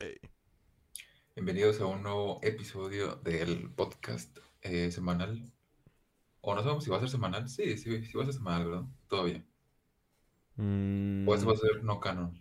Hey. 0.00 0.18
Bienvenidos 1.34 1.80
a 1.80 1.86
un 1.86 2.04
nuevo 2.04 2.38
episodio 2.42 3.16
del 3.16 3.72
podcast 3.74 4.38
eh, 4.62 4.92
semanal. 4.92 5.50
O 6.42 6.54
no 6.54 6.62
sabemos 6.62 6.84
si 6.84 6.90
va 6.90 6.98
a 6.98 7.00
ser 7.00 7.10
semanal. 7.10 7.48
Sí, 7.48 7.78
sí, 7.78 8.04
sí 8.04 8.16
va 8.18 8.24
a 8.24 8.26
ser 8.26 8.34
semanal, 8.34 8.66
¿verdad? 8.66 8.84
Todavía. 9.08 9.44
O 11.24 11.34
este 11.34 11.46
va 11.46 11.54
a 11.54 11.56
Mm, 11.56 11.62
ser 11.62 11.82
no 11.82 11.98
canon. 11.98 12.38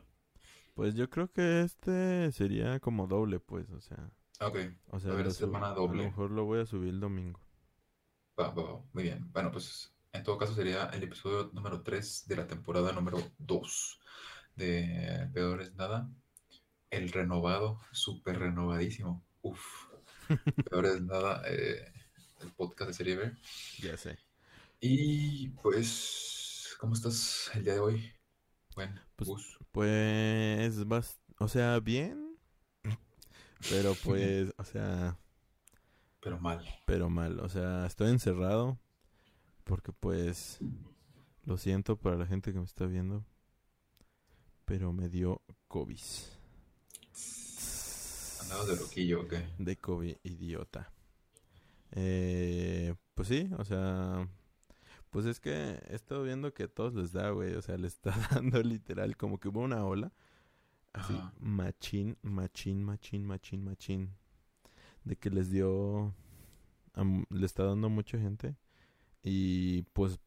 pues 0.74 0.96
yo 0.96 1.10
creo 1.10 1.32
que 1.32 1.62
este 1.62 2.32
sería 2.32 2.80
como 2.80 3.08
doble, 3.08 3.40
pues, 3.40 3.70
o 3.72 3.82
sea, 3.82 4.10
Ok, 4.42 4.58
o 4.88 5.00
a 5.08 5.12
sea, 5.12 5.14
ver, 5.14 5.28
lo 5.28 5.34
sub- 5.34 5.34
semana 5.34 5.72
a 5.72 5.76
lo 5.86 5.94
doble. 5.94 6.04
mejor 6.04 6.32
lo 6.32 6.46
voy 6.46 6.60
a 6.62 6.66
subir 6.66 6.90
el 6.90 7.00
domingo. 7.00 7.40
Va, 8.40 8.50
va, 8.54 8.64
va, 8.64 8.84
Muy 8.94 9.04
bien. 9.04 9.32
Bueno, 9.32 9.52
pues 9.52 9.94
en 10.14 10.24
todo 10.24 10.38
caso 10.38 10.54
sería 10.56 10.86
el 10.94 11.04
episodio 11.04 11.52
número 11.54 11.82
3 11.84 12.26
de 12.28 12.36
la 12.38 12.48
temporada 12.48 12.92
número 12.94 13.20
2 13.38 14.00
de 14.56 15.30
Peor 15.34 15.62
es 15.62 15.76
Nada. 15.76 16.10
El 16.90 17.12
renovado, 17.12 17.80
súper 17.92 18.40
renovadísimo. 18.40 19.24
Uf. 19.42 19.88
Peor 20.70 20.86
es 20.86 21.02
Nada, 21.02 21.42
eh, 21.48 21.92
el 22.42 22.52
podcast 22.52 22.90
de 22.90 22.94
Serie 22.94 23.16
B. 23.16 23.32
Ya 23.82 23.98
sé. 23.98 24.18
Y 24.80 25.50
pues, 25.62 26.76
¿cómo 26.80 26.94
estás 26.94 27.52
el 27.54 27.64
día 27.64 27.74
de 27.74 27.80
hoy? 27.80 28.12
Buen 28.76 29.00
Pues, 29.16 29.30
pues, 29.72 30.88
vas, 30.88 31.22
o 31.40 31.48
sea, 31.48 31.80
bien, 31.80 32.38
pero 33.70 33.94
pues, 34.04 34.54
o 34.58 34.64
sea, 34.64 35.18
Pero 36.22 36.40
mal. 36.40 36.66
pero 36.86 37.10
mal, 37.10 37.40
o 37.40 37.50
sea, 37.50 37.86
estoy 37.86 38.10
encerrado 38.10 38.80
porque 39.64 39.92
pues, 39.92 40.60
lo 41.44 41.58
siento 41.58 41.98
para 41.98 42.16
la 42.16 42.26
gente 42.26 42.54
que 42.54 42.60
me 42.60 42.66
está 42.66 42.86
viendo, 42.86 43.26
pero 44.66 44.94
me 44.94 45.10
dio 45.10 45.42
COVID. 45.68 46.00
De 48.68 48.76
loquillo, 48.76 49.22
¿o 49.22 49.28
qué? 49.28 49.44
De 49.58 49.78
COVID, 49.78 50.16
idiota. 50.24 50.92
Eh, 51.92 52.96
pues 53.16 53.28
sí, 53.28 53.50
o 53.58 53.64
sea, 53.64 54.28
pues 55.10 55.26
es 55.26 55.40
que 55.40 55.80
he 55.88 55.96
estado 55.96 56.24
viendo 56.24 56.54
que 56.54 56.64
a 56.64 56.68
todos 56.68 56.94
les 56.94 57.12
da, 57.12 57.30
güey, 57.32 57.54
o 57.56 57.62
sea, 57.62 57.78
les 57.78 57.94
está 57.94 58.12
dando 58.32 58.62
literal 58.62 59.18
como 59.18 59.40
que 59.40 59.50
hubo 59.50 59.62
una 59.62 59.86
ola, 59.86 60.12
así, 60.94 61.14
Ajá. 61.14 61.34
machín, 61.40 62.18
machín, 62.22 62.84
machín, 62.84 63.26
machín, 63.26 63.64
machín, 63.64 64.16
de 65.04 65.16
que 65.16 65.30
les 65.30 65.50
dio, 65.52 66.14
a 66.94 67.04
le 67.30 67.46
está 67.46 67.64
dando 67.64 67.88
a 67.88 67.90
mucha 67.92 68.18
gente 68.20 68.56
y 69.24 69.84
pues 69.94 70.20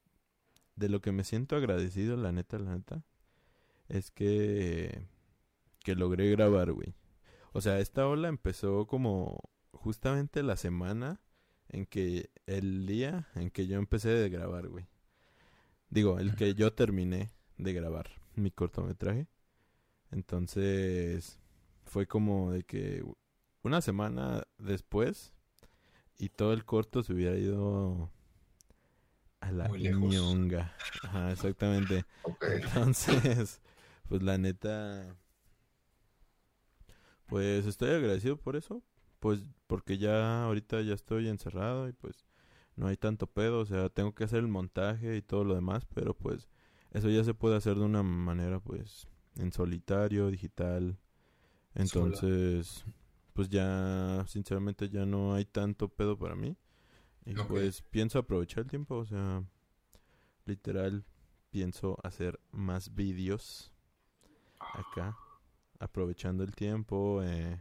de 0.77 0.89
lo 0.89 1.01
que 1.01 1.13
me 1.13 1.25
siento 1.25 1.57
agradecido, 1.57 2.17
la 2.17 2.33
neta, 2.33 2.59
la 2.59 2.77
neta, 2.77 3.05
es 3.89 4.11
que, 4.11 5.07
que 5.85 5.95
logré 5.95 6.31
grabar, 6.31 6.73
güey. 6.73 6.95
O 7.53 7.61
sea, 7.61 7.79
esta 7.81 8.07
ola 8.07 8.29
empezó 8.29 8.87
como 8.87 9.39
justamente 9.73 10.43
la 10.43 10.57
semana 10.57 11.21
en 11.69 11.87
que 11.87 12.31
el 12.47 12.87
día 12.87 13.29
en 13.35 13.51
que 13.51 13.67
yo 13.67 13.79
empecé 13.79 14.11
de 14.11 14.29
grabar, 14.29 14.69
güey. 14.69 14.87
Digo, 15.89 16.19
el 16.19 16.35
que 16.35 16.55
yo 16.55 16.73
terminé 16.73 17.31
de 17.59 17.73
grabar 17.73 18.09
mi 18.35 18.51
cortometraje. 18.51 19.29
Entonces, 20.11 21.39
fue 21.85 22.07
como 22.07 22.53
de 22.53 22.65
que 22.65 23.05
una 23.63 23.81
semana 23.81 24.45
después 24.59 25.33
y 26.19 26.29
todo 26.31 26.53
el 26.53 26.65
corto 26.65 27.03
se 27.03 27.13
hubiera 27.13 27.37
ido 27.37 28.11
a 29.41 29.51
la 29.51 29.69
ñonga. 29.69 30.75
Ajá, 31.03 31.33
exactamente. 31.33 32.05
Ok. 32.23 32.45
Entonces, 32.63 33.61
pues 34.09 34.23
la 34.23 34.39
neta, 34.39 35.17
pues 37.33 37.65
estoy 37.65 37.89
agradecido 37.89 38.37
por 38.37 38.57
eso, 38.57 38.83
pues 39.19 39.41
porque 39.67 39.97
ya 39.97 40.45
ahorita 40.45 40.83
ya 40.83 40.93
estoy 40.93 41.29
encerrado 41.29 41.89
y 41.89 41.95
pues 41.95 42.27
no 42.77 42.89
hay 42.89 42.99
tanto 42.99 43.27
pedo, 43.27 43.61
o 43.61 43.65
sea, 43.65 43.89
tengo 43.89 44.15
que 44.15 44.25
hacer 44.25 44.41
el 44.41 44.49
montaje 44.49 45.17
y 45.17 45.23
todo 45.23 45.43
lo 45.43 45.55
demás, 45.55 45.87
pero 45.95 46.13
pues 46.13 46.51
eso 46.91 47.09
ya 47.09 47.25
se 47.25 47.33
puede 47.33 47.57
hacer 47.57 47.77
de 47.77 47.87
una 47.87 48.03
manera 48.03 48.61
pues 48.61 49.09
en 49.37 49.51
solitario, 49.51 50.31
digital. 50.31 50.99
Entonces, 51.75 52.85
pues 53.33 53.49
ya 53.49 54.27
sinceramente 54.29 54.91
ya 54.91 55.07
no 55.07 55.33
hay 55.33 55.47
tanto 55.47 55.89
pedo 55.89 56.19
para 56.19 56.37
mí. 56.37 56.59
Y 57.25 57.33
pues 57.33 57.81
pienso 57.81 58.19
aprovechar 58.19 58.65
el 58.65 58.69
tiempo, 58.69 58.97
o 58.97 59.07
sea, 59.07 59.43
literal 60.45 61.07
pienso 61.49 61.97
hacer 62.03 62.39
más 62.51 62.95
vídeos 62.95 63.73
acá, 64.59 65.17
aprovechando 65.83 66.45
el 66.45 66.55
tiempo, 66.55 67.23
eh, 67.25 67.61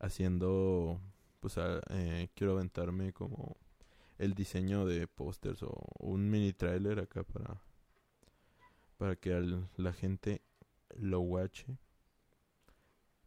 haciendo, 0.00 1.00
pues 1.40 1.54
eh, 1.90 2.30
quiero 2.34 2.54
aventarme 2.54 3.12
como 3.12 3.56
el 4.18 4.34
diseño 4.34 4.86
de 4.86 5.06
pósters 5.06 5.62
o 5.62 5.74
un 5.98 6.30
mini 6.30 6.52
trailer 6.52 7.00
acá 7.00 7.24
para, 7.24 7.60
para 8.96 9.16
que 9.16 9.60
la 9.76 9.92
gente 9.92 10.42
lo 10.96 11.20
watche. 11.20 11.66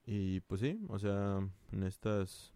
Y 0.06 0.40
pues 0.42 0.62
sí, 0.62 0.80
o 0.90 1.00
sea, 1.00 1.48
en 1.72 1.84
estas... 1.84 2.54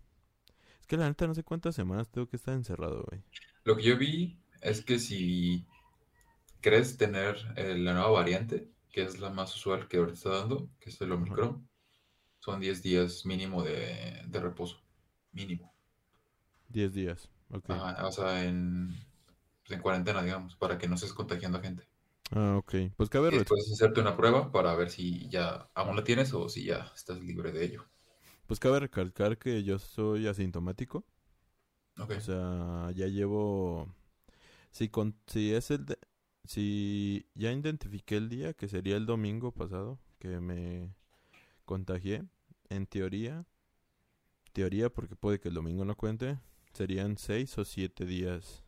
Es 0.79 0.87
que 0.87 0.97
la 0.97 1.07
neta 1.07 1.27
no 1.27 1.33
sé 1.33 1.43
cuántas 1.43 1.75
semanas 1.75 2.09
tengo 2.09 2.27
que 2.27 2.37
estar 2.37 2.53
encerrado, 2.53 3.05
güey. 3.09 3.21
Lo 3.63 3.75
que 3.75 3.83
yo 3.83 3.97
vi 3.97 4.39
es 4.61 4.83
que 4.83 4.99
si 4.99 5.65
crees 6.61 6.97
tener 6.97 7.37
eh, 7.55 7.77
la 7.77 7.93
nueva 7.93 8.09
variante, 8.09 8.69
que 8.91 9.03
es 9.03 9.19
la 9.19 9.29
más 9.31 9.55
usual 9.55 9.87
que 9.87 9.97
ahorita 9.97 10.15
está 10.15 10.29
dando, 10.31 10.69
que 10.79 10.89
es 10.89 11.01
el 11.01 11.11
Omicron, 11.11 11.69
son 12.39 12.59
10 12.61 12.83
días 12.83 13.25
mínimo 13.25 13.63
de, 13.63 14.23
de 14.27 14.39
reposo. 14.41 14.81
Mínimo. 15.33 15.73
10 16.69 16.93
días, 16.93 17.29
ok. 17.51 17.69
Ajá, 17.69 18.05
o 18.05 18.11
sea, 18.11 18.43
en, 18.43 18.89
pues, 19.63 19.71
en 19.77 19.81
cuarentena, 19.81 20.21
digamos, 20.23 20.55
para 20.57 20.77
que 20.77 20.87
no 20.89 20.95
estés 20.95 21.13
contagiando 21.13 21.57
a 21.59 21.61
gente. 21.61 21.87
Ah, 22.31 22.57
ok. 22.57 22.75
Pues 22.97 23.09
cabe, 23.09 23.31
después 23.31 23.71
hacerte 23.71 24.01
una 24.01 24.17
prueba 24.17 24.51
para 24.51 24.75
ver 24.75 24.89
si 24.91 25.29
ya 25.29 25.69
aún 25.73 25.95
la 25.95 26.03
tienes 26.03 26.33
o 26.33 26.49
si 26.49 26.65
ya 26.65 26.91
estás 26.93 27.19
libre 27.21 27.51
de 27.53 27.63
ello. 27.63 27.89
pues 28.47 28.59
cabe 28.59 28.81
recalcar 28.81 29.37
que 29.37 29.63
yo 29.63 29.79
soy 29.79 30.27
asintomático. 30.27 31.05
Ok. 31.99 32.11
O 32.15 32.19
sea, 32.19 32.91
ya 32.95 33.07
llevo... 33.07 33.93
Si, 34.71 34.89
con... 34.89 35.15
si 35.27 35.53
es 35.53 35.71
el... 35.71 35.85
de- 35.85 35.99
Si 36.49 37.27
ya 37.35 37.51
identifiqué 37.53 38.17
el 38.17 38.27
día, 38.27 38.55
que 38.55 38.67
sería 38.67 38.97
el 38.97 39.05
domingo 39.05 39.51
pasado, 39.51 39.99
que 40.17 40.39
me 40.39 40.95
contagié, 41.63 42.23
en 42.69 42.87
teoría, 42.87 43.45
teoría 44.51 44.89
porque 44.89 45.15
puede 45.15 45.39
que 45.39 45.49
el 45.49 45.53
domingo 45.53 45.85
no 45.85 45.95
cuente, 45.95 46.39
serían 46.73 47.19
seis 47.19 47.55
o 47.59 47.65
siete 47.65 48.03
días 48.03 48.63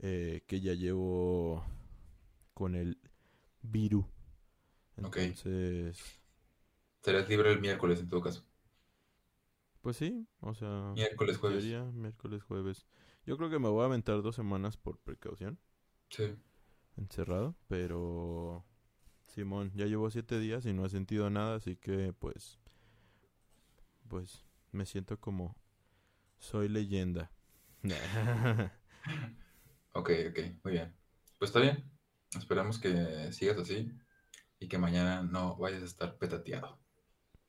eh, 0.00 0.42
que 0.48 0.60
ya 0.60 0.74
llevo 0.74 1.64
con 2.54 2.74
el 2.74 2.98
virus. 3.62 4.06
Entonces, 4.96 6.20
Serás 7.02 7.28
libre 7.28 7.52
el 7.52 7.60
miércoles 7.60 8.00
en 8.00 8.08
todo 8.08 8.20
caso. 8.20 8.42
pues 9.80 9.96
sí, 9.96 10.26
o 10.40 10.54
sea... 10.54 10.92
Miércoles, 10.94 11.38
jueves. 11.38 11.60
teoría, 11.62 11.84
miércoles, 11.92 12.42
jueves. 12.42 12.88
Yo 13.24 13.36
creo 13.36 13.48
que 13.48 13.60
me 13.60 13.68
voy 13.68 13.82
a 13.82 13.86
aventar 13.86 14.22
dos 14.22 14.34
semanas 14.34 14.76
por 14.76 14.98
precaución. 14.98 15.60
Sí. 16.10 16.34
Encerrado, 16.96 17.56
pero 17.68 18.64
Simón, 19.26 19.72
ya 19.74 19.86
llevo 19.86 20.10
siete 20.10 20.38
días 20.38 20.66
y 20.66 20.72
no 20.72 20.84
he 20.84 20.90
sentido 20.90 21.30
nada, 21.30 21.56
así 21.56 21.76
que 21.76 22.12
pues, 22.12 22.58
pues 24.08 24.44
me 24.72 24.86
siento 24.86 25.18
como 25.18 25.56
soy 26.38 26.68
leyenda. 26.68 27.30
Ok, 29.92 30.10
ok, 30.30 30.38
muy 30.62 30.74
bien. 30.74 30.94
Pues 31.38 31.48
está 31.48 31.58
bien. 31.58 31.90
Esperamos 32.38 32.78
que 32.78 33.32
sigas 33.32 33.58
así 33.58 33.90
y 34.60 34.68
que 34.68 34.78
mañana 34.78 35.22
no 35.22 35.56
vayas 35.56 35.82
a 35.82 35.86
estar 35.86 36.16
petateado. 36.16 36.78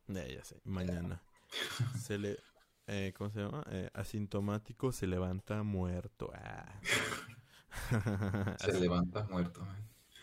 Eh, 0.07 0.33
ya 0.37 0.43
sé, 0.43 0.59
mañana 0.63 1.21
se 1.99 2.17
le, 2.17 2.37
eh, 2.87 3.13
¿cómo 3.15 3.29
se 3.29 3.41
llama? 3.41 3.63
Eh, 3.69 3.89
asintomático 3.93 4.91
se 4.91 5.07
levanta 5.07 5.61
muerto. 5.63 6.31
Ah. 6.33 6.79
Se 8.59 8.79
levanta 8.79 9.25
muerto. 9.29 9.65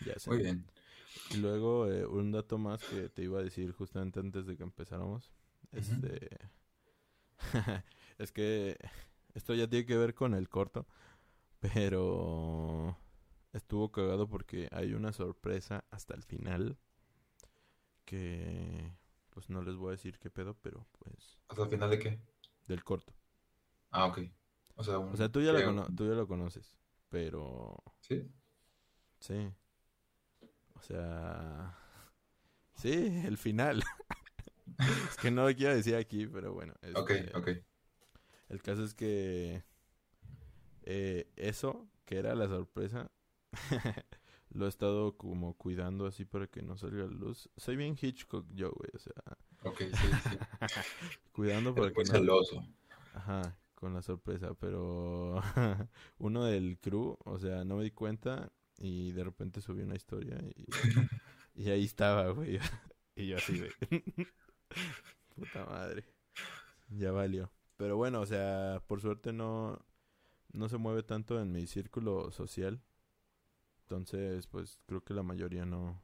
ya 0.05 0.17
sé. 0.17 0.29
Muy 0.29 0.39
bien. 0.39 0.65
Y 1.31 1.37
luego 1.37 1.87
eh, 1.87 2.05
un 2.05 2.31
dato 2.31 2.57
más 2.57 2.83
que 2.83 3.09
te 3.09 3.23
iba 3.23 3.39
a 3.39 3.43
decir 3.43 3.71
justamente 3.71 4.19
antes 4.19 4.45
de 4.45 4.57
que 4.57 4.63
empezáramos. 4.63 5.31
Este 5.71 6.29
es 8.17 8.31
que 8.31 8.77
esto 9.33 9.53
ya 9.53 9.67
tiene 9.67 9.85
que 9.85 9.97
ver 9.97 10.13
con 10.15 10.33
el 10.33 10.49
corto, 10.49 10.87
pero 11.59 12.97
estuvo 13.53 13.91
cagado 13.91 14.27
porque 14.27 14.67
hay 14.71 14.93
una 14.93 15.13
sorpresa 15.13 15.85
hasta 15.91 16.15
el 16.15 16.23
final 16.23 16.77
que 18.05 18.95
pues 19.29 19.49
no 19.49 19.61
les 19.61 19.75
voy 19.75 19.89
a 19.89 19.91
decir 19.91 20.17
qué 20.19 20.29
pedo, 20.29 20.57
pero 20.61 20.87
pues 20.97 21.39
¿Hasta 21.47 21.63
el 21.63 21.69
final 21.69 21.89
de 21.91 21.99
qué? 21.99 22.19
del 22.67 22.83
corto. 22.83 23.13
Ah, 23.91 24.05
ok. 24.05 24.19
O 24.75 24.83
sea, 24.83 24.99
un... 24.99 25.13
O 25.13 25.17
sea, 25.17 25.29
tú 25.29 25.41
ya 25.41 25.51
lo 25.51 25.85
tú 25.93 26.07
ya 26.07 26.15
lo 26.15 26.27
conoces, 26.27 26.78
pero 27.09 27.75
¿Sí? 28.01 28.29
sí. 29.19 29.51
O 30.75 30.81
sea, 30.81 31.77
sí, 32.75 33.21
el 33.25 33.37
final. 33.37 33.83
es 35.09 35.17
que 35.17 35.31
no 35.31 35.47
lo 35.47 35.55
quiero 35.55 35.75
decir 35.75 35.95
aquí, 35.95 36.27
pero 36.27 36.53
bueno. 36.53 36.73
Ok, 36.95 37.11
este, 37.11 37.37
ok. 37.37 37.49
El 38.49 38.61
caso 38.61 38.83
es 38.83 38.93
que 38.93 39.63
eh, 40.83 41.31
eso, 41.35 41.87
que 42.05 42.17
era 42.17 42.33
la 42.33 42.47
sorpresa, 42.47 43.11
lo 44.49 44.65
he 44.65 44.69
estado 44.69 45.17
como 45.17 45.55
cuidando 45.55 46.07
así 46.07 46.25
para 46.25 46.47
que 46.47 46.61
no 46.61 46.77
salga 46.77 47.03
la 47.03 47.11
luz. 47.11 47.49
Soy 47.57 47.75
bien 47.75 47.95
Hitchcock 47.99 48.47
yo, 48.53 48.71
güey, 48.71 48.89
o 48.95 48.99
sea, 48.99 49.13
Ok, 49.63 49.79
sí, 49.79 50.07
sí. 50.29 50.37
cuidando 51.31 51.75
para 51.75 51.91
que 51.91 52.03
no... 52.03 52.11
celoso. 52.11 52.65
Ajá, 53.13 53.57
con 53.79 53.93
la 53.93 54.01
sorpresa, 54.01 54.53
pero 54.55 55.41
uno 56.19 56.45
del 56.45 56.79
crew, 56.79 57.17
o 57.25 57.39
sea, 57.39 57.63
no 57.65 57.77
me 57.77 57.83
di 57.85 57.91
cuenta 57.91 58.51
y 58.79 59.11
de 59.13 59.23
repente 59.23 59.61
subí 59.61 59.81
una 59.81 59.95
historia 59.95 60.37
y, 60.55 60.65
y 61.55 61.69
ahí 61.71 61.85
estaba, 61.85 62.29
güey. 62.31 62.59
Y 63.15 63.27
yo 63.27 63.37
así, 63.37 63.59
güey. 63.59 63.71
Puta 65.35 65.65
madre. 65.65 66.05
Ya 66.89 67.11
valió. 67.11 67.51
Pero 67.77 67.97
bueno, 67.97 68.21
o 68.21 68.25
sea, 68.25 68.81
por 68.87 69.01
suerte 69.01 69.33
no, 69.33 69.79
no 70.53 70.69
se 70.69 70.77
mueve 70.77 71.03
tanto 71.03 71.41
en 71.41 71.51
mi 71.51 71.67
círculo 71.67 72.31
social. 72.31 72.81
Entonces, 73.83 74.47
pues 74.47 74.79
creo 74.85 75.03
que 75.03 75.13
la 75.13 75.23
mayoría 75.23 75.65
no. 75.65 76.01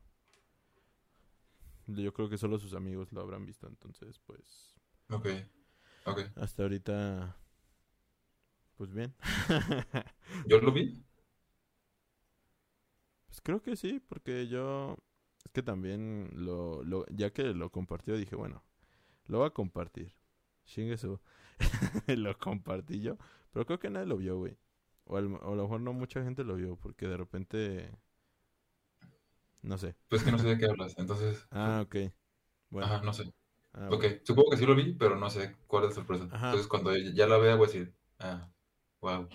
Yo 1.88 2.14
creo 2.14 2.30
que 2.30 2.38
solo 2.38 2.58
sus 2.60 2.74
amigos 2.74 3.12
lo 3.12 3.22
habrán 3.22 3.46
visto. 3.46 3.68
Entonces, 3.68 4.20
pues 4.20 4.76
Ok, 5.10 5.26
ok. 6.06 6.20
hasta 6.36 6.64
ahorita, 6.64 7.36
pues 8.78 8.92
bien. 8.94 9.14
¿Yo 10.44 10.60
lo 10.60 10.72
vi? 10.72 11.04
Pues 13.28 13.42
creo 13.42 13.62
que 13.62 13.76
sí, 13.76 14.00
porque 14.08 14.48
yo 14.48 14.98
es 15.46 15.52
que 15.52 15.64
también 15.64 16.30
lo, 16.34 16.84
lo 16.84 17.06
ya 17.10 17.32
que 17.32 17.44
lo 17.54 17.70
compartió 17.72 18.16
dije, 18.18 18.36
bueno, 18.36 18.64
lo 19.28 19.40
voy 19.40 19.48
a 19.48 19.52
compartir. 19.52 20.16
Chingue 20.66 20.98
su. 20.98 21.20
lo 22.08 22.38
compartí 22.40 23.02
yo, 23.02 23.18
pero 23.52 23.66
creo 23.68 23.80
que 23.80 23.90
nadie 23.90 24.08
lo 24.08 24.18
vio, 24.18 24.38
güey. 24.38 24.58
O, 25.06 25.18
al- 25.18 25.34
o 25.36 25.54
a 25.54 25.56
lo 25.56 25.64
mejor 25.64 25.82
no 25.82 25.94
mucha 25.94 26.24
gente 26.24 26.44
lo 26.44 26.56
vio 26.58 26.78
porque 26.78 27.08
de 27.08 27.18
repente 27.18 27.92
no 29.62 29.78
sé. 29.78 29.96
Pues 30.10 30.24
que 30.24 30.32
no 30.32 30.38
sé 30.40 30.48
de 30.48 30.58
qué 30.58 30.66
hablas, 30.66 30.96
entonces... 30.98 31.48
Ah, 31.52 31.82
ok. 31.86 31.96
Bueno. 32.70 32.88
Ajá, 32.88 33.02
no 33.02 33.14
sé. 33.14 33.34
ah, 33.74 33.90
Ok, 33.90 34.04
bueno. 34.04 34.20
supongo 34.24 34.52
que 34.52 34.58
sí 34.58 34.66
lo 34.66 34.76
vi, 34.76 34.94
pero 34.94 35.16
no 35.18 35.30
sé 35.30 35.56
cuál 35.68 35.86
es 35.86 35.90
la 35.92 35.96
sorpresa. 35.96 36.26
Ajá. 36.32 36.46
Entonces 36.46 36.68
cuando 36.68 36.96
ya 36.96 37.28
la 37.28 37.38
vea 37.38 37.56
voy 37.56 37.66
a 37.66 37.68
decir, 37.72 37.96
ah, 38.20 38.52
wow, 39.06 39.28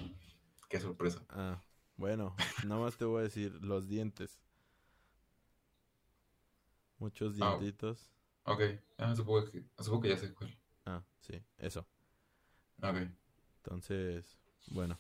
qué 0.69 0.81
sorpresa. 0.81 1.21
Ah, 1.31 1.63
bueno, 1.97 2.35
nada 2.63 2.81
más 2.83 2.97
te 2.97 3.05
voy 3.05 3.21
a 3.21 3.23
decir 3.25 3.53
los 3.65 3.89
dientes. 3.89 4.39
Muchos 7.01 7.35
Ah. 7.41 7.57
dientitos. 7.59 8.09
Ok, 8.45 8.61
ah, 8.99 9.15
supongo 9.17 9.51
que, 9.51 9.65
supongo 9.79 10.03
que 10.03 10.09
ya 10.11 10.19
sé 10.19 10.33
cuál. 10.35 10.51
Ah, 10.87 11.03
sí, 11.21 11.43
eso. 11.59 11.87
Ok, 12.83 12.97
Entonces, 13.63 14.37
bueno. 14.67 14.97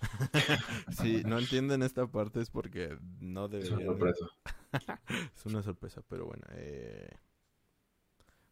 si 0.90 1.22
no 1.24 1.38
entienden 1.38 1.82
esta 1.82 2.06
parte 2.06 2.40
es 2.40 2.50
porque 2.50 2.98
no 3.20 3.48
es 3.58 3.70
una 3.70 3.80
deberían. 3.80 3.86
sorpresa. 3.86 4.26
Es 5.36 5.46
una 5.46 5.62
sorpresa, 5.62 6.02
pero 6.08 6.26
bueno. 6.26 6.44
eh, 6.52 7.08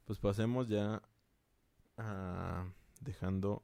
pues 0.05 0.19
pasemos 0.19 0.69
ya 0.69 1.03
a 1.99 2.67
dejando 3.01 3.63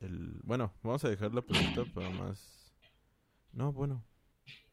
el... 0.00 0.40
Bueno, 0.42 0.72
vamos 0.82 1.04
a 1.04 1.08
dejar 1.08 1.34
la 1.34 1.42
pregunta 1.42 1.84
para 1.94 2.10
más... 2.10 2.74
No, 3.52 3.72
bueno. 3.72 4.04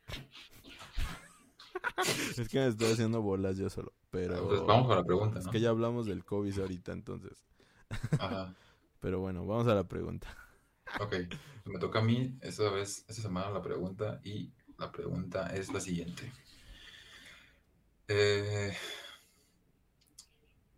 es 2.37 2.49
que 2.49 2.59
me 2.59 2.67
estoy 2.67 2.91
haciendo 2.91 3.21
bolas 3.21 3.57
yo 3.57 3.69
solo, 3.69 3.93
pero... 4.09 4.37
Entonces 4.37 4.65
vamos 4.65 4.91
a 4.91 4.95
la 4.95 5.03
pregunta, 5.03 5.39
Es 5.39 5.45
¿no? 5.45 5.51
que 5.51 5.59
ya 5.59 5.69
hablamos 5.69 6.05
del 6.05 6.25
COVID 6.25 6.59
ahorita, 6.59 6.91
entonces. 6.91 7.45
Ajá, 8.19 8.53
Pero 8.99 9.19
bueno, 9.19 9.45
vamos 9.45 9.67
a 9.67 9.75
la 9.75 9.85
pregunta. 9.85 10.35
ok. 11.01 11.15
Me 11.65 11.79
toca 11.79 11.99
a 11.99 12.03
mí 12.03 12.37
esta 12.41 12.69
vez, 12.69 13.05
esta 13.07 13.21
semana 13.21 13.49
la 13.49 13.61
pregunta 13.61 14.19
y 14.23 14.51
la 14.77 14.91
pregunta 14.91 15.53
es 15.53 15.71
la 15.73 15.79
siguiente. 15.79 16.31
Eh, 18.07 18.73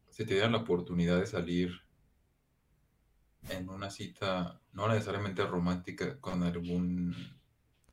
si 0.09 0.25
te 0.25 0.33
dieran 0.33 0.53
la 0.53 0.59
oportunidad 0.59 1.19
de 1.19 1.27
salir 1.27 1.81
en 3.49 3.69
una 3.69 3.89
cita, 3.89 4.59
no 4.73 4.87
necesariamente 4.87 5.45
romántica, 5.45 6.19
con 6.19 6.43
algún, 6.43 7.15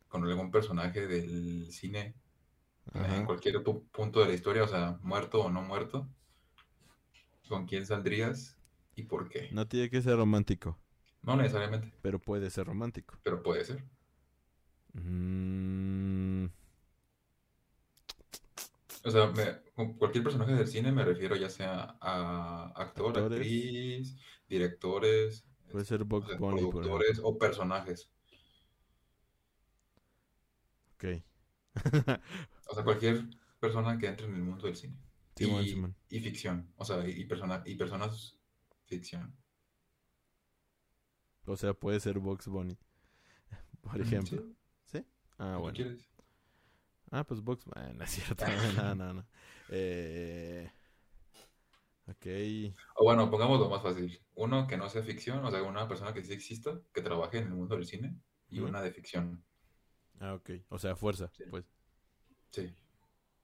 con 0.08 0.24
algún 0.24 0.50
personaje 0.50 1.06
del 1.06 1.70
cine, 1.72 2.14
en 2.94 3.24
cualquier 3.26 3.56
pu- 3.64 3.84
punto 3.90 4.20
de 4.20 4.26
la 4.28 4.34
historia, 4.34 4.64
o 4.64 4.68
sea, 4.68 4.98
muerto 5.02 5.42
o 5.42 5.50
no 5.50 5.62
muerto, 5.62 6.08
¿con 7.48 7.66
quién 7.66 7.86
saldrías 7.86 8.56
y 8.96 9.04
por 9.04 9.28
qué? 9.28 9.48
No 9.52 9.66
tiene 9.68 9.90
que 9.90 10.02
ser 10.02 10.16
romántico, 10.16 10.78
No 11.22 11.36
necesariamente, 11.36 11.92
pero 12.02 12.18
puede 12.18 12.50
ser 12.50 12.66
romántico. 12.66 13.18
pero 13.22 13.42
puede 13.42 13.64
ser. 13.64 13.84
Mm, 14.94 16.46
O 19.04 19.10
sea, 19.10 19.26
me- 19.28 19.62
con 19.74 19.94
cualquier 19.94 20.22
personaje 20.24 20.52
del 20.54 20.66
cine 20.68 20.92
me 20.92 21.04
refiero 21.04 21.34
ya 21.36 21.48
sea 21.50 21.96
a 22.00 22.72
actor, 22.76 23.08
Actores. 23.08 23.32
actriz, 23.38 24.16
directores, 24.52 25.46
puede 25.70 25.84
ser 25.84 26.02
o 26.02 26.04
Bugs 26.04 26.28
sea, 26.28 26.36
Bunny, 26.36 26.62
por 26.62 26.70
productores 26.72 27.20
o 27.22 27.38
personajes. 27.38 28.10
Ok. 30.94 31.04
O 32.68 32.74
sea, 32.74 32.84
cualquier 32.84 33.24
persona 33.60 33.98
que 33.98 34.06
entre 34.06 34.26
en 34.26 34.34
el 34.34 34.42
mundo 34.42 34.64
del 34.66 34.76
cine. 34.76 34.96
Y, 35.38 35.84
y 36.08 36.20
ficción. 36.20 36.72
O 36.76 36.86
sea, 36.86 37.06
y, 37.06 37.26
persona, 37.26 37.62
y 37.66 37.74
personas 37.74 38.38
ficción. 38.86 39.36
O 41.44 41.54
sea, 41.56 41.74
puede 41.74 42.00
ser 42.00 42.18
Bugs 42.18 42.46
Bunny, 42.46 42.78
por 43.82 44.00
ejemplo. 44.00 44.38
Sí, 44.86 44.98
¿Sí? 44.98 45.06
Ah, 45.36 45.54
¿tú 45.56 45.60
bueno. 45.60 45.76
quieres? 45.76 46.08
Ah, 47.10 47.24
pues 47.24 47.42
Bugs 47.42 47.64
Bunny, 47.66 47.92
no 47.98 48.04
es 48.04 48.10
cierto. 48.10 48.46
No, 48.76 48.94
no, 48.94 49.12
no. 49.12 49.26
Eh... 49.68 50.70
Ok. 52.08 52.26
O 52.96 53.04
bueno, 53.04 53.30
pongámoslo 53.30 53.68
más 53.68 53.82
fácil. 53.82 54.20
Uno 54.34 54.66
que 54.66 54.76
no 54.76 54.88
sea 54.88 55.02
ficción, 55.02 55.44
o 55.44 55.50
sea, 55.50 55.62
una 55.62 55.88
persona 55.88 56.12
que 56.12 56.22
sí 56.24 56.32
exista, 56.32 56.80
que 56.92 57.02
trabaje 57.02 57.38
en 57.38 57.44
el 57.48 57.54
mundo 57.54 57.76
del 57.76 57.86
cine, 57.86 58.16
y 58.48 58.60
una 58.60 58.82
de 58.82 58.92
ficción. 58.92 59.42
Ah, 60.20 60.34
ok. 60.34 60.50
O 60.68 60.78
sea, 60.78 60.96
fuerza, 60.96 61.32
Sí. 61.32 61.44
pues. 61.50 61.64
Sí. 62.50 62.74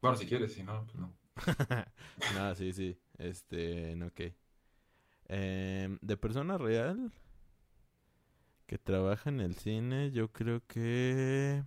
Bueno, 0.00 0.16
si 0.16 0.26
quieres, 0.26 0.52
si 0.52 0.62
no, 0.62 0.84
pues 0.86 0.96
no. 0.98 1.16
no, 2.34 2.54
sí, 2.54 2.72
sí. 2.72 2.98
Este, 3.18 3.94
no, 3.96 4.06
ok. 4.08 4.20
Em, 5.28 5.98
de 6.00 6.16
persona 6.16 6.58
real 6.58 7.12
que 8.66 8.78
trabaja 8.78 9.30
en 9.30 9.40
el 9.40 9.54
cine, 9.56 10.10
yo 10.12 10.30
creo 10.32 10.62
que... 10.66 11.64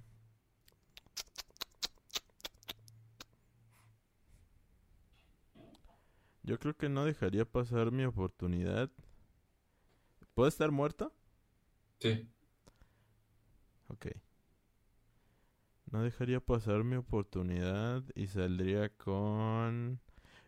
Yo 6.44 6.60
creo 6.60 6.76
que 6.76 6.90
no 6.90 7.06
dejaría 7.06 7.46
pasar 7.46 7.92
mi 7.92 8.04
oportunidad. 8.04 8.90
¿Puedo 10.34 10.50
estar 10.50 10.72
muerto? 10.72 11.14
Sí. 12.00 12.28
Ok. 13.88 14.08
No 15.92 16.04
dejaría 16.04 16.40
pasar 16.40 16.84
mi 16.84 16.96
oportunidad 16.96 18.04
y 18.16 18.28
saldría 18.28 18.90
con... 18.90 20.00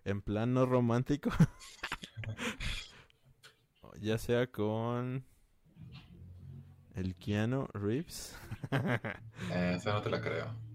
En 0.06 0.22
plan 0.22 0.54
no 0.54 0.66
romántico. 0.66 1.30
ya 4.00 4.18
sea 4.18 4.52
con... 4.52 5.26
El 6.96 7.16
Keanu 7.16 7.68
Reeves. 7.74 8.38
Eh, 9.52 9.74
esa 9.76 9.94
no 9.94 10.02
te 10.02 10.10
la 10.10 10.22
creo. 10.22 10.73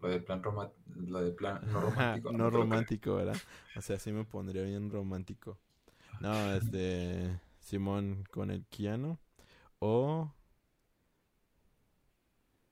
Lo 0.00 0.08
de 0.08 0.20
plan, 0.20 0.42
roma- 0.42 0.72
lo 0.96 1.20
de 1.22 1.32
plan 1.32 1.60
no 1.72 1.80
romántico. 1.80 2.32
no 2.32 2.50
romántico, 2.50 3.16
¿verdad? 3.16 3.36
O 3.74 3.80
sea, 3.82 3.98
sí 3.98 4.12
me 4.12 4.24
pondría 4.24 4.62
bien 4.62 4.90
romántico. 4.90 5.58
No, 6.20 6.52
este... 6.54 7.40
Simón 7.60 8.24
con 8.30 8.50
el 8.50 8.64
Keanu. 8.66 9.18
O... 9.80 10.32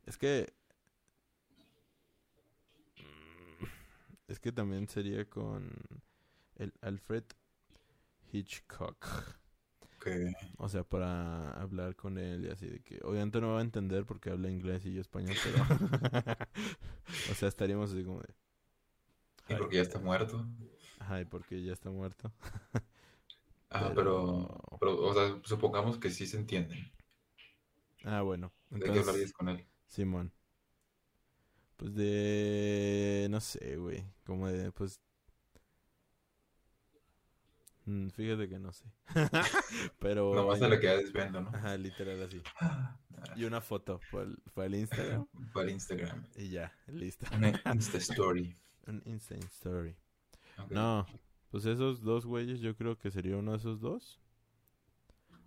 Es 0.07 0.17
que... 0.17 0.55
mm, 2.99 3.65
Es 4.29 4.41
que 4.41 4.53
también 4.53 4.89
sería 4.89 5.29
con 5.29 5.71
el 6.57 6.73
Alfred 6.81 7.25
Hitchcock. 8.33 9.07
O 10.59 10.69
sea, 10.69 10.85
para 10.85 11.51
hablar 11.61 11.97
con 11.97 12.19
él 12.19 12.45
y 12.47 12.51
así 12.51 12.67
de 12.69 12.81
que... 12.83 13.01
Obviamente 13.05 13.41
no 13.41 13.53
va 13.55 13.59
a 13.61 13.63
entender 13.63 14.07
porque 14.07 14.31
habla 14.31 14.51
inglés 14.51 14.85
y 14.87 14.93
yo 14.95 15.01
español, 15.01 15.37
pero... 15.43 15.65
o 17.31 17.35
sea, 17.35 17.49
estaríamos 17.49 17.93
así 17.93 18.05
como 18.05 18.21
de... 18.21 18.35
y 19.49 19.55
porque 19.55 19.77
ya 19.77 19.83
está 19.83 19.99
muerto. 19.99 20.47
Ay, 20.99 21.25
porque 21.25 21.63
ya 21.63 21.73
está 21.73 21.91
muerto. 21.91 22.33
Ah, 23.71 23.93
Pero- 23.95 23.95
pero, 23.95 24.61
pero, 24.81 24.93
o 25.09 25.15
sea, 25.15 25.41
supongamos 25.45 25.99
que 25.99 26.11
sí 26.11 26.27
se 26.27 26.37
entienden. 26.39 26.91
Ah, 28.05 28.23
bueno. 28.23 28.53
¿De 28.71 28.91
qué 28.91 28.99
Entonces, 28.99 29.09
hablarías 29.09 29.33
con 29.33 29.49
él? 29.51 29.67
Simón. 29.87 30.33
Pues 31.77 31.95
de... 31.95 33.27
No 33.31 33.41
sé, 33.41 33.77
güey. 33.77 34.05
Como 34.25 34.49
de... 34.49 34.73
Pues... 34.73 35.01
Mm, 37.87 38.09
Fíjate 38.09 38.49
que 38.49 38.59
no 38.59 38.73
sé. 38.73 38.85
Pero. 40.01 40.35
Nomás 40.35 40.59
te 40.61 40.69
la 40.69 40.79
quedas 40.81 41.03
desviando, 41.05 41.41
¿no? 41.41 41.51
Ajá, 41.51 41.77
literal 41.77 42.23
así. 42.23 42.43
Y 43.37 43.45
una 43.45 43.61
foto 43.61 43.99
fue 44.11 44.25
el, 44.25 44.37
fue 44.47 44.67
el 44.67 44.75
Instagram. 44.75 45.27
Para 45.53 45.71
Instagram. 45.71 46.27
Y 46.37 46.51
ya, 46.51 46.73
listo. 46.89 47.27
Una 47.35 47.53
Insta 47.73 47.99
Story. 47.99 48.57
Un 48.87 49.03
Instant 49.07 49.45
Story. 49.45 49.97
No, 50.71 51.07
pues 51.51 51.65
esos 51.67 52.03
dos 52.03 52.27
güeyes 52.27 52.61
yo 52.61 52.77
creo 52.77 52.99
que 52.99 53.11
sería 53.11 53.37
uno 53.37 53.53
de 53.53 53.59
esos 53.59 53.81
dos. 53.81 54.21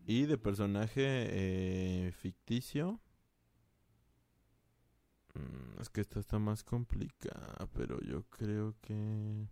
Y 0.05 0.25
de 0.25 0.38
personaje 0.38 1.03
eh, 1.05 2.12
ficticio. 2.13 3.00
mm, 5.34 5.81
Es 5.81 5.89
que 5.89 6.01
esta 6.01 6.19
está 6.19 6.39
más 6.39 6.63
complicada, 6.63 7.67
pero 7.74 8.00
yo 8.01 8.24
creo 8.29 8.75
que... 8.81 9.48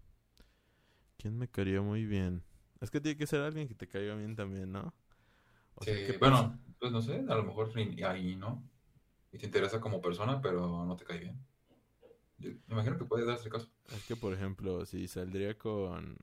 ¿Quién 1.17 1.37
me 1.37 1.47
caería 1.47 1.81
muy 1.81 2.05
bien? 2.05 2.43
Es 2.81 2.91
que 2.91 3.01
tiene 3.01 3.17
que 3.17 3.27
ser 3.27 3.41
alguien 3.41 3.67
que 3.67 3.75
te 3.75 3.87
caiga 3.87 4.15
bien 4.15 4.35
también, 4.35 4.71
¿no? 4.71 4.93
O 5.75 5.85
Sí, 5.85 5.91
¿qué 6.05 6.17
bueno, 6.19 6.59
pues 6.79 6.91
no 6.91 7.01
sé, 7.01 7.23
a 7.27 7.35
lo 7.35 7.43
mejor 7.43 7.71
ahí 8.05 8.35
no. 8.35 8.63
Y 9.31 9.37
te 9.39 9.45
interesa 9.47 9.81
como 9.81 10.01
persona, 10.01 10.41
pero 10.41 10.85
no 10.85 10.95
te 10.97 11.05
cae 11.05 11.19
bien. 11.19 11.45
Yo 12.39 12.51
me 12.67 12.75
imagino 12.75 12.97
que 12.97 13.05
puede 13.05 13.25
darse 13.25 13.49
caso. 13.49 13.69
Es 13.89 14.01
que, 14.05 14.15
por 14.15 14.33
ejemplo, 14.33 14.85
si 14.85 15.09
saldría 15.09 15.57
con... 15.57 16.17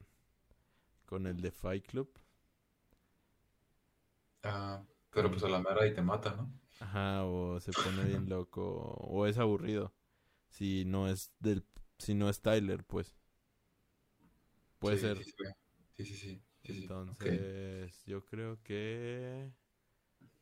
Con 1.07 1.27
el 1.27 1.41
de 1.41 1.51
Fight 1.51 1.87
Club. 1.87 2.13
Ah, 4.45 4.85
pero 5.11 5.29
pues 5.31 5.43
a 5.45 5.49
la 5.49 5.59
mera 5.61 5.85
y 5.87 5.93
te 5.95 6.01
mata, 6.03 6.35
¿no? 6.37 6.53
Ajá, 6.79 7.25
o 7.25 7.59
se 7.61 7.73
pone 7.75 8.05
bien 8.05 8.29
loco, 8.29 8.63
o 9.01 9.27
es 9.27 9.39
aburrido. 9.39 9.95
Si 10.51 10.85
no 10.87 11.09
es 11.09 11.33
del, 11.41 11.67
si 11.99 12.15
no 12.15 12.29
es 12.31 12.43
Tyler, 12.43 12.85
pues. 12.85 13.17
Puede 14.79 14.99
Sí, 14.99 14.99
ser. 14.99 15.25
Sí, 15.25 15.25
sí, 15.25 15.33
sí, 15.97 16.05
sí, 16.05 16.15
sí. 16.15 16.43
Entonces, 16.65 18.05
yo 18.07 18.25
creo 18.25 18.63
que... 18.63 19.51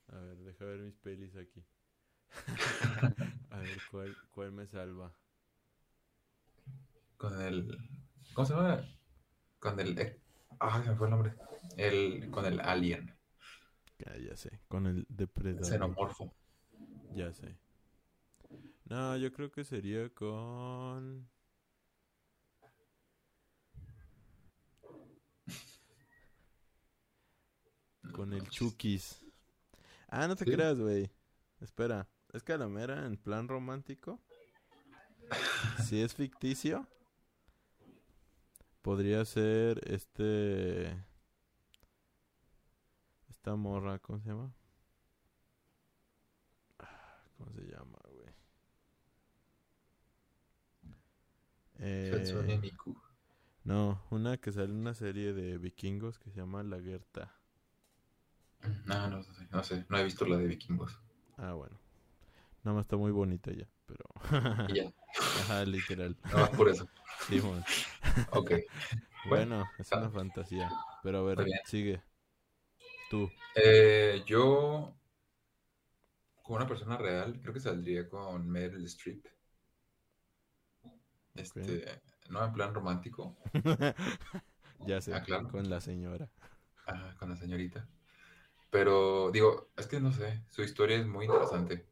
A 0.09 0.17
ver, 0.17 0.37
deja 0.39 0.65
ver 0.65 0.81
mis 0.81 0.97
pelis 0.97 1.35
aquí. 1.37 1.65
A 3.51 3.59
ver, 3.59 3.79
¿cuál, 3.91 4.17
cuál 4.35 4.53
me 4.53 4.67
salva? 4.67 5.13
Con 7.17 7.41
el... 7.41 7.79
¿Cómo 8.35 8.47
se 8.47 8.55
llama? 8.55 8.85
Con 9.59 9.79
el... 9.81 10.21
Ah, 10.59 10.83
se 10.83 10.91
me 10.91 10.97
fue 10.97 11.07
el 11.07 11.11
nombre. 11.11 11.35
El... 11.77 12.31
Con 12.31 12.47
el 12.47 12.61
alien. 12.61 13.15
Ya, 13.99 14.17
ya 14.17 14.37
sé, 14.37 14.61
con 14.69 14.87
el 14.87 15.07
depredador. 15.09 15.65
Xenomorfo. 15.65 16.35
Ya 17.15 17.33
sé. 17.33 17.57
No, 18.85 19.17
yo 19.17 19.33
creo 19.33 19.51
que 19.51 19.65
sería 19.65 20.09
con... 20.11 21.29
Con 28.11 28.33
el 28.33 28.49
Chukis. 28.49 29.25
Ah, 30.09 30.27
no 30.27 30.37
te 30.37 30.45
Sí. 30.45 30.51
creas, 30.51 30.79
güey. 30.79 31.11
Espera, 31.61 32.09
es 32.33 32.43
que 32.43 32.53
a 32.53 32.59
la 32.59 32.69
mera 32.69 33.07
en 33.07 33.17
plan 33.17 33.49
romántico, 33.49 34.21
si 35.89 36.03
es 36.03 36.15
ficticio, 36.15 36.87
podría 38.83 39.25
ser 39.25 39.81
este... 39.91 40.97
Esta 43.31 43.57
morra, 43.57 43.99
¿cómo 43.99 44.21
se 44.21 44.29
llama? 44.29 44.53
¿Cómo 47.39 47.53
se 47.53 47.63
llama, 47.63 47.99
güey? 48.15 48.29
Eh, 51.79 52.73
no, 53.65 54.01
una 54.11 54.37
que 54.37 54.53
sale 54.53 54.67
en 54.67 54.77
una 54.77 54.95
serie 54.95 55.33
de 55.33 55.59
vikingos 55.59 56.19
que 56.19 56.31
se 56.31 56.37
llama 56.37 56.63
La 56.63 56.81
Gerta. 56.81 57.35
No, 58.87 59.09
no, 59.09 59.23
sé, 59.23 59.31
no 59.51 59.63
sé. 59.65 59.87
No 59.89 59.99
he 59.99 60.05
visto 60.05 60.25
la 60.27 60.37
de 60.37 60.47
vikingos. 60.47 60.99
Ah, 61.37 61.53
bueno. 61.55 61.79
Nada 62.63 62.77
más 62.77 62.85
está 62.85 62.97
muy 62.97 63.11
bonita 63.11 63.51
ya, 63.53 63.67
pero... 63.87 64.05
Ya. 64.73 64.93
Ajá, 65.41 65.65
literal. 65.65 66.17
Más 66.33 66.51
por 66.51 66.69
eso. 66.69 66.89
Simón. 67.29 67.65
Ok. 68.31 68.53
Bueno, 69.29 69.71
es 69.79 69.93
ah. 69.93 69.99
una 69.99 70.11
fantasía. 70.11 70.69
Pero 71.05 71.19
a 71.19 71.23
ver, 71.23 71.47
sigue. 71.65 72.03
Tú. 73.09 73.31
Eh, 73.55 74.25
yo, 74.27 74.97
con 76.43 76.57
una 76.57 76.67
persona 76.67 76.97
real, 76.97 77.39
creo 77.41 77.55
que 77.55 77.61
saldría 77.61 78.09
con 78.09 78.49
Meryl 78.51 78.85
Streep. 78.87 79.25
Este, 81.35 82.03
no 82.31 82.45
en 82.45 82.53
plan 82.53 82.75
romántico, 82.75 83.37
ya 84.81 85.01
sé, 85.01 85.15
Ah, 85.15 85.23
claro. 85.23 85.49
con 85.49 85.71
la 85.71 85.81
señora. 85.81 86.29
ah, 86.89 87.15
con 87.17 87.31
la 87.31 87.37
señorita. 87.37 87.89
Pero 88.73 89.31
digo, 89.31 89.69
es 89.77 89.87
que 89.87 90.01
no 90.01 90.13
sé, 90.13 90.43
su 90.49 90.63
historia 90.63 90.97
es 90.97 91.07
muy 91.07 91.27
interesante. 91.27 91.87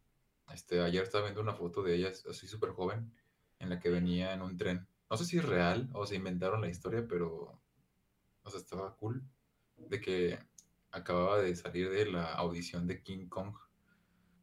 Este, 0.51 0.81
ayer 0.81 1.03
estaba 1.03 1.25
viendo 1.25 1.43
una 1.43 1.55
foto 1.55 1.83
de 1.83 1.95
ella, 1.95 2.09
así 2.09 2.49
súper 2.49 2.71
joven, 2.71 3.13
en 3.59 3.69
la 3.69 3.79
que 3.79 3.91
venía 3.91 4.33
en 4.33 4.41
un 4.41 4.57
tren. 4.57 4.89
No 5.11 5.19
sé 5.19 5.27
si 5.27 5.37
es 5.37 5.45
real 5.45 5.91
o 5.93 6.07
se 6.07 6.17
inventaron 6.17 6.63
la 6.63 6.71
historia, 6.71 7.07
pero, 7.07 7.61
o 8.45 8.51
sea, 8.51 8.59
estaba 8.59 8.97
cool. 8.97 9.23
De 9.77 10.01
que 10.01 10.39
acababa 10.91 11.39
de 11.39 11.55
salir 11.55 11.91
de 11.91 12.07
la 12.07 12.33
audición 12.33 12.87
de 12.87 13.03
King 13.03 13.29
Kong 13.29 13.55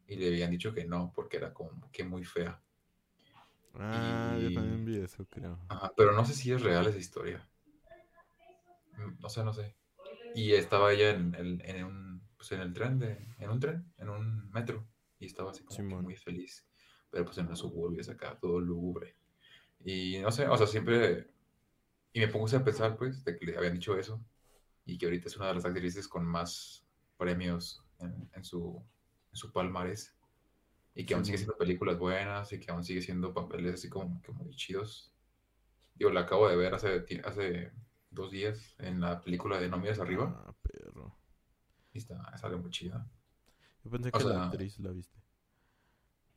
y 0.06 0.14
le 0.14 0.28
habían 0.28 0.52
dicho 0.52 0.72
que 0.72 0.84
no, 0.84 1.12
porque 1.14 1.38
era 1.38 1.52
como 1.52 1.90
que 1.90 2.04
muy 2.04 2.24
fea. 2.24 2.62
Ah, 3.74 4.38
yo 4.40 4.52
también 4.54 4.84
vi 4.84 4.98
eso, 4.98 5.26
creo. 5.26 5.58
Ajá, 5.68 5.92
pero 5.96 6.12
no 6.12 6.24
sé 6.24 6.34
si 6.34 6.52
es 6.52 6.62
real 6.62 6.86
esa 6.86 6.98
historia. 6.98 7.48
Mm, 8.96 9.20
No 9.20 9.28
sé, 9.28 9.44
no 9.44 9.52
sé. 9.52 9.74
Y 10.34 10.52
estaba 10.54 10.92
ella 10.92 11.10
en 11.10 11.34
el, 11.34 11.62
en 11.64 11.84
un, 11.84 12.07
pues 12.38 12.52
en 12.52 12.60
el 12.60 12.72
tren 12.72 12.98
de, 12.98 13.18
en 13.38 13.50
un 13.50 13.60
tren, 13.60 13.92
en 13.98 14.08
un 14.08 14.50
metro, 14.50 14.86
y 15.18 15.26
estaba 15.26 15.50
así 15.50 15.64
como 15.64 15.76
que 15.76 15.96
muy 15.96 16.16
feliz. 16.16 16.66
Pero 17.10 17.24
pues 17.24 17.38
en 17.38 17.48
los 17.48 17.58
suburbios 17.58 18.08
acá, 18.08 18.38
todo 18.40 18.60
lúgubre. 18.60 19.16
Y 19.84 20.18
no 20.20 20.30
sé, 20.30 20.46
o 20.48 20.56
sea, 20.56 20.66
siempre, 20.66 21.28
y 22.12 22.20
me 22.20 22.28
pongo 22.28 22.46
a 22.46 22.64
pensar 22.64 22.96
pues, 22.96 23.24
de 23.24 23.36
que 23.36 23.46
le 23.46 23.56
habían 23.58 23.74
dicho 23.74 23.98
eso, 23.98 24.24
y 24.86 24.96
que 24.96 25.06
ahorita 25.06 25.28
es 25.28 25.36
una 25.36 25.48
de 25.48 25.54
las 25.54 25.64
actrices 25.64 26.08
con 26.08 26.24
más 26.24 26.86
premios 27.18 27.84
en, 27.98 28.30
en 28.32 28.44
su, 28.44 28.82
en 29.32 29.36
su 29.36 29.52
palmarés, 29.52 30.16
y 30.94 31.04
que 31.04 31.14
aún 31.14 31.24
sigue 31.24 31.36
haciendo 31.36 31.56
películas 31.56 31.98
buenas, 31.98 32.52
y 32.52 32.60
que 32.60 32.70
aún 32.70 32.84
sigue 32.84 33.00
haciendo 33.00 33.34
papeles 33.34 33.74
así 33.74 33.88
como 33.88 34.22
que 34.22 34.32
muy 34.32 34.54
chidos. 34.54 35.12
Digo, 35.94 36.10
la 36.12 36.20
acabo 36.20 36.48
de 36.48 36.56
ver 36.56 36.74
hace, 36.74 37.04
hace 37.24 37.72
dos 38.10 38.30
días 38.30 38.76
en 38.78 39.00
la 39.00 39.20
película 39.20 39.60
de 39.60 39.68
No 39.68 39.78
mires 39.78 39.98
arriba, 39.98 40.44
Ah, 40.46 40.54
perro. 40.62 40.87
Está, 41.98 42.36
sale 42.38 42.56
muy 42.56 42.70
chida. 42.70 43.06
Yo 43.84 43.90
pensé 43.90 44.08
O 44.08 44.18
que 44.18 44.24
la 44.24 44.30
sea- 44.32 44.44
actriz 44.46 44.78
la 44.80 44.90
viste. 44.90 45.18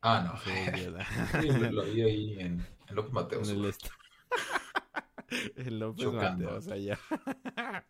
Ah, 0.01 0.23
no. 0.25 0.37
Sí, 1.41 1.47
la- 1.49 1.71
lo, 1.71 1.83
vi 1.85 2.01
ahí 2.01 2.39
en, 2.39 2.65
en 2.87 2.95
López 2.95 3.13
Mateos. 3.13 3.49
En 3.49 3.57
el 3.59 3.65
este. 3.65 3.89
El 5.55 5.79
López 5.79 6.03
Chocando. 6.03 6.45
Mateos 6.45 6.67
allá. 6.67 6.99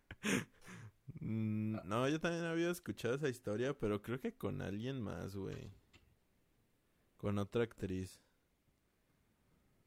Mm, 1.20 1.76
No, 1.84 2.08
yo 2.08 2.20
también 2.20 2.44
había 2.44 2.70
escuchado 2.70 3.14
esa 3.14 3.28
historia, 3.28 3.78
pero 3.78 4.02
creo 4.02 4.20
que 4.20 4.34
con 4.34 4.60
alguien 4.60 5.00
más, 5.00 5.36
güey. 5.36 5.72
Con 7.16 7.38
otra 7.38 7.62
actriz. 7.62 8.20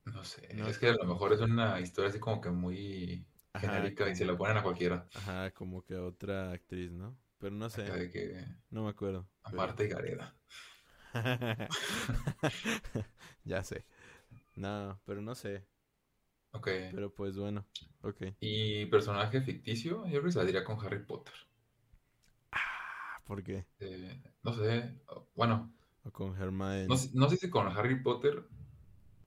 No 0.05 0.23
sé, 0.23 0.53
No, 0.53 0.67
es 0.67 0.77
que 0.77 0.87
a 0.89 0.93
lo 0.93 1.03
mejor 1.05 1.33
es 1.33 1.41
una 1.41 1.79
historia 1.81 2.09
así 2.09 2.19
como 2.19 2.39
que 2.39 2.49
muy 2.51 3.25
Ajá, 3.53 3.67
genérica 3.67 4.07
y 4.09 4.15
se 4.15 4.23
la 4.25 4.37
ponen 4.37 4.57
a 4.57 4.63
cualquiera. 4.63 5.07
Ajá, 5.13 5.51
como 5.51 5.83
que 5.83 5.95
otra 5.95 6.51
actriz, 6.51 6.91
¿no? 6.91 7.17
Pero 7.45 7.57
no 7.57 7.69
sé, 7.69 7.83
Acá 7.83 7.97
de 7.97 8.09
que 8.09 8.43
no 8.71 8.85
me 8.85 8.89
acuerdo. 8.89 9.29
a 9.43 9.51
pero- 9.51 9.61
Marta 9.61 9.83
y 9.83 9.87
Gareda. 9.87 10.35
ya 13.43 13.63
sé. 13.63 13.85
No, 14.55 14.99
pero 15.05 15.21
no 15.21 15.35
sé. 15.35 15.63
Ok. 16.53 16.65
Pero 16.91 17.13
pues 17.13 17.37
bueno, 17.37 17.63
ok. 18.01 18.33
Y 18.39 18.87
personaje 18.87 19.41
ficticio, 19.41 20.05
yo 20.05 20.09
creo 20.13 20.23
que 20.23 20.31
saldría 20.31 20.63
con 20.63 20.83
Harry 20.83 21.05
Potter. 21.05 21.35
Ah, 22.51 23.21
¿por 23.25 23.43
qué? 23.43 23.67
Eh, 23.79 24.23
no 24.41 24.51
sé, 24.53 24.95
bueno, 25.35 25.71
O 26.03 26.09
con 26.11 26.35
Hermione. 26.41 26.87
no, 26.87 26.97
sé- 26.97 27.11
no 27.13 27.29
sé 27.29 27.37
si 27.37 27.47
con 27.51 27.67
Harry 27.67 28.01
Potter 28.01 28.43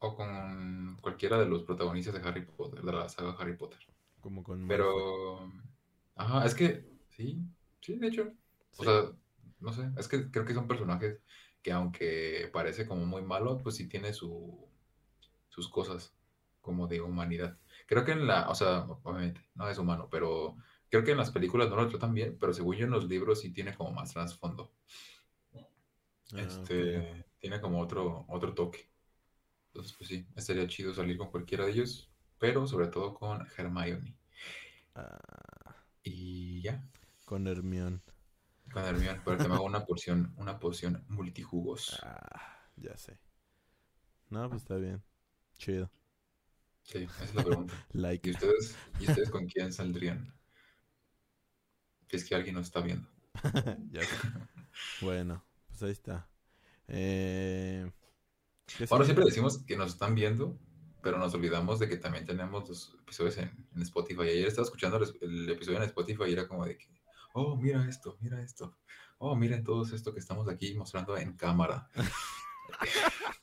o 0.00 0.16
con 0.16 0.98
cualquiera 1.00 1.38
de 1.38 1.46
los 1.46 1.62
protagonistas 1.62 2.14
de 2.20 2.28
Harry 2.28 2.44
Potter, 2.44 2.82
de 2.82 2.92
la 2.92 3.08
saga 3.08 3.36
Harry 3.38 3.56
Potter. 3.56 3.78
Como 4.20 4.42
con. 4.42 4.66
Pero, 4.66 5.52
ajá, 6.16 6.44
es 6.44 6.56
que, 6.56 6.84
sí, 7.10 7.40
sí, 7.88 7.98
de 7.98 8.08
hecho, 8.08 8.32
Sí. 8.70 8.78
o 8.78 8.84
sea, 8.84 9.12
no 9.60 9.72
sé, 9.72 9.90
es 9.98 10.08
que 10.08 10.30
creo 10.30 10.44
que 10.44 10.54
son 10.54 10.68
personajes 10.68 11.20
que 11.62 11.72
aunque 11.72 12.50
parece 12.52 12.86
como 12.86 13.06
muy 13.06 13.22
malo, 13.22 13.58
pues 13.58 13.76
sí 13.76 13.88
tiene 13.88 14.12
su, 14.14 14.68
sus 15.48 15.68
cosas 15.70 16.14
como 16.62 16.86
de 16.88 17.00
humanidad. 17.02 17.58
Creo 17.86 18.04
que 18.04 18.12
en 18.12 18.26
la, 18.26 18.48
o 18.50 18.54
sea, 18.56 18.86
obviamente 19.04 19.42
no 19.56 19.68
es 19.68 19.78
humano, 19.78 20.08
pero 20.10 20.56
creo 20.90 21.04
que 21.04 21.12
en 21.12 21.18
las 21.18 21.32
películas 21.32 21.70
no 21.70 21.76
lo 21.76 21.88
tratan 21.88 22.14
bien, 22.14 22.38
pero 22.40 22.54
según 22.54 22.76
yo 22.76 22.86
en 22.86 22.92
los 22.92 23.06
libros 23.08 23.40
sí 23.40 23.52
tiene 23.52 23.74
como 23.76 23.92
más 23.92 24.12
trasfondo. 24.14 24.72
Ah, 26.34 26.38
Este, 26.44 27.26
tiene 27.38 27.60
como 27.60 27.80
otro, 27.80 28.24
otro 28.28 28.54
toque. 28.54 28.90
Entonces, 29.68 29.94
pues 29.98 30.08
sí, 30.10 30.26
estaría 30.36 30.66
chido 30.68 30.94
salir 30.94 31.18
con 31.18 31.30
cualquiera 31.30 31.66
de 31.66 31.72
ellos, 31.72 32.10
pero 32.38 32.66
sobre 32.66 32.88
todo 32.88 33.14
con 33.14 33.46
Hermione. 33.58 34.16
Ah, 34.94 35.74
Y 36.02 36.62
Con 37.28 37.46
Hermión. 37.46 38.02
Con 38.72 38.82
Hermión, 38.86 39.20
para 39.22 39.36
que 39.36 39.46
me 39.48 39.52
haga 39.54 39.62
una 39.62 39.84
porción, 39.84 40.32
una 40.38 40.58
poción 40.58 41.04
multijugos. 41.08 42.00
Ah, 42.02 42.70
ya 42.76 42.96
sé. 42.96 43.18
No, 44.30 44.48
pues 44.48 44.62
está 44.62 44.76
bien. 44.76 45.04
Chido. 45.58 45.90
Sí, 46.84 47.00
esa 47.02 47.24
es 47.24 47.34
la 47.34 47.44
pregunta. 47.44 47.74
¿Y 47.92 47.98
Like. 47.98 48.30
ustedes, 48.30 48.74
¿Y 48.98 49.10
ustedes 49.10 49.28
con 49.28 49.44
quién 49.44 49.74
saldrían? 49.74 50.34
Es 52.08 52.24
que 52.24 52.34
alguien 52.34 52.54
nos 52.54 52.68
está 52.68 52.80
viendo. 52.80 53.06
Ya 53.92 54.00
sé. 54.00 54.16
Bueno, 55.02 55.44
pues 55.66 55.82
ahí 55.82 55.90
está. 55.90 56.30
Eh, 56.86 57.92
¿qué 58.64 58.86
Ahora 58.88 59.04
siempre 59.04 59.26
decimos 59.26 59.58
que 59.66 59.76
nos 59.76 59.92
están 59.92 60.14
viendo, 60.14 60.58
pero 61.02 61.18
nos 61.18 61.34
olvidamos 61.34 61.78
de 61.78 61.90
que 61.90 61.98
también 61.98 62.24
tenemos 62.24 62.66
los 62.70 62.96
episodios 63.02 63.36
en, 63.36 63.68
en 63.76 63.82
Spotify. 63.82 64.22
Ayer 64.22 64.48
estaba 64.48 64.64
escuchando 64.64 64.96
el, 64.96 65.18
el 65.20 65.50
episodio 65.50 65.76
en 65.76 65.84
Spotify 65.84 66.24
y 66.28 66.32
era 66.32 66.48
como 66.48 66.64
de 66.64 66.78
que, 66.78 66.97
oh, 67.32 67.56
mira 67.56 67.86
esto, 67.88 68.16
mira 68.20 68.42
esto. 68.42 68.76
Oh, 69.18 69.34
miren 69.34 69.64
todo 69.64 69.82
esto 69.84 70.12
que 70.12 70.20
estamos 70.20 70.48
aquí 70.48 70.74
mostrando 70.74 71.16
en 71.16 71.34
cámara. 71.34 71.88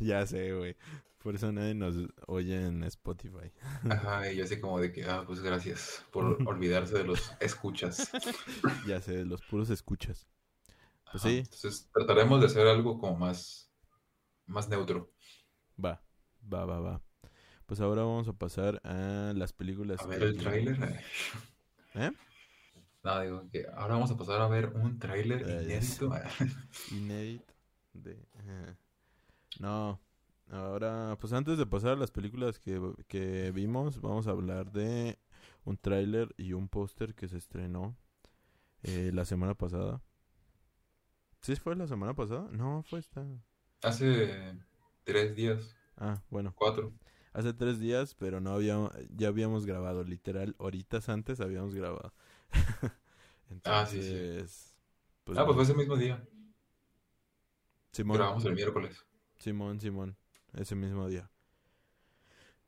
Ya 0.00 0.26
sé, 0.26 0.52
güey. 0.52 0.76
Por 1.18 1.36
eso 1.36 1.52
nadie 1.52 1.74
nos 1.74 1.94
oye 2.26 2.66
en 2.66 2.82
Spotify. 2.84 3.52
Ajá, 3.88 4.30
y 4.30 4.36
yo 4.36 4.44
así 4.44 4.60
como 4.60 4.80
de 4.80 4.92
que, 4.92 5.04
ah, 5.04 5.22
pues 5.24 5.40
gracias 5.40 6.04
por 6.10 6.24
olvidarse 6.48 6.94
de 6.98 7.04
los 7.04 7.32
escuchas. 7.40 8.10
Ya 8.86 9.00
sé, 9.00 9.24
los 9.24 9.40
puros 9.42 9.70
escuchas. 9.70 10.26
Pues 11.12 11.24
Ajá, 11.24 11.28
sí, 11.28 11.38
Entonces 11.38 11.88
trataremos 11.92 12.40
de 12.40 12.46
hacer 12.46 12.66
algo 12.66 12.98
como 12.98 13.16
más, 13.16 13.70
más 14.46 14.68
neutro. 14.68 15.12
va, 15.82 16.02
va, 16.52 16.64
va, 16.64 16.80
va. 16.80 17.02
Pues 17.66 17.80
ahora 17.80 18.02
vamos 18.02 18.26
a 18.26 18.32
pasar 18.32 18.80
a 18.84 19.32
las 19.34 19.52
películas 19.52 20.00
A 20.00 20.06
ver 20.06 20.22
el 20.24 20.36
tráiler. 20.36 21.00
¿Eh? 21.94 22.10
No, 23.04 23.20
digo 23.20 23.48
que 23.50 23.66
ahora 23.74 23.94
vamos 23.94 24.10
a 24.12 24.16
pasar 24.16 24.40
a 24.40 24.48
ver 24.48 24.66
un 24.74 24.98
tráiler 24.98 25.48
sé. 25.48 25.48
inédito. 25.50 26.10
Inédito 26.88 27.54
de... 27.92 28.12
eh, 28.12 28.76
No, 29.60 30.00
ahora, 30.50 31.16
pues 31.20 31.32
antes 31.32 31.58
de 31.58 31.66
pasar 31.66 31.92
a 31.92 31.96
las 31.96 32.10
películas 32.12 32.58
que, 32.58 32.80
que 33.08 33.52
vimos, 33.52 34.00
vamos 34.00 34.26
a 34.26 34.32
hablar 34.32 34.72
de 34.72 35.18
un 35.64 35.76
tráiler 35.78 36.34
y 36.38 36.52
un 36.54 36.68
póster 36.68 37.14
que 37.14 37.28
se 37.28 37.38
estrenó 37.38 37.96
eh, 38.84 39.10
la 39.14 39.24
semana 39.26 39.54
pasada. 39.56 40.02
¿Sí 41.42 41.54
fue 41.56 41.76
la 41.76 41.86
semana 41.86 42.14
pasada? 42.14 42.48
No, 42.52 42.82
fue 42.88 43.00
esta. 43.00 43.22
Hace 43.82 44.56
tres 45.04 45.36
días, 45.36 45.76
Ah, 45.96 46.22
bueno, 46.30 46.54
cuatro. 46.54 46.92
hace 47.34 47.52
tres 47.54 47.80
días, 47.80 48.14
pero 48.16 48.40
no 48.40 48.52
habíamos, 48.52 48.92
ya 49.16 49.28
habíamos 49.28 49.66
grabado, 49.66 50.04
literal, 50.04 50.54
horitas 50.58 51.08
antes 51.08 51.40
habíamos 51.40 51.74
grabado. 51.74 52.14
Ah, 53.64 53.86
sí, 53.86 54.02
sí. 54.02 54.08
Entonces, 54.08 54.74
pues 55.24 55.38
ah, 55.38 55.44
pues 55.44 55.54
fue 55.54 55.64
ese 55.64 55.74
mismo 55.74 55.96
día. 55.96 56.26
Simón. 57.92 58.16
Grabamos 58.16 58.44
el 58.44 58.54
miércoles. 58.54 59.04
Simón, 59.36 59.80
Simón, 59.80 60.16
ese 60.54 60.74
mismo 60.74 61.08
día. 61.08 61.30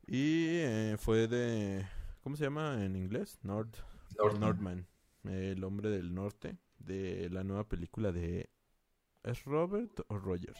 Y 0.07 0.57
eh, 0.59 0.95
fue 0.99 1.27
de, 1.27 1.85
¿cómo 2.21 2.35
se 2.35 2.43
llama 2.43 2.85
en 2.85 2.95
inglés? 2.95 3.39
Nord, 3.41 3.75
Northman. 4.17 4.39
Nordman, 4.39 4.87
el 5.23 5.63
hombre 5.63 5.89
del 5.89 6.13
norte, 6.13 6.57
de 6.77 7.29
la 7.31 7.43
nueva 7.43 7.67
película 7.67 8.11
de, 8.11 8.49
¿es 9.23 9.43
Robert 9.45 10.01
o 10.07 10.19
Roger? 10.19 10.55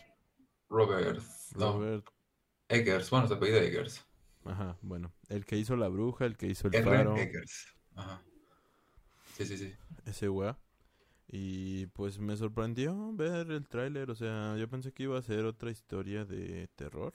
Robert. 0.69 1.21
No, 1.55 1.73
Robert, 1.73 2.07
Eggers. 2.69 3.09
Bueno, 3.11 3.27
se 3.27 3.35
apellida 3.35 3.59
Eggers. 3.59 4.03
ajá, 4.45 4.77
bueno, 4.81 5.13
el 5.29 5.45
que 5.45 5.57
hizo 5.57 5.75
La 5.75 5.89
Bruja, 5.89 6.25
el 6.25 6.37
que 6.37 6.47
hizo 6.47 6.69
El. 6.71 6.83
Faro, 6.83 7.15
Eggers. 7.15 7.67
Ajá. 7.93 8.23
Sí, 9.37 9.45
sí, 9.45 9.57
sí. 9.57 9.73
ese 10.05 10.29
weá. 10.29 10.57
Y 11.27 11.87
pues 11.87 12.19
me 12.19 12.37
sorprendió 12.37 13.11
ver 13.13 13.51
el 13.51 13.67
tráiler, 13.67 14.11
o 14.11 14.15
sea, 14.15 14.57
yo 14.57 14.69
pensé 14.69 14.93
que 14.93 15.03
iba 15.03 15.17
a 15.17 15.21
ser 15.23 15.45
otra 15.45 15.71
historia 15.71 16.25
de 16.25 16.67
terror, 16.75 17.13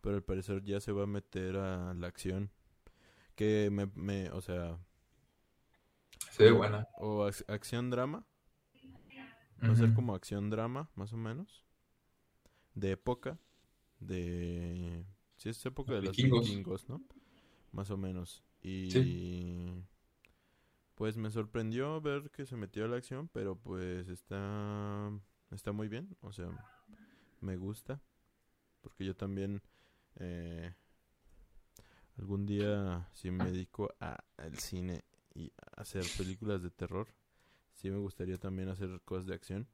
pero 0.00 0.16
al 0.16 0.22
parecer 0.24 0.64
ya 0.64 0.80
se 0.80 0.92
va 0.92 1.04
a 1.04 1.06
meter 1.06 1.56
a 1.56 1.94
la 1.94 2.06
acción. 2.08 2.50
Que 3.36 3.70
me, 3.70 3.86
me 3.94 4.30
o 4.30 4.40
sea, 4.40 4.78
Se 6.30 6.44
ve 6.44 6.52
buena. 6.52 6.86
o 6.98 7.26
ac- 7.26 7.44
acción 7.48 7.90
drama, 7.90 8.24
va 9.62 9.72
a 9.72 9.76
ser 9.76 9.92
como 9.94 10.14
acción 10.14 10.50
drama, 10.50 10.88
más 10.94 11.12
o 11.12 11.16
menos, 11.16 11.64
de 12.74 12.92
época, 12.92 13.38
de... 14.00 15.04
Sí, 15.36 15.48
es 15.50 15.64
época 15.66 15.94
de 15.94 16.02
los 16.02 16.16
vikingos, 16.16 16.88
¿no? 16.88 17.02
Más 17.72 17.90
o 17.90 17.96
menos. 17.96 18.44
Y... 18.62 18.90
Sí. 18.90 19.84
Pues 20.96 21.16
me 21.16 21.30
sorprendió 21.30 22.00
ver 22.00 22.30
que 22.30 22.44
se 22.44 22.56
metió 22.56 22.84
a 22.84 22.88
la 22.88 22.96
acción, 22.96 23.28
pero 23.28 23.54
pues 23.56 24.08
está... 24.08 25.12
Está 25.52 25.70
muy 25.72 25.86
bien, 25.88 26.16
o 26.22 26.32
sea, 26.32 26.48
me 27.40 27.56
gusta. 27.56 28.00
Porque 28.82 29.04
yo 29.04 29.14
también... 29.16 29.62
eh, 30.16 30.74
algún 32.18 32.46
día, 32.46 33.08
si 33.12 33.30
me 33.30 33.44
dedico 33.50 33.92
a, 34.00 34.24
al 34.36 34.58
cine 34.58 35.04
y 35.34 35.52
a 35.76 35.82
hacer 35.82 36.04
películas 36.16 36.62
de 36.62 36.70
terror, 36.70 37.08
sí 37.74 37.90
me 37.90 37.98
gustaría 37.98 38.38
también 38.38 38.68
hacer 38.68 39.00
cosas 39.04 39.26
de 39.26 39.34
acción. 39.34 39.68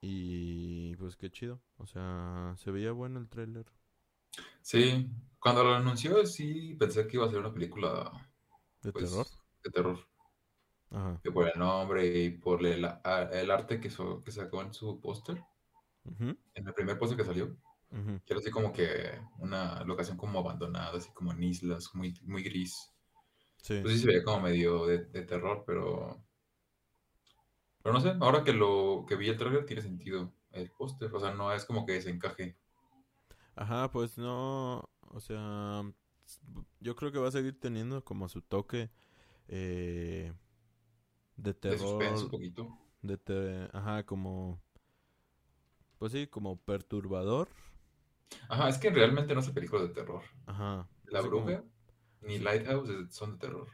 Y 0.00 0.96
pues 0.96 1.16
qué 1.16 1.30
chido. 1.30 1.60
O 1.78 1.86
sea, 1.86 2.54
se 2.56 2.70
veía 2.70 2.92
bueno 2.92 3.18
el 3.18 3.28
tráiler. 3.28 3.66
Sí, 4.60 5.08
cuando 5.40 5.64
lo 5.64 5.74
anunció, 5.74 6.26
sí 6.26 6.74
pensé 6.78 7.06
que 7.06 7.16
iba 7.16 7.26
a 7.26 7.30
ser 7.30 7.38
una 7.38 7.52
película, 7.54 8.12
¿De 8.82 8.92
pues, 8.92 9.10
terror? 9.10 9.26
De 9.66 9.72
terror. 9.72 9.98
Ajá. 10.90 11.20
Que 11.22 11.32
por 11.32 11.48
el 11.48 11.58
nombre 11.58 12.06
y 12.06 12.30
por 12.30 12.64
el, 12.64 12.84
arte 12.84 13.80
que, 13.80 13.90
so- 13.90 14.22
que 14.22 14.30
sacó 14.30 14.62
en 14.62 14.72
su 14.72 15.00
póster, 15.00 15.42
en 16.18 16.38
el 16.54 16.74
primer 16.74 16.98
póster 16.98 17.18
que 17.18 17.24
salió, 17.24 17.56
que 17.90 18.32
era 18.32 18.38
así 18.38 18.50
como 18.50 18.72
que 18.72 19.20
una 19.38 19.82
locación 19.84 20.16
como 20.16 20.38
abandonada, 20.38 20.96
así 20.96 21.12
como 21.12 21.32
en 21.32 21.42
islas, 21.42 21.90
muy, 21.94 22.14
muy 22.22 22.42
gris. 22.42 22.92
Sí. 23.56 23.80
Pues 23.82 23.94
sí 23.94 24.00
se 24.00 24.06
veía 24.06 24.22
como 24.22 24.40
medio 24.40 24.86
de, 24.86 25.04
de 25.06 25.22
terror, 25.22 25.64
pero... 25.66 26.22
Pero 27.82 27.92
no 27.92 28.00
sé, 28.00 28.14
ahora 28.20 28.42
que 28.42 28.52
lo 28.52 29.04
que 29.08 29.16
vi 29.16 29.28
el 29.28 29.36
trailer 29.36 29.64
tiene 29.64 29.82
sentido 29.82 30.32
el 30.50 30.70
póster, 30.70 31.12
o 31.14 31.20
sea, 31.20 31.32
no 31.32 31.52
es 31.52 31.64
como 31.64 31.86
que 31.86 31.92
desencaje. 31.92 32.56
Ajá, 33.54 33.90
pues 33.90 34.18
no, 34.18 34.88
o 35.08 35.20
sea, 35.20 35.82
yo 36.80 36.96
creo 36.96 37.12
que 37.12 37.18
va 37.18 37.28
a 37.28 37.32
seguir 37.32 37.58
teniendo 37.58 38.04
como 38.04 38.28
su 38.28 38.42
toque 38.42 38.90
eh, 39.48 40.32
de 41.36 41.54
De 41.54 41.78
suspenso 41.78 42.24
un 42.24 42.30
terror, 42.30 42.30
poquito. 42.30 42.78
de 43.02 43.16
te- 43.18 43.68
ajá, 43.76 44.04
como, 44.04 44.60
pues 45.98 46.12
sí, 46.12 46.26
como 46.26 46.56
perturbador, 46.56 47.48
Ajá, 48.48 48.68
es 48.68 48.78
que 48.78 48.90
realmente 48.90 49.34
no 49.34 49.40
es 49.40 49.50
película 49.50 49.82
de 49.82 49.88
terror. 49.90 50.22
ajá, 50.46 50.88
La 51.04 51.20
así 51.20 51.28
como- 51.28 51.44
Bruja 51.46 51.62
ni 52.22 52.38
Lighthouse 52.38 52.90
son 53.14 53.32
de 53.32 53.38
terror. 53.38 53.68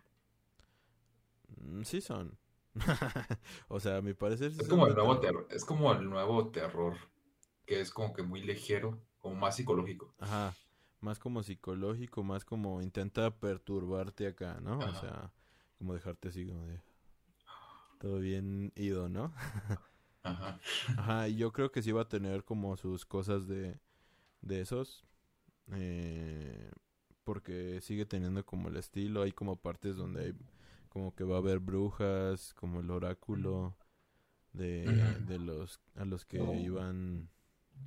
Mm, 1.60 1.82
sí 1.84 2.00
son, 2.00 2.38
o 3.68 3.80
sea, 3.80 3.98
a 3.98 4.02
mi 4.02 4.14
parecer 4.14 4.52
sí 4.52 4.58
Es 4.60 4.66
son 4.66 4.70
como 4.70 4.86
de 4.86 4.90
el 4.90 4.96
nuevo 4.96 5.20
terror. 5.20 5.44
terror, 5.46 5.46
es 5.50 5.64
como 5.64 5.92
el 5.92 6.08
nuevo 6.08 6.50
terror, 6.50 6.96
que 7.66 7.80
es 7.80 7.90
como 7.90 8.12
que 8.12 8.22
muy 8.22 8.42
ligero, 8.42 9.00
como 9.18 9.36
más 9.36 9.56
psicológico. 9.56 10.14
Ajá, 10.18 10.54
más 11.00 11.18
como 11.18 11.42
psicológico, 11.42 12.22
más 12.22 12.44
como 12.44 12.82
intenta 12.82 13.30
perturbarte 13.38 14.26
acá, 14.26 14.60
¿no? 14.60 14.78
O 14.78 14.94
sea, 14.94 15.32
como 15.82 15.94
dejarte 15.94 16.28
así 16.28 16.46
como 16.46 16.64
de 16.66 16.80
todo 17.98 18.18
bien 18.18 18.72
ido, 18.76 19.08
¿no? 19.08 19.32
Ajá. 20.22 20.58
Ajá, 20.96 21.28
y 21.28 21.36
yo 21.36 21.52
creo 21.52 21.72
que 21.72 21.82
sí 21.82 21.92
va 21.92 22.02
a 22.02 22.08
tener 22.08 22.44
como 22.44 22.76
sus 22.76 23.04
cosas 23.06 23.46
de, 23.48 23.78
de 24.42 24.60
esos. 24.62 25.04
eh, 25.72 26.70
porque 27.24 27.80
sigue 27.82 28.06
teniendo 28.06 28.44
como 28.46 28.68
el 28.70 28.76
estilo. 28.76 29.22
Hay 29.22 29.32
como 29.32 29.56
partes 29.56 29.96
donde 29.96 30.22
hay 30.26 30.34
como 30.90 31.14
que 31.14 31.24
va 31.24 31.36
a 31.36 31.38
haber 31.40 31.60
brujas, 31.60 32.54
como 32.54 32.80
el 32.80 32.90
oráculo 32.90 33.76
de, 34.52 35.16
de 35.20 35.38
los 35.38 35.80
a 35.96 36.04
los 36.06 36.24
que 36.26 36.58
iban 36.58 37.30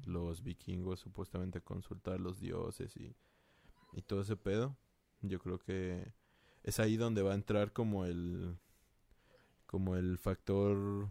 los 0.06 0.44
vikingos 0.44 1.00
supuestamente 1.02 1.60
a 1.60 1.62
consultar 1.62 2.16
a 2.16 2.20
los 2.20 2.40
dioses 2.40 2.96
y, 2.98 3.16
y 3.94 4.02
todo 4.04 4.22
ese 4.22 4.38
pedo. 4.38 4.78
Yo 5.22 5.40
creo 5.40 5.60
que 5.60 6.14
es 6.66 6.80
ahí 6.80 6.98
donde 6.98 7.22
va 7.22 7.32
a 7.32 7.36
entrar 7.36 7.72
como 7.72 8.06
el 8.06 8.58
como 9.68 9.96
el 9.96 10.18
factor 10.18 11.10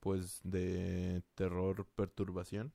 pues 0.00 0.40
de 0.42 1.22
terror 1.34 1.86
perturbación 1.94 2.72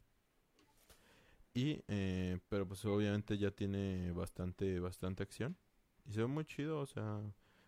y 1.56 1.84
eh, 1.88 2.38
pero 2.48 2.68
pues 2.68 2.86
obviamente 2.86 3.40
ya 3.40 3.50
tiene 3.50 4.12
bastante 4.12 4.80
bastante 4.80 5.24
acción 5.24 5.58
y 6.06 6.14
se 6.14 6.20
ve 6.22 6.28
muy 6.28 6.46
chido 6.46 6.80
o 6.80 6.86
sea 6.86 7.22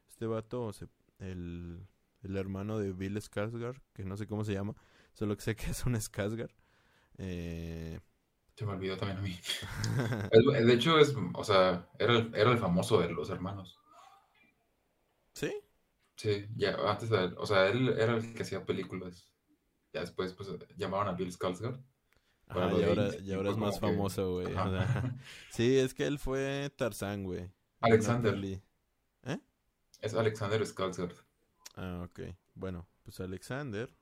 este 0.08 0.28
vato 0.28 0.70
el, 1.18 1.88
el 2.22 2.38
hermano 2.38 2.78
de 2.78 2.94
Bill 2.94 3.18
Skarsgård 3.18 3.82
que 3.94 4.06
no 4.06 4.18
sé 4.18 4.28
cómo 4.28 4.44
se 4.44 4.54
llama 4.54 4.76
solo 5.14 5.36
que 5.36 5.42
sé 5.42 5.56
que 5.56 5.72
es 5.72 5.84
un 5.84 5.96
Skarsgård 5.96 6.54
eh, 7.18 8.00
Se 8.56 8.68
me 8.68 8.74
olvidó 8.74 8.96
también 8.98 9.18
a 9.18 9.22
mí. 9.22 9.40
De 10.66 10.74
hecho, 10.74 11.00
es, 11.00 11.16
o 11.34 11.44
sea, 11.44 11.90
era 11.98 12.28
era 12.34 12.52
el 12.52 12.60
famoso 12.60 13.00
de 13.00 13.10
los 13.10 13.30
hermanos. 13.32 13.80
Sí 15.38 15.54
Sí, 16.16 16.48
ya 16.56 16.76
antes, 16.90 17.10
de- 17.12 17.36
o 17.38 17.46
sea, 17.46 17.68
él 17.70 17.90
era 17.90 18.16
el 18.18 18.34
que 18.34 18.42
hacía 18.42 18.66
películas. 18.66 19.32
Ya 19.94 20.02
después, 20.02 20.34
pues, 20.34 20.50
llamaron 20.76 21.08
a 21.10 21.12
Bill 21.18 21.32
Skarsgård. 21.32 21.80
Ajá, 22.48 22.72
y 22.74 22.84
ahora, 22.84 23.10
y 23.22 23.32
es 23.32 23.58
más 23.58 23.76
como 23.80 23.92
que- 23.92 23.96
famoso, 23.98 24.32
güey. 24.34 24.48
o 24.54 24.60
Ajá. 24.60 24.70
sea, 24.70 25.16
sí, 25.52 25.78
es 25.78 25.94
que 25.94 26.08
él 26.08 26.18
fue 26.18 26.72
Tarzán, 26.76 27.24
güey. 27.24 27.52
Alexander. 27.82 28.34
peli. 28.34 28.62
Es 30.02 30.14
Alexander 30.16 30.62
Skarsgård. 30.62 31.16
Ah, 31.76 32.04
ok. 32.10 32.20
Bueno, 32.56 32.88
pues 33.04 33.20
Alexander 33.20 33.96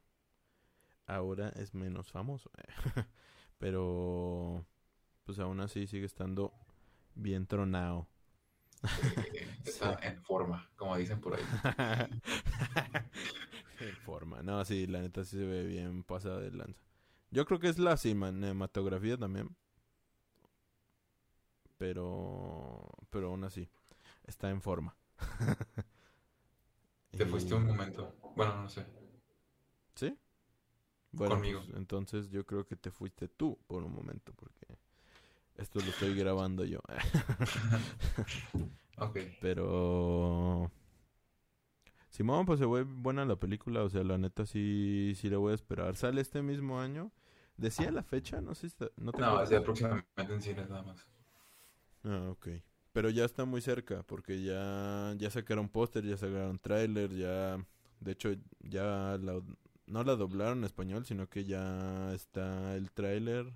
ahora 1.08 1.50
es 1.50 1.74
menos 1.74 2.12
famoso. 2.12 2.50
Pero, 3.58 4.66
pues 5.26 5.40
aún 5.40 5.60
así 5.62 5.88
sigue 5.88 6.06
estando 6.06 6.54
bien 7.14 7.48
tronado. 7.48 8.08
Está 9.66 10.00
en 10.04 10.22
forma, 10.24 10.70
como 10.76 10.96
dicen 10.98 11.20
por 11.20 11.36
ahí. 11.36 11.44
En 13.80 13.96
forma. 13.98 14.42
No, 14.42 14.64
sí, 14.64 14.88
la 14.88 15.02
neta 15.02 15.26
sí 15.26 15.38
se 15.38 15.46
ve 15.46 15.66
bien 15.66 16.04
pasada 16.04 16.40
de 16.40 16.52
lanza. 16.52 16.82
Yo 17.30 17.46
creo 17.46 17.60
que 17.60 17.68
es 17.68 17.78
la 17.78 17.98
cinematografía 17.98 19.18
también. 19.18 19.54
Pero, 21.78 22.90
pero 23.10 23.28
aún 23.28 23.44
así, 23.44 23.70
está 24.24 24.50
en 24.50 24.62
forma. 24.62 24.96
Te 27.12 27.26
fuiste 27.26 27.54
un 27.54 27.66
momento. 27.66 28.16
Bueno, 28.36 28.62
no 28.62 28.70
sé. 28.70 28.86
¿Sí? 29.96 30.18
Bueno, 31.12 31.36
Conmigo. 31.36 31.62
pues, 31.64 31.78
entonces 31.78 32.30
yo 32.30 32.46
creo 32.46 32.66
que 32.66 32.76
te 32.76 32.92
fuiste 32.92 33.28
tú 33.30 33.58
por 33.68 33.84
un 33.84 33.94
momento, 33.94 34.34
porque 34.36 34.65
esto 35.58 35.80
lo 35.80 35.88
estoy 35.88 36.16
grabando 36.16 36.66
yo. 36.66 36.80
Ok. 38.98 39.18
Pero... 39.40 40.72
Simón, 42.10 42.46
pues 42.46 42.60
se 42.60 42.66
ve 42.66 42.84
buena 42.84 43.26
la 43.26 43.36
película, 43.36 43.84
o 43.84 43.90
sea, 43.90 44.04
la 44.04 44.18
neta 44.18 44.46
sí, 44.46 45.14
sí 45.18 45.30
la 45.30 45.38
voy 45.38 45.52
a 45.52 45.56
esperar. 45.56 45.96
Sale 45.96 46.22
este 46.22 46.42
mismo 46.42 46.80
año. 46.80 47.12
¿Decía 47.58 47.92
la 47.92 48.04
fecha? 48.04 48.42
No 48.42 48.54
sé 48.56 48.62
si 48.62 48.68
está- 48.68 48.90
no 48.98 49.12
No, 49.18 49.42
es 49.42 49.50
de 49.50 49.62
próximamente 49.62 50.06
en 50.34 50.42
cines 50.42 50.70
nada 50.70 50.84
más. 50.84 51.06
Ah, 52.04 52.30
ok. 52.32 52.48
Pero 52.94 53.10
ya 53.10 53.26
está 53.26 53.44
muy 53.46 53.62
cerca, 53.62 54.04
porque 54.04 54.42
ya, 54.42 55.14
ya 55.18 55.30
sacaron 55.30 55.68
póster, 55.70 56.06
ya 56.06 56.18
sacaron 56.18 56.60
tráiler, 56.60 57.12
ya... 57.14 57.58
De 58.00 58.12
hecho, 58.12 58.30
ya 58.62 59.18
la, 59.22 59.42
no 59.88 60.04
la 60.04 60.16
doblaron 60.16 60.60
en 60.60 60.64
español, 60.66 61.06
sino 61.06 61.28
que 61.30 61.46
ya 61.46 62.14
está 62.14 62.76
el 62.76 62.92
tráiler 62.92 63.52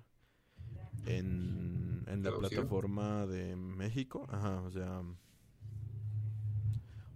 en, 1.06 2.04
en 2.06 2.22
la 2.22 2.36
plataforma 2.36 3.26
de 3.26 3.56
México. 3.56 4.26
Ajá, 4.30 4.60
o 4.62 4.70
sea... 4.70 5.02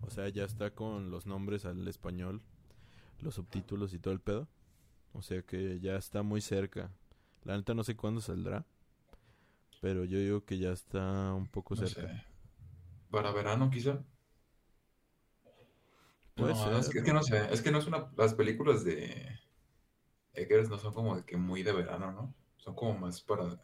O 0.02 0.10
sea, 0.10 0.28
ya 0.28 0.44
está 0.44 0.70
con 0.70 1.10
los 1.10 1.26
nombres 1.26 1.64
al 1.64 1.88
español, 1.88 2.42
los 3.20 3.36
subtítulos 3.36 3.94
y 3.94 3.98
todo 3.98 4.12
el 4.12 4.20
pedo. 4.20 4.48
O 5.14 5.22
sea 5.22 5.40
que 5.42 5.80
ya 5.80 5.96
está 5.96 6.22
muy 6.22 6.40
cerca. 6.42 6.90
La 7.42 7.56
neta 7.56 7.72
no 7.72 7.84
sé 7.84 7.96
cuándo 7.96 8.20
saldrá. 8.20 8.66
Pero 9.80 10.04
yo 10.04 10.18
digo 10.18 10.44
que 10.44 10.58
ya 10.58 10.72
está 10.72 11.32
un 11.32 11.46
poco 11.46 11.74
No 11.74 11.86
cerca. 11.86 12.08
sé. 12.12 12.24
Para 13.10 13.32
verano, 13.32 13.70
quizá. 13.70 14.02
Puede 16.34 16.52
no, 16.52 16.78
es, 16.78 16.88
que, 16.88 16.98
es 16.98 17.04
que 17.04 17.12
no 17.12 17.22
sé. 17.22 17.52
Es 17.52 17.62
que 17.62 17.70
no 17.70 17.78
es 17.78 17.86
una. 17.86 18.10
Las 18.16 18.34
películas 18.34 18.84
de 18.84 19.38
Eggers 20.34 20.68
no 20.68 20.78
son 20.78 20.92
como 20.92 21.16
de 21.16 21.24
que 21.24 21.36
muy 21.36 21.62
de 21.62 21.72
verano, 21.72 22.12
¿no? 22.12 22.34
Son 22.64 22.74
como 22.74 22.98
más 22.98 23.20
para 23.20 23.60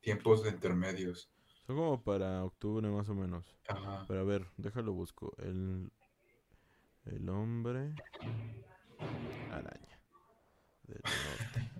tiempos 0.00 0.46
intermedios. 0.46 1.28
Son 1.66 1.74
como 1.74 2.00
para 2.00 2.44
octubre 2.44 2.88
más 2.88 3.08
o 3.08 3.14
menos. 3.14 3.44
Ajá. 3.66 4.04
Pero 4.06 4.20
a 4.20 4.22
ver, 4.22 4.46
déjalo 4.56 4.92
busco. 4.92 5.34
El, 5.38 5.90
el 7.06 7.28
hombre 7.28 7.92
araña. 9.50 10.00
Del 10.84 11.02
norte. 11.02 11.70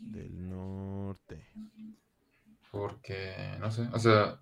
Del 0.00 0.48
norte. 0.48 1.46
Porque, 2.72 3.56
no 3.60 3.70
sé. 3.70 3.88
O 3.92 3.98
sea, 4.00 4.40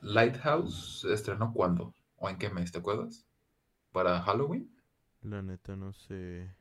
Lighthouse 0.00 1.00
se 1.00 1.12
estrenó 1.12 1.52
cuándo? 1.52 1.92
¿O 2.18 2.28
en 2.28 2.38
qué 2.38 2.50
mes? 2.50 2.70
¿Te 2.70 2.78
acuerdas? 2.78 3.26
¿Para 3.90 4.22
Halloween? 4.22 4.72
La 5.22 5.42
neta 5.42 5.74
no 5.74 5.92
sé. 5.92 6.54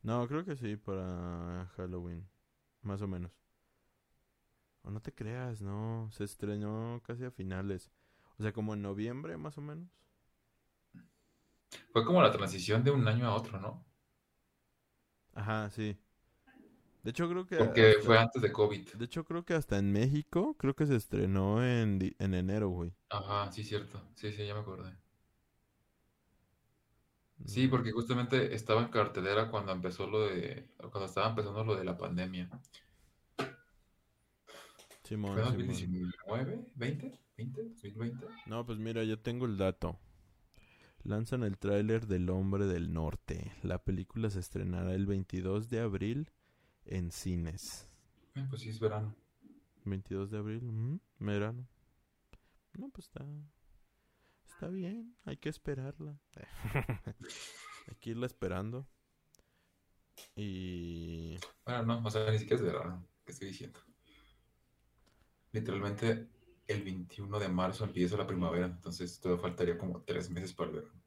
No, 0.00 0.26
creo 0.26 0.46
que 0.46 0.56
sí, 0.56 0.76
para 0.76 1.70
Halloween. 1.76 2.31
Más 2.82 3.02
o 3.02 3.08
menos. 3.08 3.32
O 4.84 4.90
no 4.92 5.00
te 5.00 5.12
creas, 5.12 5.60
no. 5.60 6.08
Se 6.12 6.22
estrenó 6.24 7.00
casi 7.04 7.24
a 7.24 7.30
finales. 7.32 7.90
O 8.38 8.42
sea, 8.42 8.52
como 8.52 8.74
en 8.74 8.82
noviembre, 8.82 9.36
más 9.36 9.58
o 9.58 9.60
menos. 9.60 9.88
Fue 11.92 12.04
como 12.04 12.20
la 12.20 12.32
transición 12.32 12.82
de 12.82 12.90
un 12.90 13.06
año 13.06 13.26
a 13.28 13.36
otro, 13.36 13.60
¿no? 13.60 13.84
Ajá, 15.34 15.68
sí. 15.70 15.96
De 17.04 17.10
hecho, 17.10 17.28
creo 17.28 17.46
que 17.46 17.56
Porque 17.56 17.80
hasta- 17.90 18.02
fue 18.02 18.18
antes 18.18 18.42
de 18.42 18.52
COVID. 18.52 18.88
De 18.94 19.04
hecho, 19.04 19.24
creo 19.24 19.44
que 19.44 19.54
hasta 19.54 19.78
en 19.78 19.92
México, 19.92 20.54
creo 20.58 20.74
que 20.74 20.86
se 20.86 20.96
estrenó 20.96 21.64
en, 21.64 22.14
en 22.18 22.34
enero, 22.34 22.68
güey. 22.70 22.92
Ajá, 23.10 23.52
sí, 23.52 23.62
cierto. 23.62 24.02
Sí, 24.16 24.32
sí, 24.32 24.44
ya 24.44 24.54
me 24.54 24.60
acordé. 24.60 24.92
Sí, 27.44 27.68
porque 27.68 27.92
justamente 27.92 28.54
estaba 28.54 28.82
en 28.82 28.88
cartelera 28.88 29.50
cuando 29.50 29.72
empezó 29.72 30.06
lo 30.06 30.26
de, 30.26 30.68
cuando 30.78 31.06
estaba 31.06 31.30
empezando 31.30 31.64
lo 31.64 31.76
de 31.76 31.84
la 31.84 31.96
pandemia. 31.96 32.48
Simón, 35.02 35.34
¿Fue 35.34 35.50
Simón. 35.50 35.66
2019? 35.66 36.66
¿20? 36.76 37.18
¿20? 37.36 37.82
¿2020? 37.82 38.28
No, 38.46 38.64
pues 38.64 38.78
mira, 38.78 39.02
yo 39.04 39.18
tengo 39.18 39.46
el 39.46 39.56
dato. 39.56 39.98
Lanzan 41.04 41.42
el 41.42 41.58
tráiler 41.58 42.06
del 42.06 42.30
Hombre 42.30 42.66
del 42.66 42.92
Norte. 42.92 43.52
La 43.62 43.78
película 43.78 44.30
se 44.30 44.38
estrenará 44.38 44.94
el 44.94 45.06
22 45.06 45.68
de 45.68 45.80
abril 45.80 46.30
en 46.84 47.10
cines. 47.10 47.88
Eh, 48.36 48.46
pues 48.48 48.62
sí, 48.62 48.68
es 48.68 48.78
verano. 48.78 49.14
22 49.84 50.30
de 50.30 50.38
abril, 50.38 50.64
ujú, 50.64 51.00
verano. 51.18 51.66
No, 52.78 52.88
pues 52.90 53.06
está. 53.06 53.26
Está 54.62 54.72
bien, 54.72 55.16
hay 55.24 55.38
que 55.38 55.48
esperarla. 55.48 56.20
hay 57.88 57.96
que 57.98 58.10
irla 58.10 58.26
esperando. 58.26 58.86
Y. 60.36 61.36
Bueno, 61.64 61.82
no, 61.82 62.02
o 62.06 62.10
sea, 62.12 62.30
ni 62.30 62.38
siquiera 62.38 62.62
es 62.62 62.72
verano. 62.72 63.04
¿Qué 63.24 63.32
estoy 63.32 63.48
diciendo? 63.48 63.80
Literalmente 65.50 66.28
el 66.68 66.84
21 66.84 67.40
de 67.40 67.48
marzo 67.48 67.82
empieza 67.82 68.16
la 68.16 68.24
primavera, 68.24 68.66
entonces 68.66 69.18
todavía 69.18 69.42
faltaría 69.42 69.76
como 69.76 70.00
tres 70.02 70.30
meses 70.30 70.52
para 70.52 70.70
el 70.70 70.76
verano. 70.76 71.02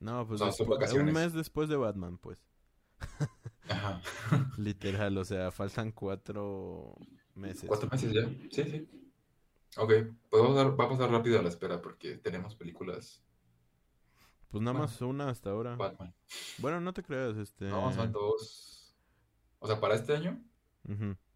No, 0.00 0.26
pues 0.26 0.40
O 0.40 0.50
sea, 0.50 0.66
un 1.00 1.12
mes 1.12 1.32
después 1.32 1.68
de 1.68 1.76
Batman, 1.76 2.18
pues. 2.18 2.44
Ajá. 3.68 4.02
Literal, 4.58 5.16
o 5.16 5.24
sea, 5.24 5.52
faltan 5.52 5.92
cuatro 5.92 6.96
meses. 7.36 7.68
¿Cuatro 7.68 7.88
meses 7.88 8.12
ya? 8.12 8.28
Sí, 8.50 8.64
sí. 8.64 9.09
Ok, 9.76 9.88
pues 10.28 10.42
vamos 10.42 10.58
a, 10.58 10.64
dar- 10.64 10.80
va 10.80 10.84
a 10.84 10.88
pasar 10.88 11.10
rápido 11.10 11.38
a 11.38 11.42
la 11.42 11.48
espera 11.48 11.80
porque 11.80 12.16
tenemos 12.18 12.54
películas 12.56 13.22
Pues 14.48 14.62
nada 14.62 14.72
Bueno. 14.78 14.86
más 14.88 15.00
una 15.00 15.28
hasta 15.30 15.50
ahora. 15.50 15.76
Batman. 15.76 16.12
Bueno, 16.58 16.80
no 16.80 16.92
te 16.92 17.02
creas, 17.04 17.36
este. 17.36 17.66
No, 17.66 17.92
son 17.92 18.10
dos. 18.12 18.96
O 19.60 19.66
sea, 19.68 19.78
para 19.80 19.94
este 19.94 20.14
año 20.16 20.42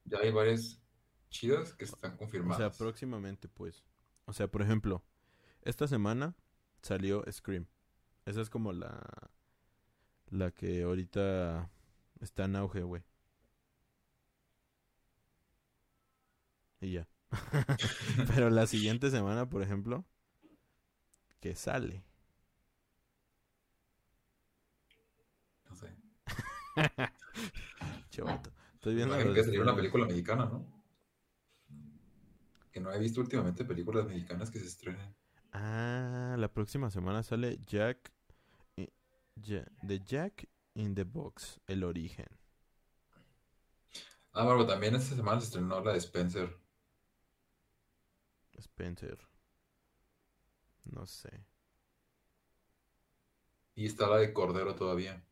ya 0.05 0.19
hay 0.19 0.33
varias 0.33 0.83
chidas 1.31 1.75
que 1.75 1.85
están 1.85 2.11
O 2.13 2.15
sea, 2.15 2.19
confirmadas. 2.19 2.77
próximamente, 2.77 3.49
pues. 3.49 3.85
O 4.27 4.33
sea, 4.33 4.49
por 4.49 4.63
ejemplo, 4.63 5.05
esta 5.63 5.87
semana 5.87 6.35
salió 6.83 7.23
Scream. 7.31 7.67
Esa 8.27 8.41
es 8.41 8.51
como 8.51 8.73
la. 8.73 9.31
La 10.31 10.51
que 10.51 10.83
ahorita 10.83 11.71
está 12.21 12.47
en 12.47 12.57
auge, 12.57 12.83
güey. 12.83 13.03
Y 16.81 16.93
ya. 16.93 17.09
Pero 18.35 18.51
la 18.51 18.67
siguiente 18.67 19.11
semana, 19.11 19.49
por 19.49 19.63
ejemplo, 19.63 20.05
que 21.41 21.55
sale. 21.55 22.05
No 25.69 25.77
sé. 25.77 25.95
Chavato. 28.11 28.51
Estoy 28.75 28.95
viendo 28.95 29.15
imagino 29.15 29.35
que 29.35 29.45
sería 29.45 29.63
una 29.63 29.75
película 29.75 30.07
mexicana, 30.07 30.47
¿no? 30.47 30.67
Que 32.71 32.81
no 32.81 32.93
he 32.93 32.99
visto 32.99 33.21
últimamente 33.21 33.65
películas 33.65 34.07
mexicanas 34.07 34.51
que 34.51 34.59
se 34.59 34.67
estrenen. 34.67 35.15
Ah, 35.53 36.35
la 36.39 36.49
próxima 36.53 36.91
semana 36.91 37.23
sale 37.23 37.59
Jack. 37.67 38.13
The 39.87 40.01
Jack 40.05 40.49
in 40.75 40.95
the 40.95 41.05
Box, 41.05 41.61
el 41.67 41.85
origen. 41.85 42.27
Ah, 44.33 44.45
bueno, 44.45 44.67
también 44.67 44.95
esta 44.97 45.15
semana 45.15 45.41
se 45.41 45.47
estrenó 45.47 45.83
la 45.83 45.93
de 45.93 45.99
Spencer. 45.99 46.64
Spencer. 48.59 49.19
No 50.85 51.07
sé. 51.07 51.47
Y 53.75 53.87
está 53.87 54.07
la 54.09 54.19
de 54.19 54.33
Cordero 54.33 54.75
todavía. 54.75 55.25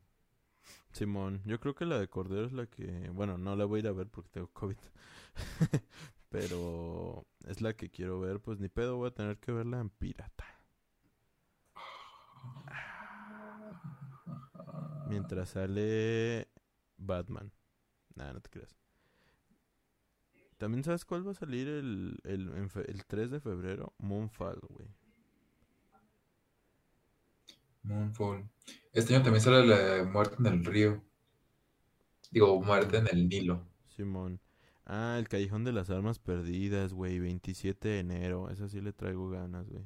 Simón, 0.93 1.43
yo 1.45 1.59
creo 1.61 1.75
que 1.75 1.87
la 1.87 1.99
de 1.99 2.09
Cordero 2.09 2.47
es 2.47 2.53
la 2.53 2.67
que, 2.67 3.09
bueno, 3.11 3.39
no 3.39 3.57
la 3.57 3.65
voy 3.65 3.79
a 3.79 3.81
ir 3.81 3.89
a 3.89 3.93
ver 3.93 4.09
porque 4.09 4.31
tengo 4.31 4.49
COVID. 4.49 4.77
Pero 6.29 7.27
es 7.47 7.61
la 7.61 7.75
que 7.75 7.91
quiero 7.91 8.21
ver, 8.21 8.41
pues 8.41 8.59
ni 8.59 8.69
pedo 8.69 8.97
voy 8.97 9.09
a 9.09 9.15
tener 9.15 9.39
que 9.39 9.53
verla 9.53 9.81
en 9.81 9.91
pirata. 9.91 10.47
Mientras 15.09 15.51
sale 15.51 16.49
Batman. 16.97 17.53
Nada, 18.15 18.33
no 18.33 18.41
te 18.41 18.51
creas. 18.51 18.82
También 20.63 20.85
sabes 20.85 21.05
cuál 21.05 21.27
va 21.27 21.33
a 21.33 21.35
salir 21.35 21.67
el, 21.67 22.21
el, 22.23 22.49
en 22.57 22.71
fe- 22.71 22.89
el 22.89 23.05
3 23.05 23.33
de 23.33 23.41
febrero? 23.41 23.95
Moonfall, 23.99 24.61
güey. 24.69 24.87
Moonfall. 27.85 28.49
Este 28.93 29.15
año 29.15 29.23
también 29.25 29.43
sale 29.43 29.67
la 29.67 30.05
Muerte 30.05 30.37
en 30.39 30.47
el 30.47 30.65
Río. 30.65 31.03
Digo, 32.31 32.61
Muerte 32.63 32.99
en 32.99 33.07
el 33.09 33.29
Nilo. 33.29 33.65
Simón. 33.87 34.41
Ah, 34.87 35.17
el 35.19 35.29
Callejón 35.29 35.65
de 35.65 35.73
las 35.73 35.91
Armas 35.91 36.19
Perdidas, 36.19 36.93
güey. 36.93 37.19
27 37.21 37.89
de 37.89 37.99
enero. 38.01 38.51
Esa 38.51 38.69
sí 38.69 38.81
le 38.81 38.93
traigo 38.93 39.29
ganas, 39.31 39.69
güey. 39.69 39.85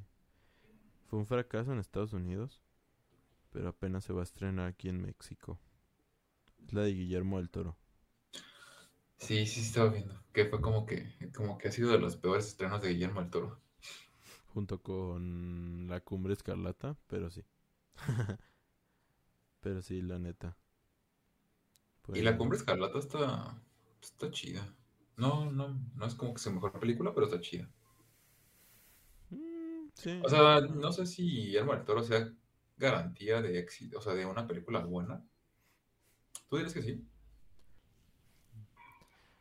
Fue 1.07 1.19
un 1.19 1.27
fracaso 1.27 1.73
en 1.73 1.79
Estados 1.79 2.13
Unidos. 2.13 2.63
Pero 3.51 3.69
apenas 3.69 4.05
se 4.05 4.13
va 4.13 4.21
a 4.21 4.25
estrenar 4.25 4.69
aquí 4.69 4.89
en 4.89 5.01
México. 5.01 5.59
Es 6.67 6.73
la 6.73 6.83
de 6.83 6.93
Guillermo 6.93 7.39
del 7.39 7.51
Toro. 7.51 7.77
Sí, 9.19 9.45
sí, 9.47 9.61
estaba 9.61 9.91
viendo. 9.91 10.23
Que 10.33 10.47
fue 10.47 10.61
como 10.63 10.87
que, 10.87 11.17
como 11.35 11.59
que 11.59 11.69
ha 11.69 11.73
sido 11.73 11.91
de 11.91 11.99
los 11.99 12.17
peores 12.17 12.47
estrenos 12.47 12.81
de 12.83 12.89
Guillermo 12.91 13.21
del 13.21 13.31
Toro. 13.31 13.61
Junto 14.47 14.83
con 14.83 15.87
La 15.89 16.01
Cumbre 16.01 16.33
Escarlata. 16.33 16.97
Pero 17.07 17.31
sí. 17.31 17.45
pero 19.61 19.83
sí, 19.83 20.01
la 20.03 20.19
neta. 20.19 20.57
Y 22.13 22.21
la 22.23 22.37
Cumbre 22.37 22.59
Escarlata 22.59 22.99
está, 22.99 23.63
está 24.03 24.31
chida. 24.33 24.75
No, 25.17 25.51
no, 25.53 25.79
no 25.95 26.07
es 26.07 26.15
como 26.17 26.35
que 26.35 26.41
su 26.41 26.51
mejor 26.53 26.79
película, 26.81 27.13
pero 27.15 27.27
está 27.27 27.41
chida. 27.41 27.71
mm, 29.31 29.91
sí. 29.95 30.21
O 30.25 30.29
sea, 30.29 30.61
no 30.61 30.93
sé 30.93 31.07
si 31.07 31.23
Guillermo 31.23 31.73
del 31.75 31.85
Toro 31.85 32.03
sea 32.03 32.33
garantía 32.77 33.41
de 33.43 33.59
éxito, 33.59 33.99
o 33.99 34.03
sea, 34.03 34.15
de 34.15 34.27
una 34.27 34.47
película 34.47 34.81
buena. 34.81 35.25
¿Tú 36.49 36.57
dirías 36.57 36.75
que 36.75 36.83
sí? 36.83 37.07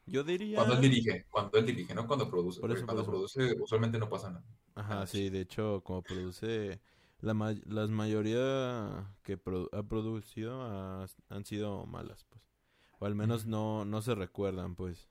Yo 0.07 0.23
diría... 0.23 0.57
Cuando 0.57 0.75
él 0.75 0.81
dirige, 0.81 1.25
cuando 1.31 1.57
él 1.57 1.65
dirige, 1.65 1.93
no 1.95 2.07
cuando 2.07 2.29
produce. 2.29 2.61
Por 2.61 2.69
por 2.69 2.85
cuando 2.85 3.01
eso. 3.01 3.11
produce, 3.11 3.55
usualmente 3.61 3.97
no 3.97 4.09
pasa 4.09 4.29
nada. 4.29 4.45
Ajá, 4.75 5.07
sí, 5.07 5.29
de 5.29 5.41
hecho, 5.41 5.81
como 5.83 6.01
produce, 6.03 6.79
la 7.21 7.33
las 7.65 7.89
mayoría 7.89 9.13
que 9.23 9.37
produ- 9.41 9.69
ha 9.73 9.83
producido 9.83 10.61
ha- 10.61 11.07
han 11.29 11.45
sido 11.45 11.85
malas, 11.85 12.25
pues. 12.29 12.41
O 12.99 13.05
al 13.05 13.15
menos 13.15 13.45
no, 13.45 13.85
no 13.85 14.01
se 14.01 14.15
recuerdan, 14.15 14.75
pues, 14.75 15.09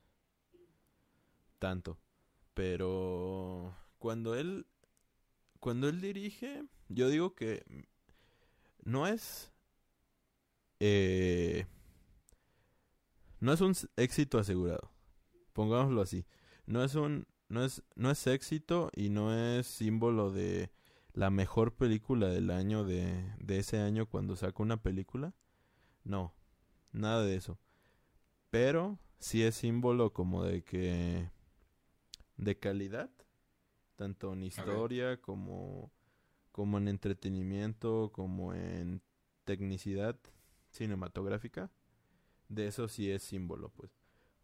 tanto. 1.58 1.98
Pero 2.54 3.74
cuando 3.98 4.34
él, 4.36 4.66
cuando 5.60 5.88
él 5.88 6.00
dirige, 6.00 6.64
yo 6.88 7.08
digo 7.08 7.34
que 7.34 7.64
no 8.84 9.06
es, 9.06 9.50
eh, 10.80 11.66
no 13.44 13.52
es 13.52 13.60
un 13.60 13.74
éxito 13.96 14.38
asegurado. 14.38 14.90
Pongámoslo 15.52 16.00
así. 16.00 16.24
No 16.64 16.82
es 16.82 16.94
un 16.94 17.26
no 17.50 17.62
es 17.62 17.82
no 17.94 18.10
es 18.10 18.26
éxito 18.26 18.90
y 18.96 19.10
no 19.10 19.34
es 19.34 19.66
símbolo 19.66 20.30
de 20.30 20.72
la 21.12 21.28
mejor 21.28 21.74
película 21.74 22.28
del 22.28 22.50
año 22.50 22.84
de, 22.84 23.34
de 23.38 23.58
ese 23.58 23.78
año 23.78 24.06
cuando 24.06 24.34
saca 24.34 24.62
una 24.62 24.82
película. 24.82 25.34
No, 26.04 26.34
nada 26.92 27.22
de 27.22 27.36
eso. 27.36 27.58
Pero 28.48 28.98
sí 29.18 29.42
es 29.42 29.56
símbolo 29.56 30.14
como 30.14 30.42
de 30.42 30.64
que 30.64 31.30
de 32.38 32.58
calidad, 32.58 33.10
tanto 33.94 34.32
en 34.32 34.42
historia 34.42 35.20
como 35.20 35.92
como 36.50 36.78
en 36.78 36.88
entretenimiento, 36.88 38.10
como 38.10 38.54
en 38.54 39.02
tecnicidad 39.44 40.18
cinematográfica. 40.70 41.70
De 42.48 42.66
eso 42.66 42.88
sí 42.88 43.10
es 43.10 43.22
símbolo, 43.22 43.70
pues. 43.70 43.90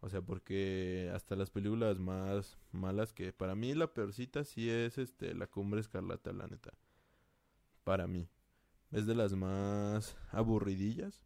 O 0.01 0.09
sea, 0.09 0.23
porque 0.23 1.11
hasta 1.15 1.37
las 1.37 1.51
películas 1.51 1.99
más 1.99 2.59
malas 2.73 3.13
que 3.13 3.33
para 3.33 3.55
mí 3.55 3.75
la 3.75 3.93
peorcita 3.93 4.45
sí 4.45 4.71
es 4.71 4.97
este 4.99 5.35
La 5.35 5.47
Cumbre 5.47 5.81
Escarlata, 5.81 6.33
la 6.33 6.47
neta. 6.47 6.73
Para 7.85 8.07
mí. 8.07 8.29
Es 8.91 9.07
de 9.07 9.15
las 9.15 9.35
más 9.35 10.17
aburridillas. 10.31 11.23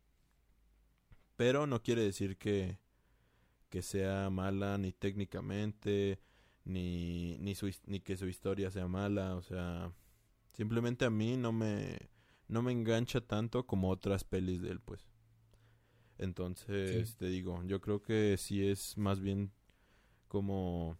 Pero 1.37 1.67
no 1.67 1.83
quiere 1.83 2.03
decir 2.03 2.37
que 2.37 2.79
que 3.71 3.83
sea 3.83 4.31
mala 4.31 4.79
ni 4.79 4.93
técnicamente 4.93 6.21
ni 6.65 7.37
ni 7.39 7.57
su 7.57 7.69
ni 7.87 8.01
que 8.01 8.17
su 8.17 8.29
historia 8.29 8.71
sea 8.71 8.87
mala, 8.87 9.35
o 9.35 9.43
sea, 9.43 9.93
simplemente 10.53 11.05
a 11.05 11.11
mí 11.11 11.37
no 11.37 11.53
me 11.53 11.99
no 12.49 12.63
me 12.63 12.73
engancha 12.73 13.21
tanto 13.21 13.67
como 13.67 13.91
otras 13.91 14.25
pelis 14.25 14.63
de 14.63 14.71
él, 14.71 14.81
pues. 14.81 15.09
Entonces, 16.19 17.11
Sí. 17.11 17.17
te 17.19 17.27
digo, 17.27 17.63
yo 17.65 17.81
creo 17.81 18.03
que 18.03 18.37
sí 18.39 18.67
es 18.67 18.97
más 18.99 19.21
bien 19.21 19.53
como 20.29 20.97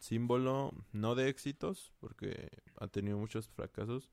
símbolo, 0.00 0.72
no 0.92 1.14
de 1.14 1.28
éxitos, 1.28 1.92
porque 2.00 2.50
ha 2.78 2.88
tenido 2.88 3.18
muchos 3.18 3.48
fracasos, 3.48 4.10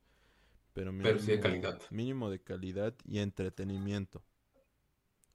pero 0.73 0.91
mínimo, 0.91 1.09
Pero 1.09 1.19
sí 1.19 1.31
de 1.31 1.39
calidad. 1.39 1.81
mínimo 1.91 2.29
de 2.29 2.41
calidad 2.41 2.95
y 3.05 3.19
entretenimiento. 3.19 4.23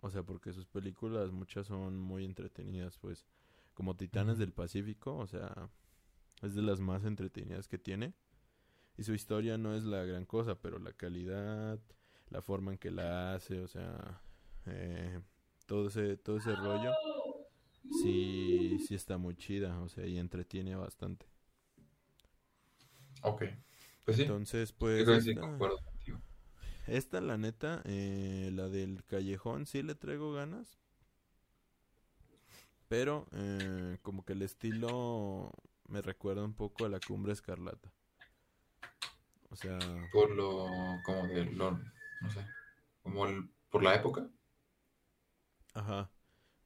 O 0.00 0.10
sea, 0.10 0.22
porque 0.22 0.52
sus 0.52 0.66
películas 0.66 1.32
muchas 1.32 1.66
son 1.66 1.98
muy 1.98 2.24
entretenidas, 2.24 2.98
pues, 2.98 3.26
como 3.74 3.96
Titanes 3.96 4.38
del 4.38 4.52
Pacífico, 4.52 5.16
o 5.16 5.26
sea, 5.26 5.70
es 6.42 6.54
de 6.54 6.62
las 6.62 6.80
más 6.80 7.04
entretenidas 7.04 7.68
que 7.68 7.78
tiene. 7.78 8.14
Y 8.96 9.04
su 9.04 9.14
historia 9.14 9.58
no 9.58 9.74
es 9.74 9.84
la 9.84 10.04
gran 10.04 10.24
cosa, 10.24 10.54
pero 10.60 10.78
la 10.78 10.92
calidad, 10.92 11.78
la 12.30 12.42
forma 12.42 12.72
en 12.72 12.78
que 12.78 12.90
la 12.90 13.34
hace, 13.34 13.60
o 13.60 13.68
sea, 13.68 14.22
eh, 14.66 15.20
todo 15.66 15.88
ese 15.88 16.16
todo 16.18 16.38
ese 16.38 16.54
rollo 16.56 16.98
sí 17.90 18.78
sí 18.80 18.94
está 18.94 19.18
muy 19.18 19.36
chida, 19.36 19.80
o 19.80 19.88
sea, 19.88 20.06
y 20.06 20.18
entretiene 20.18 20.76
bastante. 20.76 21.26
Ok. 23.22 23.42
Pues 24.04 24.16
sí, 24.18 24.22
Entonces, 24.22 24.72
pues 24.72 25.04
creo 25.04 25.06
que 25.06 25.20
sí 25.20 25.32
esta, 25.32 25.40
concuerdo 25.40 25.78
contigo. 25.82 26.20
esta, 26.86 27.20
la 27.20 27.36
neta, 27.36 27.82
eh, 27.84 28.50
la 28.52 28.68
del 28.68 29.04
callejón 29.04 29.66
sí 29.66 29.82
le 29.82 29.94
traigo 29.94 30.32
ganas. 30.32 30.78
Pero 32.88 33.26
eh, 33.32 33.98
como 34.02 34.24
que 34.24 34.32
el 34.34 34.42
estilo 34.42 35.52
me 35.88 36.02
recuerda 36.02 36.44
un 36.44 36.54
poco 36.54 36.84
a 36.84 36.88
la 36.88 37.00
cumbre 37.00 37.32
escarlata. 37.32 37.92
O 39.50 39.56
sea, 39.56 40.10
Por 40.10 40.30
lo, 40.30 40.66
como 41.04 41.26
de 41.28 41.44
lo, 41.46 41.72
no 42.20 42.30
sé, 42.30 42.44
como 43.02 43.26
el, 43.26 43.48
por 43.70 43.82
la 43.82 43.94
época. 43.94 44.28
Ajá, 45.76 46.10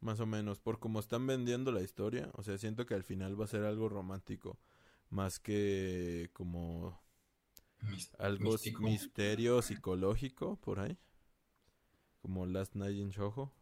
más 0.01 0.21
o 0.21 0.27
menos, 0.27 0.61
por 0.61 0.79
cómo 0.81 1.01
están 1.01 1.27
vendiendo 1.27 1.73
la 1.73 1.83
historia, 1.83 2.31
o 2.35 2.43
sea, 2.43 2.59
siento 2.59 2.87
que 2.87 2.95
al 2.95 3.05
final 3.05 3.39
va 3.41 3.45
a 3.45 3.49
ser 3.49 3.65
algo 3.65 3.89
romántico, 3.91 4.59
más 5.11 5.41
que 5.41 6.31
como 6.33 7.01
mis- 7.83 8.11
algo 8.19 8.57
místico. 8.57 8.81
misterio 8.81 9.61
psicológico 9.63 10.55
por 10.61 10.79
ahí, 10.79 10.97
como 12.23 12.47
Last 12.47 12.77
Night 12.77 12.97
in 12.97 13.13
Soho. 13.13 13.53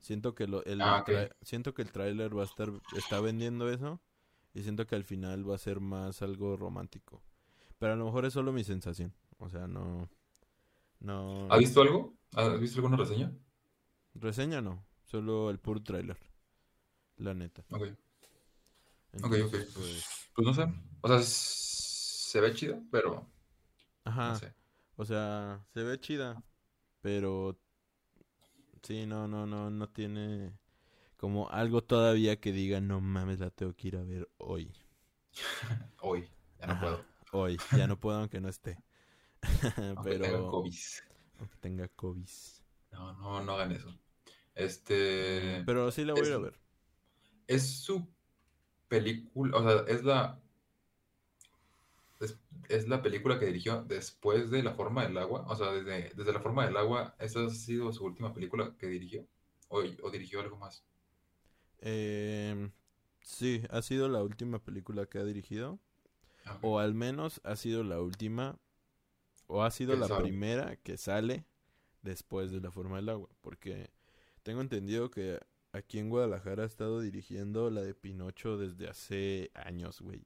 Siento 0.00 0.34
que 0.34 0.46
lo, 0.46 0.64
el 0.64 0.80
Ah, 0.80 1.04
siento 1.42 1.74
que 1.74 1.82
el 1.82 1.90
tráiler 1.92 2.36
va 2.36 2.42
a 2.42 2.44
estar 2.44 2.70
está 2.90 3.20
vendiendo 3.20 3.70
eso 3.70 4.00
y 4.54 4.62
siento 4.62 4.86
que 4.86 4.96
al 4.96 5.04
final 5.04 5.48
va 5.48 5.56
a 5.56 5.58
ser 5.58 5.80
más 5.80 6.22
algo 6.22 6.56
romántico. 6.56 7.22
Pero 7.78 7.94
a 7.94 7.96
lo 7.96 8.06
mejor 8.06 8.26
es 8.26 8.34
solo 8.34 8.52
mi 8.52 8.64
sensación, 8.64 9.14
o 9.38 9.50
sea, 9.50 9.68
no 9.68 10.08
no 11.00 11.48
¿Has 11.48 11.58
visto 11.60 11.82
algo? 11.82 12.16
¿Has 12.34 12.60
visto 12.60 12.78
alguna 12.78 12.96
reseña? 12.96 13.32
Reseña 14.20 14.60
no, 14.62 14.84
solo 15.04 15.50
el 15.50 15.58
puro 15.60 15.82
tráiler. 15.82 16.18
La 17.18 17.34
neta. 17.34 17.64
Ok, 17.70 17.82
ok, 19.22 19.32
Entonces, 19.32 19.46
ok. 19.46 19.56
pues, 19.72 20.30
Pues 20.34 20.46
no 20.46 20.54
sé. 20.54 20.66
O 21.02 21.08
sea, 21.08 21.20
se 21.22 22.40
ve 22.40 22.54
chido, 22.54 22.80
pero 22.90 23.26
ajá, 24.04 24.24
no 24.24 24.34
sé. 24.34 24.54
o 24.96 25.04
sea, 25.04 25.64
se 25.74 25.82
ve 25.82 25.98
chida, 26.00 26.42
pero 27.02 27.58
sí, 28.82 29.06
no, 29.06 29.26
no, 29.28 29.46
no, 29.46 29.70
no 29.70 29.88
tiene 29.88 30.58
como 31.18 31.50
algo 31.50 31.82
todavía 31.84 32.40
que 32.40 32.52
diga, 32.52 32.80
no 32.82 33.00
mames, 33.00 33.40
la 33.40 33.50
tengo 33.50 33.74
que 33.74 33.88
ir 33.88 33.96
a 33.96 34.04
ver 34.04 34.28
hoy. 34.38 34.72
Hoy, 36.00 36.28
ya 36.58 36.66
no 36.66 36.78
Ajá, 36.78 36.78
puedo. 36.78 37.06
Hoy, 37.32 37.64
ya 37.70 37.86
no 37.86 37.98
puedo 37.98 38.18
aunque 38.18 38.40
no 38.40 38.48
esté. 38.48 38.78
Aunque 39.96 40.16
tenga 40.16 40.42
Pero, 40.42 40.46
COVID. 40.46 40.74
aunque 41.38 41.56
tenga 41.58 41.88
COVID. 41.88 42.28
No, 42.90 43.12
no, 43.12 43.40
no 43.44 43.52
hagan 43.52 43.72
eso. 43.72 43.96
Este. 44.56 45.62
Pero 45.66 45.90
sí 45.92 46.04
la 46.04 46.14
voy 46.14 46.24
a 46.24 46.28
ir 46.28 46.32
a 46.32 46.38
ver. 46.38 46.58
Es 47.46 47.68
su 47.82 48.08
película, 48.88 49.56
o 49.56 49.62
sea, 49.62 49.84
es 49.86 50.02
la. 50.02 50.40
Es, 52.18 52.38
es 52.70 52.88
la 52.88 53.02
película 53.02 53.38
que 53.38 53.46
dirigió 53.46 53.82
después 53.82 54.50
de 54.50 54.62
La 54.62 54.72
Forma 54.72 55.04
del 55.06 55.18
Agua. 55.18 55.44
O 55.48 55.54
sea, 55.54 55.70
desde, 55.72 56.10
desde 56.14 56.32
La 56.32 56.40
Forma 56.40 56.66
del 56.66 56.76
Agua, 56.78 57.14
¿esa 57.18 57.44
ha 57.44 57.50
sido 57.50 57.92
su 57.92 58.04
última 58.06 58.32
película 58.32 58.74
que 58.78 58.86
dirigió? 58.86 59.26
¿O, 59.68 59.80
o 59.80 60.10
dirigió 60.10 60.40
algo 60.40 60.56
más? 60.56 60.82
Em, 61.78 62.72
sí, 63.20 63.62
ha 63.68 63.82
sido 63.82 64.08
la 64.08 64.22
última 64.22 64.58
película 64.58 65.04
que 65.04 65.18
ha 65.18 65.24
dirigido. 65.24 65.78
Ah. 66.46 66.58
O 66.62 66.78
al 66.78 66.94
menos 66.94 67.42
ha 67.44 67.56
sido 67.56 67.84
la 67.84 68.00
última. 68.00 68.58
O 69.48 69.62
ha 69.62 69.70
sido 69.70 69.94
la 69.96 70.08
primera 70.18 70.76
que 70.76 70.96
sale 70.96 71.44
después 72.00 72.50
de 72.50 72.60
La 72.60 72.70
Forma 72.70 72.96
del 72.96 73.10
Agua, 73.10 73.28
porque 73.42 73.90
tengo 74.46 74.60
entendido 74.60 75.10
que 75.10 75.40
aquí 75.72 75.98
en 75.98 76.08
Guadalajara 76.08 76.62
ha 76.62 76.66
estado 76.66 77.00
dirigiendo 77.00 77.68
la 77.68 77.82
de 77.82 77.94
Pinocho 77.94 78.56
desde 78.56 78.88
hace 78.88 79.50
años, 79.54 80.00
güey. 80.00 80.24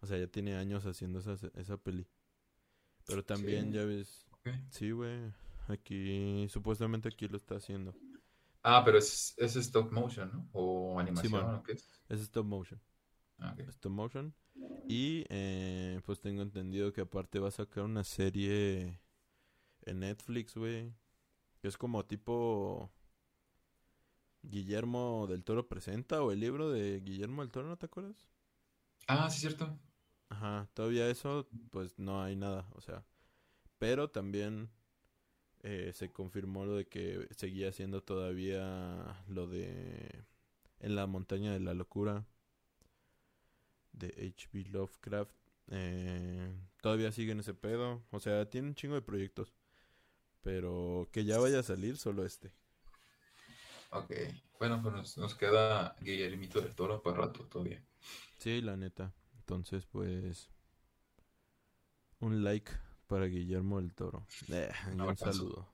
O 0.00 0.06
sea, 0.06 0.16
ya 0.16 0.26
tiene 0.26 0.56
años 0.56 0.86
haciendo 0.86 1.18
esa, 1.18 1.36
esa 1.54 1.76
peli. 1.76 2.06
Pero 3.06 3.22
también 3.22 3.72
ya 3.72 3.84
ves... 3.84 4.26
Sí, 4.70 4.90
güey. 4.90 5.20
Aquí, 5.68 6.48
supuestamente 6.48 7.10
aquí 7.10 7.28
lo 7.28 7.36
está 7.36 7.56
haciendo. 7.56 7.94
Ah, 8.62 8.80
pero 8.82 8.96
es, 8.96 9.34
es 9.36 9.54
stop 9.56 9.92
motion, 9.92 10.30
¿no? 10.32 10.48
O 10.52 10.98
animación, 10.98 11.56
¿o 11.56 11.62
qué 11.62 11.72
es? 11.72 12.00
Es 12.08 12.20
stop 12.22 12.46
motion. 12.46 12.80
Ah, 13.38 13.54
Stop 13.68 13.92
motion. 13.92 14.34
Y 14.88 15.26
eh, 15.28 16.00
pues 16.06 16.20
tengo 16.20 16.40
entendido 16.40 16.90
que 16.90 17.02
aparte 17.02 17.38
va 17.38 17.48
a 17.48 17.50
sacar 17.50 17.84
una 17.84 18.02
serie 18.02 18.98
en 19.82 20.00
Netflix, 20.00 20.56
güey. 20.56 20.94
Que 21.60 21.68
es 21.68 21.76
como 21.76 22.02
tipo 22.06 22.90
Guillermo 24.50 25.26
del 25.28 25.44
Toro 25.44 25.68
presenta 25.68 26.22
o 26.22 26.32
el 26.32 26.40
libro 26.40 26.70
de 26.70 27.00
Guillermo 27.00 27.42
del 27.42 27.50
Toro, 27.50 27.68
¿no 27.68 27.76
te 27.78 27.86
acuerdas? 27.86 28.28
Ah, 29.08 29.28
sí, 29.30 29.40
cierto. 29.40 29.76
Ajá, 30.28 30.68
todavía 30.74 31.08
eso, 31.08 31.48
pues 31.70 31.98
no 31.98 32.22
hay 32.22 32.36
nada, 32.36 32.68
o 32.74 32.80
sea. 32.80 33.04
Pero 33.78 34.10
también 34.10 34.70
eh, 35.62 35.92
se 35.94 36.12
confirmó 36.12 36.66
lo 36.66 36.76
de 36.76 36.86
que 36.88 37.28
seguía 37.32 37.72
siendo 37.72 38.02
todavía 38.02 39.24
lo 39.28 39.46
de 39.48 40.24
En 40.80 40.96
la 40.96 41.06
montaña 41.06 41.52
de 41.52 41.60
la 41.60 41.74
locura 41.74 42.26
de 43.92 44.08
H.P. 44.08 44.64
Lovecraft. 44.70 45.32
Eh, 45.70 46.54
todavía 46.80 47.10
siguen 47.12 47.40
ese 47.40 47.54
pedo, 47.54 48.04
o 48.10 48.20
sea, 48.20 48.48
tiene 48.48 48.68
un 48.68 48.74
chingo 48.74 48.94
de 48.94 49.02
proyectos. 49.02 49.54
Pero 50.42 51.08
que 51.12 51.24
ya 51.24 51.38
vaya 51.38 51.60
a 51.60 51.62
salir 51.64 51.96
solo 51.98 52.24
este. 52.24 52.52
Ok, 53.90 54.12
bueno, 54.58 54.82
pues 54.82 55.16
nos, 55.18 55.34
queda 55.34 55.94
Guillermito 56.00 56.60
del 56.60 56.74
Toro 56.74 57.02
para 57.02 57.18
rato 57.18 57.44
todavía. 57.46 57.82
Sí, 58.38 58.60
la 58.60 58.76
neta. 58.76 59.12
Entonces, 59.38 59.86
pues, 59.86 60.50
un 62.20 62.42
like 62.42 62.72
para 63.06 63.26
Guillermo 63.26 63.80
del 63.80 63.94
Toro. 63.94 64.26
Eh, 64.48 64.72
un, 64.92 65.16
saludo. 65.16 65.68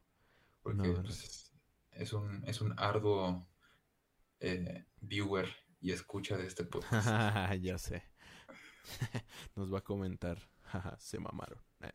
Porque 0.63 0.91
pues, 0.91 1.53
es, 1.93 2.13
un, 2.13 2.45
es 2.47 2.61
un 2.61 2.79
arduo 2.79 3.47
eh, 4.41 4.85
viewer 5.01 5.49
y 5.81 5.93
escucha 5.93 6.37
de 6.37 6.47
este 6.47 6.65
podcast. 6.65 7.07
ya 7.63 7.79
sé. 7.79 8.03
Nos 9.57 9.73
va 9.73 9.79
a 9.79 9.85
comentar. 9.85 10.39
Se 10.99 11.19
mamaron. 11.19 11.61
Eh. 11.81 11.91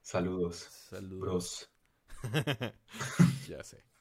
Saludos. 0.00 0.56
Saludos. 0.56 1.70
ya 3.48 3.62
sé. 3.62 3.91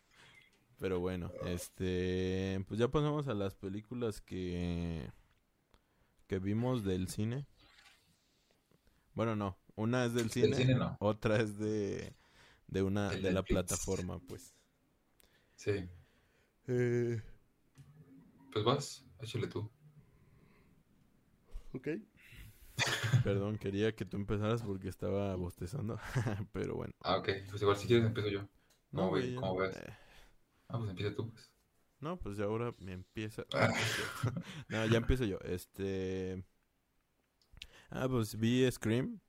Pero 0.81 0.99
bueno, 0.99 1.31
este, 1.45 2.65
pues 2.67 2.79
ya 2.79 2.87
pasamos 2.87 3.27
a 3.27 3.35
las 3.35 3.53
películas 3.53 4.19
que 4.19 5.07
que 6.25 6.39
vimos 6.39 6.83
del 6.83 7.07
cine. 7.07 7.45
Bueno, 9.13 9.35
no, 9.35 9.59
una 9.75 10.05
es 10.05 10.15
del 10.15 10.31
cine, 10.31 10.75
otra 10.97 11.39
es 11.39 11.59
de 11.59 12.15
de 12.65 12.81
una 12.81 13.11
de 13.11 13.31
la 13.31 13.43
plataforma, 13.43 14.17
pues. 14.27 14.55
Sí. 15.53 15.87
Eh... 16.65 17.21
Pues 18.51 18.65
vas, 18.65 19.05
échale 19.19 19.45
tú. 19.45 19.69
Ok. 21.73 21.89
Perdón, 23.23 23.59
quería 23.59 23.95
que 23.95 24.05
tú 24.05 24.17
empezaras 24.17 24.63
porque 24.63 24.89
estaba 24.89 25.35
bostezando, 25.35 25.99
pero 26.51 26.73
bueno. 26.73 26.95
Ah, 27.01 27.17
ok. 27.17 27.29
Pues 27.51 27.61
igual 27.61 27.77
si 27.77 27.85
quieres 27.85 28.07
empiezo 28.07 28.29
yo. 28.29 28.47
No, 28.89 29.09
güey, 29.09 29.35
¿cómo 29.35 29.57
ves? 29.57 29.77
Eh. 29.77 29.93
Ah, 30.71 30.77
pues 30.77 30.89
empieza 30.89 31.15
tú, 31.15 31.29
pues. 31.31 31.51
No, 31.99 32.17
pues 32.17 32.37
ya 32.37 32.45
ahora 32.45 32.73
me 32.79 32.93
empieza. 32.93 33.45
Ah. 33.53 33.69
no, 34.69 34.85
ya 34.85 34.97
empiezo 34.97 35.25
yo. 35.25 35.37
Este. 35.41 36.43
Ah, 37.89 38.07
pues 38.09 38.37
vi 38.39 38.69
Scream. 38.71 39.19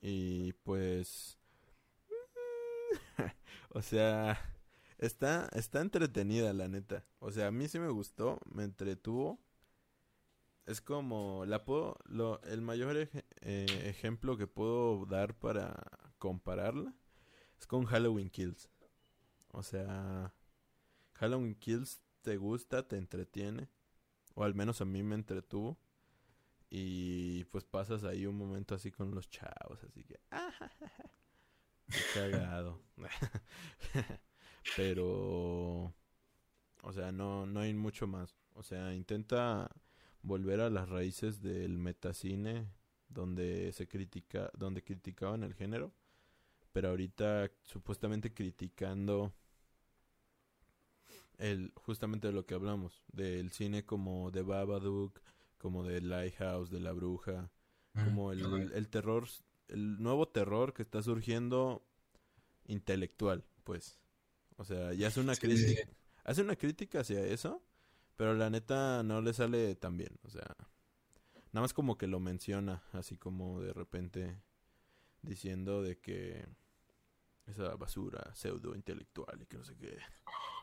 Y 0.00 0.52
pues. 0.64 1.38
o 3.70 3.82
sea. 3.82 4.50
Está, 4.98 5.48
está 5.52 5.80
entretenida, 5.80 6.52
la 6.52 6.68
neta. 6.68 7.04
O 7.18 7.30
sea, 7.30 7.48
a 7.48 7.50
mí 7.50 7.68
sí 7.68 7.78
me 7.78 7.88
gustó, 7.88 8.38
me 8.50 8.64
entretuvo. 8.64 9.38
Es 10.66 10.80
como, 10.80 11.44
la 11.46 11.64
puedo, 11.64 11.98
lo, 12.06 12.40
el 12.44 12.62
mayor 12.62 12.96
eh, 12.96 13.66
ejemplo 13.84 14.38
que 14.38 14.46
puedo 14.46 15.04
dar 15.04 15.34
para 15.34 15.74
compararla 16.18 16.94
es 17.58 17.66
con 17.66 17.84
Halloween 17.84 18.30
Kills. 18.30 18.70
O 19.52 19.62
sea, 19.62 20.32
Halloween 21.14 21.54
Kills 21.54 22.02
te 22.22 22.36
gusta, 22.36 22.86
te 22.86 22.96
entretiene. 22.96 23.68
O 24.34 24.44
al 24.44 24.54
menos 24.54 24.80
a 24.80 24.84
mí 24.84 25.02
me 25.02 25.14
entretuvo. 25.14 25.78
Y 26.70 27.44
pues 27.44 27.64
pasas 27.64 28.04
ahí 28.04 28.26
un 28.26 28.36
momento 28.36 28.74
así 28.74 28.90
con 28.90 29.14
los 29.14 29.30
chavos, 29.30 29.82
así 29.84 30.04
que... 30.04 30.18
Ah, 30.30 30.50
cagado. 32.14 32.82
Pero... 34.76 35.94
O 36.82 36.92
sea, 36.92 37.12
no, 37.12 37.46
no 37.46 37.60
hay 37.60 37.72
mucho 37.74 38.06
más. 38.06 38.36
O 38.54 38.62
sea, 38.62 38.92
intenta 38.92 39.70
volver 40.22 40.60
a 40.60 40.70
las 40.70 40.88
raíces 40.88 41.40
del 41.40 41.78
metacine 41.78 42.66
donde 43.08 43.72
se 43.72 43.86
critica, 43.86 44.50
donde 44.54 44.82
criticaban 44.82 45.44
el 45.44 45.54
género, 45.54 45.92
pero 46.72 46.88
ahorita 46.88 47.50
supuestamente 47.62 48.32
criticando 48.32 49.32
el 51.38 51.72
justamente 51.76 52.28
de 52.28 52.34
lo 52.34 52.46
que 52.46 52.54
hablamos, 52.54 53.02
del 53.12 53.50
cine 53.52 53.84
como 53.84 54.30
de 54.30 54.42
Babadook, 54.42 55.20
como 55.58 55.84
de 55.84 56.00
Lighthouse, 56.00 56.70
de 56.70 56.80
La 56.80 56.92
Bruja, 56.92 57.50
mm, 57.94 58.04
como 58.04 58.32
el, 58.32 58.72
el 58.72 58.88
terror, 58.88 59.26
el 59.68 60.02
nuevo 60.02 60.28
terror 60.28 60.74
que 60.74 60.82
está 60.82 61.02
surgiendo 61.02 61.86
intelectual, 62.66 63.44
pues. 63.64 63.98
O 64.56 64.64
sea, 64.64 64.92
ya 64.92 65.08
hace 65.08 65.20
una 65.20 65.34
crítica, 65.34 65.88
hace 66.24 66.42
una 66.42 66.56
crítica 66.56 67.00
hacia 67.00 67.24
eso, 67.24 67.62
pero 68.16 68.34
la 68.34 68.50
neta 68.50 69.02
no 69.02 69.20
le 69.20 69.32
sale 69.32 69.74
tan 69.74 69.96
bien, 69.96 70.18
o 70.22 70.30
sea, 70.30 70.54
nada 71.52 71.62
más 71.62 71.74
como 71.74 71.98
que 71.98 72.06
lo 72.06 72.20
menciona, 72.20 72.82
así 72.92 73.16
como 73.16 73.60
de 73.60 73.72
repente 73.72 74.36
diciendo 75.22 75.82
de 75.82 75.98
que 75.98 76.46
esa 77.46 77.74
basura 77.76 78.34
pseudo 78.34 78.74
intelectual 78.74 79.42
y 79.42 79.46
que 79.46 79.58
no 79.58 79.64
sé 79.64 79.76
qué. 79.76 79.98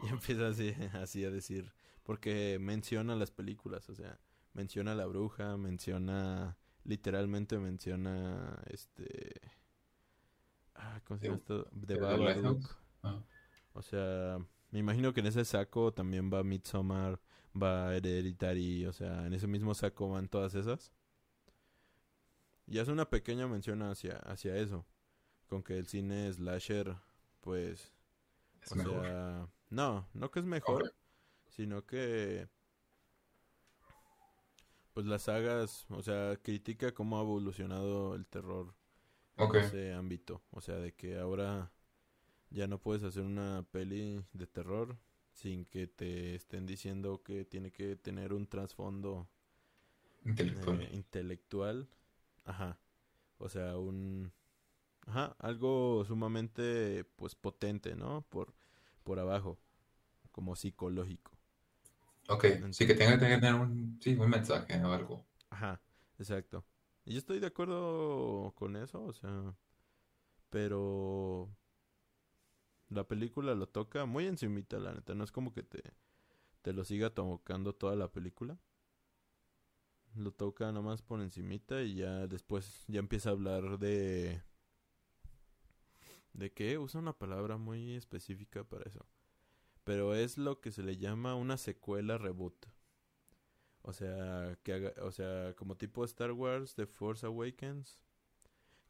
Y 0.04 0.08
empieza 0.08 0.48
así, 0.48 0.74
así 0.94 1.24
a 1.24 1.30
decir, 1.30 1.72
porque 2.04 2.58
menciona 2.60 3.15
las 3.15 3.30
películas, 3.30 3.88
o 3.89 3.96
sea, 3.96 4.20
menciona 4.54 4.96
la 4.96 5.06
bruja, 5.06 5.58
menciona, 5.58 6.58
literalmente 6.84 7.60
menciona, 7.60 8.62
este, 8.67 9.39
ah, 10.76 11.00
¿cómo 11.06 11.20
se 11.20 11.28
llama 11.28 11.38
esto? 11.38 11.67
De 11.72 12.00
Babadook. 12.00 12.78
Ah. 13.04 13.24
O 13.74 13.82
sea, 13.84 14.39
me 14.72 14.80
imagino 14.80 15.13
que 15.13 15.20
en 15.20 15.28
ese 15.28 15.46
saco 15.46 15.94
también 15.94 16.32
va 16.34 16.44
Midsommar, 16.44 17.22
va 17.56 17.96
Hereditary, 17.96 18.88
o 18.88 18.94
sea, 18.94 19.28
en 19.28 19.34
ese 19.34 19.48
mismo 19.48 19.76
saco 19.76 20.10
van 20.10 20.30
todas 20.30 20.56
esas. 20.56 20.91
Y 22.65 22.80
hace 22.80 22.91
una 22.91 23.10
pequeña 23.10 23.48
mención 23.48 23.84
hacia, 23.84 24.17
hacia 24.17 24.56
eso 24.56 24.86
con 25.52 25.64
que 25.64 25.78
el 25.78 25.86
cine 25.86 26.32
slasher, 26.32 26.96
pues, 27.42 27.92
o 28.72 28.76
sea, 28.76 29.50
no, 29.70 30.08
no 30.14 30.32
que 30.32 30.40
es 30.40 30.46
mejor, 30.46 30.96
sino 31.50 31.86
que, 31.86 32.47
pues 34.93 35.06
las 35.06 35.24
sagas, 35.24 35.86
o 35.89 36.02
sea, 36.02 36.38
critica 36.38 36.93
cómo 36.93 37.18
ha 37.20 37.24
evolucionado 37.24 38.16
el 38.16 38.26
terror 38.28 38.74
en 39.36 39.56
ese 39.56 39.93
ámbito, 39.93 40.41
o 40.52 40.62
sea, 40.62 40.76
de 40.78 40.93
que 40.93 41.20
ahora 41.20 41.70
ya 42.49 42.68
no 42.68 42.80
puedes 42.80 43.04
hacer 43.04 43.24
una 43.24 43.66
peli 43.72 44.24
de 44.32 44.47
terror 44.47 44.97
sin 45.34 45.66
que 45.66 45.86
te 45.86 46.34
estén 46.34 46.66
diciendo 46.66 47.24
que 47.24 47.43
tiene 47.43 47.74
que 47.74 47.97
tener 47.97 48.32
un 48.32 48.47
trasfondo 48.47 49.28
intelectual. 50.24 50.82
Eh, 50.82 50.89
intelectual. 50.93 51.89
Ajá. 52.45 52.80
O 53.38 53.49
sea, 53.49 53.78
un 53.78 54.32
Ajá, 55.12 55.36
algo 55.39 56.05
sumamente 56.05 57.03
pues 57.18 57.36
potente, 57.36 57.95
¿no? 57.95 58.22
Por, 58.30 58.53
por 59.03 59.20
abajo, 59.20 59.59
como 60.32 60.55
psicológico. 60.55 61.32
Ok, 62.30 62.45
sí 62.72 62.88
que 62.88 62.95
tenga 62.95 63.20
que 63.20 63.26
tener 63.28 63.53
un, 63.55 63.99
sí, 64.01 64.16
un 64.16 64.30
mensaje 64.30 64.82
o 64.84 64.91
algo. 64.91 65.26
Ajá, 65.49 65.82
exacto. 66.20 66.66
Y 67.05 67.14
yo 67.14 67.20
estoy 67.20 67.39
de 67.39 67.47
acuerdo 67.47 68.53
con 68.55 68.76
eso, 68.76 69.03
o 69.03 69.14
sea, 69.14 69.55
pero 70.49 71.49
la 72.89 73.07
película 73.07 73.55
lo 73.55 73.68
toca 73.68 74.05
muy 74.05 74.28
encimita, 74.28 74.78
la 74.80 74.93
neta, 74.93 75.16
no 75.16 75.24
es 75.24 75.32
como 75.32 75.51
que 75.51 75.64
te, 75.64 75.82
te 76.62 76.74
lo 76.74 76.86
siga 76.86 77.12
tocando 77.12 77.74
toda 77.74 77.95
la 77.95 78.12
película. 78.12 78.59
Lo 80.16 80.32
toca 80.32 80.72
nomás 80.72 81.01
por 81.01 81.22
encimita 81.22 81.82
y 81.84 81.95
ya 81.95 82.28
después 82.28 82.84
ya 82.88 82.99
empieza 82.99 83.30
a 83.30 83.34
hablar 83.34 83.80
de 83.80 84.41
¿De 86.34 86.51
qué? 86.51 86.77
Usa 86.77 86.99
una 86.99 87.17
palabra 87.17 87.55
muy 87.57 87.95
específica 87.95 88.63
para 88.65 88.84
eso. 88.89 89.05
Pero 89.86 90.13
es 90.15 90.38
lo 90.38 90.59
que 90.61 90.71
se 90.71 90.84
le 90.84 90.97
llama 90.97 91.36
una 91.36 91.57
secuela 91.57 92.17
reboot. 92.17 92.65
O 93.84 93.93
sea, 93.93 94.57
que 94.63 94.73
haga, 94.73 94.93
o 95.03 95.11
sea, 95.11 95.53
como 95.55 95.75
tipo 95.75 96.05
Star 96.05 96.32
Wars 96.32 96.75
The 96.75 96.86
Force 96.86 97.25
Awakens, 97.25 97.99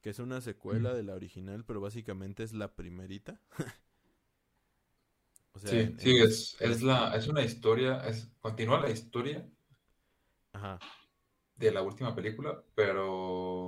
que 0.02 0.10
es 0.12 0.20
una 0.20 0.42
secuela 0.42 0.84
Mm. 0.84 0.94
de 0.94 1.04
la 1.04 1.16
original, 1.16 1.66
pero 1.66 1.82
básicamente 1.82 2.44
es 2.44 2.54
la 2.54 2.76
primerita. 2.76 3.40
o 5.54 5.60
sea, 5.60 5.70
Sí, 5.70 5.78
en- 5.80 5.98
sí, 5.98 6.00
en- 6.00 6.18
es, 6.20 6.58
es 6.60 6.82
la, 6.84 7.16
es 7.16 7.28
una 7.28 7.42
historia, 7.44 7.98
es, 8.08 8.30
continúa 8.42 8.80
la 8.82 8.90
historia 8.92 9.48
Ajá, 10.54 10.80
de 11.56 11.72
la 11.72 11.82
última 11.82 12.14
película, 12.16 12.62
pero, 12.76 13.08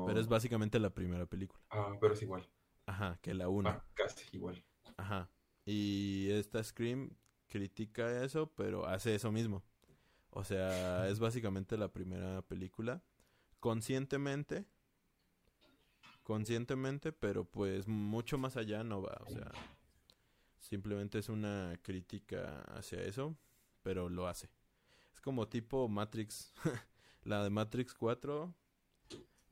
pero 0.04 0.20
es 0.20 0.28
básicamente 0.28 0.80
la 0.80 0.94
primera 0.94 1.26
película. 1.26 1.62
ah, 1.72 1.98
pero 2.00 2.14
es 2.14 2.22
igual, 2.22 2.48
Ajá, 2.86 3.18
que 3.22 3.34
la 3.34 3.50
una. 3.50 3.70
ah, 3.70 3.86
casi 3.94 4.26
igual. 4.34 4.64
Ajá. 4.98 5.30
Y 5.66 6.30
esta 6.32 6.64
Scream 6.64 7.16
critica 7.48 8.24
eso, 8.24 8.52
pero 8.56 8.86
hace 8.86 9.16
eso 9.16 9.32
mismo. 9.32 9.64
O 10.30 10.44
sea, 10.44 11.08
es 11.10 11.20
básicamente 11.20 11.78
la 11.78 11.92
primera 11.92 12.42
película. 12.42 13.04
Conscientemente. 13.60 14.66
Conscientemente, 16.24 17.12
pero 17.12 17.46
pues 17.46 17.88
mucho 17.88 18.38
más 18.38 18.58
allá 18.58 18.84
no 18.84 19.02
va. 19.02 19.18
O 19.26 19.30
sea, 19.30 19.52
simplemente 20.60 21.20
es 21.20 21.30
una 21.30 21.78
crítica 21.82 22.62
hacia 22.76 23.02
eso, 23.02 23.38
pero 23.82 24.10
lo 24.10 24.28
hace. 24.28 24.50
Es 25.14 25.22
como 25.22 25.48
tipo 25.48 25.88
Matrix. 25.88 26.54
la 27.24 27.44
de 27.44 27.50
Matrix 27.50 27.94
4 27.94 28.54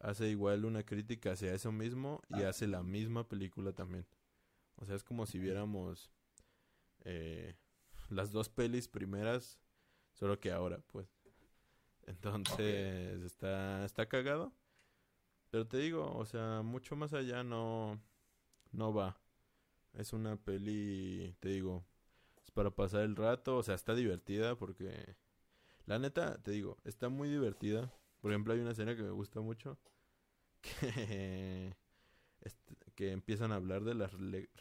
hace 0.01 0.29
igual 0.29 0.65
una 0.65 0.83
crítica 0.83 1.31
hacia 1.33 1.53
eso 1.53 1.71
mismo 1.71 2.21
y 2.29 2.43
hace 2.43 2.67
la 2.67 2.83
misma 2.83 3.27
película 3.27 3.73
también. 3.73 4.05
O 4.77 4.85
sea, 4.85 4.95
es 4.95 5.03
como 5.03 5.25
si 5.25 5.39
viéramos 5.39 6.11
eh, 7.03 7.55
las 8.09 8.31
dos 8.31 8.49
pelis 8.49 8.87
primeras, 8.87 9.59
solo 10.13 10.39
que 10.39 10.51
ahora, 10.51 10.79
pues. 10.87 11.07
Entonces, 12.07 13.21
está, 13.23 13.85
está 13.85 14.07
cagado. 14.07 14.53
Pero 15.49 15.67
te 15.67 15.77
digo, 15.77 16.15
o 16.15 16.25
sea, 16.25 16.61
mucho 16.63 16.95
más 16.95 17.13
allá 17.13 17.43
no, 17.43 18.01
no 18.71 18.93
va. 18.93 19.19
Es 19.93 20.13
una 20.13 20.37
peli, 20.37 21.35
te 21.39 21.49
digo, 21.49 21.85
es 22.43 22.51
para 22.51 22.71
pasar 22.71 23.01
el 23.01 23.15
rato, 23.15 23.57
o 23.57 23.63
sea, 23.63 23.75
está 23.75 23.93
divertida 23.93 24.55
porque, 24.55 25.15
la 25.85 25.99
neta, 25.99 26.41
te 26.41 26.51
digo, 26.51 26.77
está 26.85 27.09
muy 27.09 27.29
divertida. 27.29 27.93
Por 28.21 28.31
ejemplo, 28.31 28.53
hay 28.53 28.59
una 28.61 28.71
escena 28.71 28.95
que 28.95 29.03
me 29.03 29.11
gusta 29.11 29.41
mucho, 29.41 29.77
que, 30.61 31.75
este, 32.41 32.75
que 32.95 33.11
empiezan 33.11 33.51
a 33.51 33.55
hablar 33.55 33.83
de 33.83 33.95
las 33.95 34.11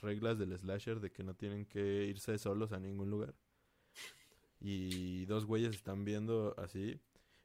reglas 0.02 0.38
del 0.38 0.58
slasher, 0.58 1.00
de 1.00 1.10
que 1.10 1.22
no 1.22 1.34
tienen 1.34 1.66
que 1.66 2.04
irse 2.06 2.38
solos 2.38 2.72
a 2.72 2.80
ningún 2.80 3.10
lugar. 3.10 3.34
Y 4.60 5.24
dos 5.26 5.46
güeyes 5.46 5.74
están 5.74 6.04
viendo 6.04 6.54
así, 6.58 7.00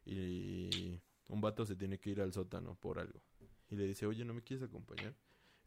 y 0.05 0.99
un 1.29 1.41
vato 1.41 1.65
se 1.65 1.75
tiene 1.75 1.99
que 1.99 2.11
ir 2.11 2.21
al 2.21 2.33
sótano 2.33 2.75
por 2.75 2.99
algo. 2.99 3.21
Y 3.69 3.75
le 3.75 3.85
dice, 3.87 4.05
oye, 4.05 4.25
¿no 4.25 4.33
me 4.33 4.43
quieres 4.43 4.67
acompañar? 4.67 5.15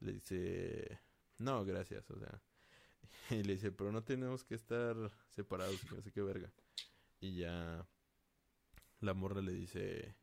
Le 0.00 0.12
dice, 0.12 1.00
no, 1.38 1.64
gracias, 1.64 2.10
o 2.10 2.18
sea. 2.18 2.40
Y 3.30 3.42
le 3.42 3.54
dice, 3.54 3.72
pero 3.72 3.92
no 3.92 4.02
tenemos 4.02 4.44
que 4.44 4.54
estar 4.54 4.96
separados, 5.30 5.80
no 5.90 6.00
sé 6.02 6.12
qué 6.12 6.22
verga. 6.22 6.50
Y 7.20 7.36
ya 7.36 7.86
la 9.00 9.14
morra 9.14 9.40
le 9.42 9.52
dice, 9.52 10.14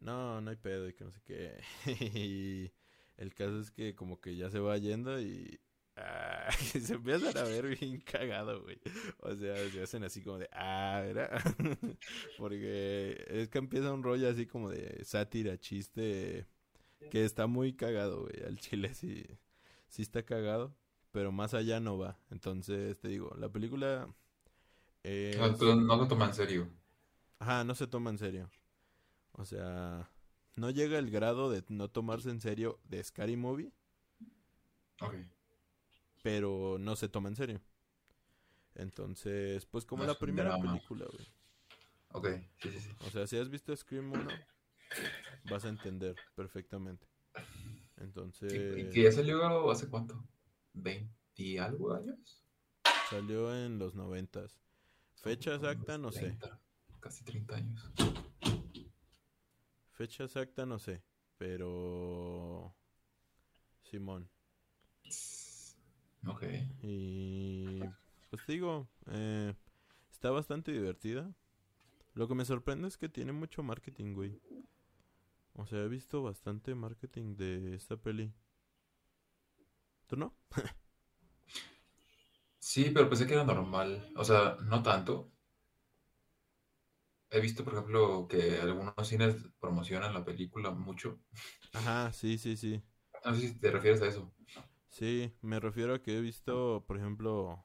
no, 0.00 0.40
no 0.40 0.50
hay 0.50 0.56
pedo 0.56 0.88
y 0.88 0.92
que 0.92 1.04
no 1.04 1.10
sé 1.10 1.20
qué. 1.24 1.60
y 2.14 2.72
el 3.16 3.34
caso 3.34 3.60
es 3.60 3.70
que 3.70 3.94
como 3.94 4.20
que 4.20 4.36
ya 4.36 4.50
se 4.50 4.58
va 4.58 4.76
yendo 4.76 5.20
y 5.20 5.58
ah, 5.96 6.50
se 6.80 6.94
empiezan 6.94 7.36
a 7.36 7.42
ver 7.44 7.76
bien 7.78 8.00
cagado, 8.00 8.62
güey. 8.62 8.78
O 9.20 9.34
sea, 9.34 9.56
se 9.70 9.82
hacen 9.82 10.04
así 10.04 10.22
como 10.22 10.38
de, 10.38 10.48
ah, 10.52 11.02
¿verdad? 11.04 11.40
Porque 12.38 13.24
es 13.28 13.48
que 13.48 13.58
empieza 13.58 13.92
un 13.92 14.02
rollo 14.02 14.28
así 14.28 14.46
como 14.46 14.70
de 14.70 15.04
sátira, 15.04 15.58
chiste, 15.58 16.46
que 17.10 17.24
está 17.24 17.46
muy 17.46 17.74
cagado, 17.74 18.22
güey. 18.22 18.44
Al 18.44 18.58
chile 18.58 18.94
sí, 18.94 19.26
sí 19.88 20.02
está 20.02 20.24
cagado, 20.24 20.74
pero 21.12 21.32
más 21.32 21.54
allá 21.54 21.80
no 21.80 21.98
va. 21.98 22.18
Entonces, 22.30 22.98
te 22.98 23.08
digo, 23.08 23.34
la 23.38 23.48
película 23.48 24.08
es... 25.02 25.38
Ah, 25.38 25.54
pero 25.58 25.76
no 25.76 25.96
lo 25.96 26.06
toma 26.06 26.26
en 26.26 26.34
serio. 26.34 26.68
Ajá, 27.38 27.64
no 27.64 27.74
se 27.74 27.86
toma 27.86 28.10
en 28.10 28.18
serio. 28.18 28.50
O 29.38 29.44
sea, 29.44 30.10
no 30.56 30.70
llega 30.70 30.98
el 30.98 31.10
grado 31.10 31.50
de 31.50 31.62
no 31.68 31.88
tomarse 31.88 32.30
en 32.30 32.40
serio 32.40 32.78
de 32.84 33.02
Scary 33.02 33.36
Movie, 33.36 33.70
Ok. 35.00 35.14
pero 36.22 36.78
no 36.80 36.96
se 36.96 37.08
toma 37.08 37.28
en 37.28 37.36
serio. 37.36 37.60
Entonces, 38.74 39.64
pues 39.66 39.84
como 39.84 40.02
No 40.04 40.08
la 40.12 40.18
primera 40.18 40.50
drama. 40.50 40.72
película, 40.72 41.06
güey. 41.12 41.26
Ok, 42.12 42.28
sí, 42.62 42.70
sí, 42.70 42.80
sí. 42.80 42.90
O 43.06 43.10
sea, 43.10 43.26
si 43.26 43.36
has 43.36 43.48
visto 43.48 43.74
Scream 43.76 44.12
1, 44.12 44.28
vas 45.44 45.64
a 45.64 45.68
entender 45.68 46.16
perfectamente. 46.34 47.06
¿Y, 47.98 48.02
Entonces, 48.02 48.52
y 48.78 48.90
que 48.90 49.02
ya 49.02 49.12
salió 49.12 49.70
hace 49.70 49.88
cuánto? 49.88 50.22
¿20 50.74 51.08
y 51.36 51.58
algo 51.58 51.92
años? 51.94 52.42
salió 53.10 53.54
en 53.54 53.78
los 53.78 53.94
noventas. 53.94 54.58
Fecha 55.22 55.54
exacta, 55.54 55.98
no 55.98 56.10
sé. 56.12 56.20
30, 56.20 56.60
casi 57.00 57.24
30 57.24 57.56
años. 57.56 57.92
Fecha 59.96 60.24
exacta, 60.24 60.66
no 60.66 60.78
sé. 60.78 61.02
Pero... 61.38 62.74
Simón. 63.82 64.28
Ok. 66.26 66.42
Y 66.82 67.80
pues 68.28 68.46
digo, 68.46 68.88
eh, 69.06 69.54
está 70.10 70.30
bastante 70.30 70.70
divertida. 70.70 71.32
Lo 72.12 72.28
que 72.28 72.34
me 72.34 72.44
sorprende 72.44 72.88
es 72.88 72.98
que 72.98 73.08
tiene 73.08 73.32
mucho 73.32 73.62
marketing, 73.62 74.12
güey. 74.12 74.38
O 75.54 75.66
sea, 75.66 75.82
he 75.82 75.88
visto 75.88 76.22
bastante 76.22 76.74
marketing 76.74 77.36
de 77.36 77.74
esta 77.74 77.96
peli. 77.96 78.34
¿Tú 80.06 80.16
no? 80.16 80.34
Sí, 82.58 82.90
pero 82.92 83.08
pensé 83.08 83.28
que 83.28 83.34
era 83.34 83.44
normal. 83.44 84.12
O 84.16 84.24
sea, 84.24 84.56
no 84.64 84.82
tanto. 84.82 85.30
He 87.30 87.40
visto, 87.40 87.62
por 87.64 87.74
ejemplo, 87.74 88.26
que 88.28 88.58
algunos 88.60 88.94
cines 89.08 89.36
promocionan 89.60 90.12
la 90.14 90.24
película 90.24 90.70
mucho. 90.72 91.20
Ajá, 91.72 92.12
sí, 92.12 92.38
sí, 92.38 92.56
sí. 92.56 92.82
No 93.26 93.34
sé 93.34 93.48
si 93.48 93.58
te 93.60 93.70
refieres 93.70 94.00
a 94.02 94.06
eso. 94.08 94.32
Sí, 94.88 95.32
me 95.42 95.60
refiero 95.60 95.94
a 95.94 96.02
que 96.02 96.16
he 96.16 96.20
visto, 96.20 96.84
por 96.86 96.96
ejemplo, 96.96 97.64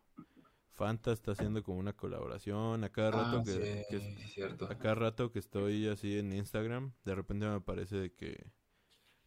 Fanta 0.74 1.12
está 1.14 1.32
haciendo 1.34 1.64
como 1.64 1.80
una 1.80 1.94
colaboración. 1.96 2.84
A 2.84 2.92
cada 2.92 3.12
rato 3.12 3.42
Ah, 3.42 3.44
que, 3.44 3.60
sí, 3.60 3.86
que 3.88 4.00
sí, 4.02 4.28
cierto. 4.28 4.68
A 4.68 4.76
cada 4.76 4.96
rato 4.96 5.32
que 5.32 5.40
estoy 5.40 5.88
así 5.88 6.18
en 6.20 6.34
Instagram, 6.34 6.94
de 7.06 7.16
repente 7.16 7.48
me 7.48 7.56
aparece 7.56 7.98
de 7.98 8.14
que 8.16 8.52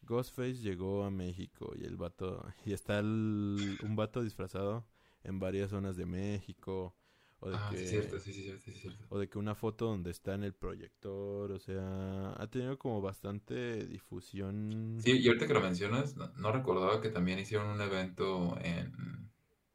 Ghostface 0.02 0.54
llegó 0.62 1.04
a 1.04 1.10
México 1.10 1.72
y 1.76 1.84
el 1.84 1.96
vato, 1.96 2.44
y 2.66 2.72
está 2.74 2.98
el- 3.00 3.76
un 3.80 3.96
vato 3.96 4.22
disfrazado 4.22 4.86
en 5.24 5.40
varias 5.40 5.70
zonas 5.70 5.96
de 5.96 6.06
México, 6.06 6.96
o 7.44 7.50
de 7.50 7.58
Ah, 7.58 7.72
sí, 7.76 7.86
que, 7.86 7.86
cierto, 7.86 8.18
sí, 8.18 8.32
sí, 8.32 8.42
cierto, 8.42 8.70
sí, 8.70 8.78
cierto. 8.80 9.04
o 9.08 9.18
de 9.18 9.28
que 9.28 9.38
una 9.38 9.54
foto 9.54 9.86
donde 9.86 10.10
está 10.10 10.34
en 10.34 10.44
el 10.44 10.54
proyector, 10.54 11.52
o 11.52 11.58
sea, 11.58 12.32
ha 12.36 12.46
tenido 12.50 12.78
como 12.78 13.00
bastante 13.00 13.86
difusión. 13.86 15.04
Sí, 15.04 15.18
y 15.18 15.28
ahorita 15.28 15.46
que 15.46 15.54
lo 15.54 15.60
mencionas, 15.60 16.16
no, 16.16 16.28
no 16.36 16.50
recordaba 16.52 17.00
que 17.00 17.10
también 17.10 17.38
hicieron 17.38 17.68
un 17.68 17.80
evento 17.80 18.56
en, 18.60 19.30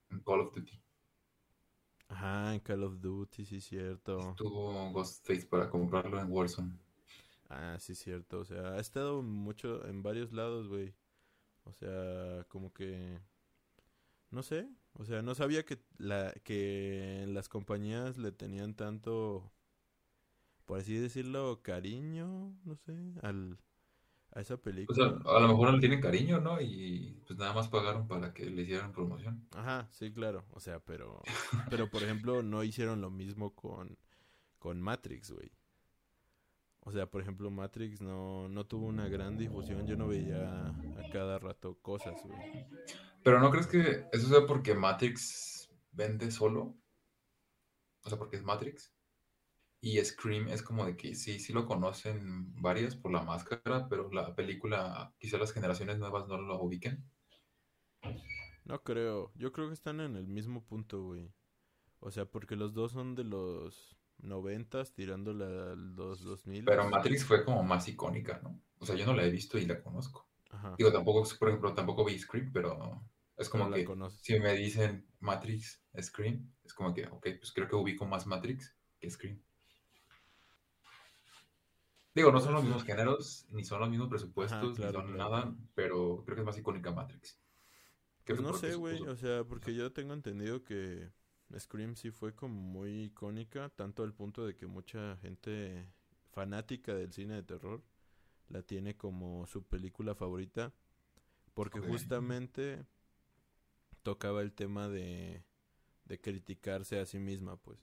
en 0.10 0.20
Call 0.22 0.42
of 0.42 0.54
Duty. 0.56 0.82
Ajá, 2.10 2.54
en 2.54 2.60
Call 2.60 2.84
of 2.84 3.00
Duty, 3.00 3.46
sí, 3.46 3.62
cierto. 3.62 4.20
Estuvo 4.32 4.92
Ghostface 4.92 5.46
para 5.48 5.70
comprarlo 5.70 6.20
en 6.20 6.30
Warzone. 6.32 6.78
Ah, 7.50 7.78
sí, 7.80 7.96
cierto. 7.96 8.40
O 8.40 8.46
sea, 8.46 8.74
ha 8.74 8.80
estado 8.80 9.22
mucho 9.22 9.86
en 9.88 10.04
varios 10.04 10.32
lados, 10.32 10.68
güey. 10.68 10.94
O 11.66 11.74
sea, 11.74 12.46
como 12.50 12.74
que... 12.74 13.20
No 14.32 14.44
sé. 14.44 14.68
O 14.94 15.06
sea, 15.06 15.22
no 15.22 15.34
sabía 15.36 15.66
que, 15.66 15.80
la, 15.98 16.34
que 16.44 17.26
las 17.30 17.50
compañías 17.50 18.18
le 18.18 18.32
tenían 18.32 18.76
tanto, 18.76 19.52
por 20.66 20.80
así 20.80 20.96
decirlo, 20.98 21.62
cariño, 21.64 22.54
no 22.64 22.76
sé, 22.76 22.94
al, 23.22 23.58
a 24.32 24.42
esa 24.42 24.58
O 24.88 24.94
sea, 24.94 25.14
película. 25.14 25.22
a 25.26 25.40
lo 25.40 25.48
mejor 25.48 25.68
no 25.70 25.74
le 25.74 25.80
tienen 25.80 26.02
cariño, 26.02 26.40
¿no? 26.42 26.60
Y 26.62 27.22
pues 27.26 27.38
nada 27.40 27.54
más 27.54 27.68
pagaron 27.70 28.08
para 28.08 28.34
que 28.34 28.46
le 28.50 28.64
hicieran 28.64 28.92
promoción. 28.92 29.48
Ajá, 29.52 29.88
sí, 29.92 30.12
claro. 30.14 30.46
O 30.52 30.60
sea, 30.60 30.80
pero, 30.80 31.30
pero 31.70 31.90
por 31.90 32.04
ejemplo, 32.04 32.44
no 32.44 32.64
hicieron 32.64 33.02
lo 33.02 33.10
mismo 33.12 33.56
con, 33.56 33.98
con 34.60 34.82
Matrix, 34.82 35.32
güey. 35.32 35.52
O 36.82 36.92
sea, 36.92 37.10
por 37.10 37.22
ejemplo, 37.22 37.52
Matrix 37.52 38.02
no, 38.02 38.50
no 38.50 38.66
tuvo 38.66 38.88
una 38.88 39.08
gran 39.08 39.38
difusión. 39.38 39.86
Yo 39.86 39.96
no 39.96 40.08
veía 40.08 40.76
a 40.96 41.06
cada 41.08 41.38
rato 41.40 41.78
cosas, 41.82 42.24
güey. 42.26 42.40
Pero 43.24 43.40
¿no 43.40 43.52
crees 43.52 43.68
que 43.68 44.06
eso 44.12 44.28
sea 44.28 44.46
porque 44.48 44.74
Matrix 44.74 45.70
vende 45.92 46.32
solo? 46.32 46.76
O 48.04 48.10
sea, 48.10 48.18
porque 48.18 48.38
es 48.38 48.44
Matrix. 48.44 48.94
Y 49.82 50.04
Scream 50.04 50.50
es 50.50 50.62
como 50.62 50.86
de 50.86 50.98
que 50.98 51.16
sí, 51.16 51.40
sí 51.40 51.54
lo 51.54 51.66
conocen 51.66 52.54
varias 52.62 52.96
por 52.96 53.12
la 53.12 53.22
máscara, 53.22 53.88
pero 53.88 54.12
la 54.12 54.36
película, 54.36 55.14
quizá 55.20 55.38
las 55.38 55.54
generaciones 55.54 56.00
nuevas 56.00 56.28
no 56.28 56.38
lo 56.38 56.62
ubiquen. 56.62 57.04
No 58.66 58.84
creo. 58.84 59.32
Yo 59.36 59.52
creo 59.52 59.68
que 59.68 59.74
están 59.74 60.02
en 60.02 60.16
el 60.16 60.28
mismo 60.28 60.64
punto, 60.66 61.04
güey. 61.04 61.34
O 62.00 62.12
sea, 62.12 62.26
porque 62.26 62.56
los 62.56 62.74
dos 62.74 62.92
son 62.92 63.16
de 63.16 63.24
los 63.24 63.98
noventas 64.18 64.94
tirándole 64.94 65.46
a 65.46 65.76
los 65.76 66.24
2000. 66.24 66.66
Pero 66.66 66.90
Matrix 66.90 67.24
fue 67.24 67.46
como 67.46 67.64
más 67.64 67.88
icónica, 67.88 68.40
¿no? 68.44 68.62
O 68.80 68.86
sea, 68.86 68.96
yo 68.96 69.06
no 69.06 69.14
la 69.14 69.24
he 69.24 69.30
visto 69.30 69.58
y 69.58 69.66
la 69.66 69.82
conozco. 69.82 70.28
Ajá. 70.52 70.76
Digo, 70.78 70.92
tampoco, 70.92 71.24
por 71.38 71.50
ejemplo, 71.50 71.74
tampoco 71.74 72.04
vi 72.04 72.20
Scream, 72.20 72.52
pero 72.52 73.02
es 73.40 73.48
como 73.48 73.72
que 73.72 73.88
si 74.22 74.38
me 74.38 74.54
dicen 74.54 75.08
Matrix, 75.22 75.82
Scream, 76.00 76.52
es 76.66 76.74
como 76.74 76.94
que, 76.94 77.08
ok, 77.08 77.26
pues 77.40 77.54
creo 77.54 77.70
que 77.70 77.76
ubico 77.76 78.06
más 78.06 78.28
Matrix 78.28 78.76
que 79.00 79.10
Scream. 79.10 79.42
Digo, 82.14 82.34
no 82.34 82.42
son 82.42 82.54
los 82.54 82.64
mismos 82.64 82.84
géneros, 82.84 83.48
ni 83.52 83.64
son 83.64 83.80
los 83.80 83.90
mismos 83.90 84.10
presupuestos, 84.10 84.76
claro, 84.76 84.92
ni 85.04 85.08
son 85.08 85.16
claro. 85.16 85.30
nada, 85.30 85.56
pero 85.74 86.22
creo 86.26 86.36
que 86.36 86.42
es 86.42 86.46
más 86.46 86.58
icónica 86.58 86.92
Matrix. 86.92 87.40
¿Qué 88.26 88.36
Pues 88.36 88.42
no 88.42 88.54
sé, 88.54 88.76
güey. 88.76 89.02
O 89.08 89.16
sea, 89.16 89.46
porque 89.46 89.74
yo 89.74 89.94
tengo 89.94 90.14
entendido 90.14 90.66
que 90.66 91.10
Scream 91.58 91.96
sí 91.96 92.12
fue 92.12 92.36
como 92.36 92.56
muy 92.56 93.04
icónica, 93.06 93.70
tanto 93.70 94.04
al 94.04 94.14
punto 94.14 94.46
de 94.46 94.58
que 94.58 94.68
mucha 94.68 95.16
gente 95.18 95.88
fanática 96.32 96.94
del 96.94 97.14
cine 97.14 97.36
de 97.36 97.44
terror 97.44 97.86
la 98.50 98.64
tiene 98.64 98.98
como 98.98 99.48
su 99.48 99.64
película 99.64 100.14
favorita, 100.14 100.74
porque 101.54 101.80
justamente 101.80 102.86
tocaba 104.04 104.41
el 104.41 104.54
tema 104.54 104.89
de, 104.89 105.43
de 106.06 106.20
criticarse 106.22 107.00
a 107.00 107.06
sí 107.06 107.20
misma, 107.20 107.58
pues. 107.58 107.80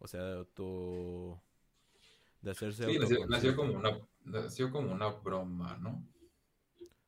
O 0.00 0.08
sea, 0.08 0.22
de 0.24 0.38
auto... 0.38 1.42
de 2.42 2.50
hacerse 2.50 2.84
Sí, 2.86 2.98
nació, 3.28 3.54
como 3.56 3.72
una, 3.74 3.98
nació 4.24 4.70
como 4.70 4.92
una 4.92 5.08
broma, 5.10 5.76
¿no? 5.78 6.04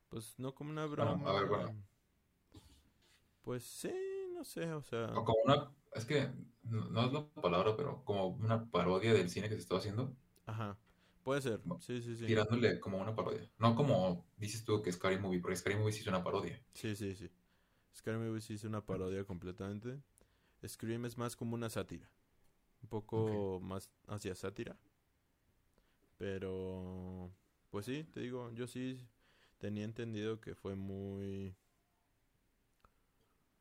Pues 0.09 0.37
no 0.37 0.53
como 0.53 0.69
una 0.69 0.85
Bueno, 0.95 1.17
broma. 1.17 1.29
a 1.29 1.33
ver, 1.33 1.47
bueno. 1.47 1.75
Pues 3.43 3.63
sí, 3.63 3.91
no 4.33 4.43
sé, 4.43 4.71
o 4.73 4.81
sea... 4.81 5.07
O 5.15 5.23
como 5.25 5.37
una, 5.45 5.71
es 5.93 6.05
que 6.05 6.29
no, 6.63 6.85
no 6.89 7.05
es 7.07 7.13
la 7.13 7.27
palabra, 7.41 7.75
pero 7.75 8.03
como 8.05 8.27
una 8.27 8.69
parodia 8.69 9.13
del 9.13 9.29
cine 9.29 9.49
que 9.49 9.55
se 9.55 9.61
estaba 9.61 9.79
haciendo, 9.79 10.15
Ajá, 10.45 10.77
puede 11.23 11.41
ser, 11.41 11.61
sí, 11.79 12.01
sí, 12.01 12.15
sí. 12.15 12.25
tirándole 12.25 12.79
como 12.79 12.99
una 12.99 13.15
parodia. 13.15 13.49
No 13.59 13.75
como 13.75 14.25
dices 14.37 14.63
tú 14.65 14.81
que 14.81 14.91
Scary 14.91 15.17
Movie, 15.19 15.39
porque 15.41 15.55
Scary 15.57 15.75
Movie 15.77 15.93
sí 15.93 16.01
es 16.01 16.07
una 16.07 16.23
parodia. 16.23 16.61
Sí, 16.73 16.95
sí, 16.95 17.15
sí. 17.15 17.29
Scary 17.95 18.17
Movie 18.17 18.41
sí 18.41 18.53
es 18.55 18.63
una 18.63 18.85
parodia 18.85 19.23
completamente. 19.23 20.01
Scream 20.67 21.05
es 21.05 21.17
más 21.17 21.35
como 21.35 21.55
una 21.55 21.69
sátira. 21.69 22.09
Un 22.83 22.89
poco 22.89 23.59
más 23.61 23.89
hacia 24.07 24.35
sátira. 24.35 24.77
Pero, 26.17 27.31
pues 27.69 27.85
sí, 27.85 28.03
te 28.03 28.19
digo, 28.19 28.51
yo 28.51 28.67
sí 28.67 29.07
tenía 29.57 29.85
entendido 29.85 30.39
que 30.39 30.55
fue 30.55 30.75
muy, 30.75 31.55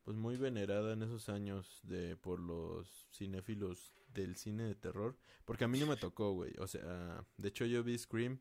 pues 0.05 0.17
muy 0.17 0.37
venerada 0.37 0.93
en 0.93 1.03
esos 1.03 1.29
años 1.29 1.81
de 1.83 2.17
por 2.17 2.41
los 2.41 3.07
cinéfilos 3.13 3.95
del 4.09 4.37
cine 4.37 4.65
de 4.65 4.75
terror. 4.75 5.17
Porque 5.45 5.65
a 5.65 5.69
mí 5.69 5.79
no 5.79 5.87
me 5.87 5.97
tocó, 5.97 6.33
güey. 6.33 6.55
O 6.59 6.67
sea, 6.67 7.25
de 7.37 7.49
hecho 7.49 7.65
yo 7.67 7.83
vi 7.83 7.99
Scream 7.99 8.41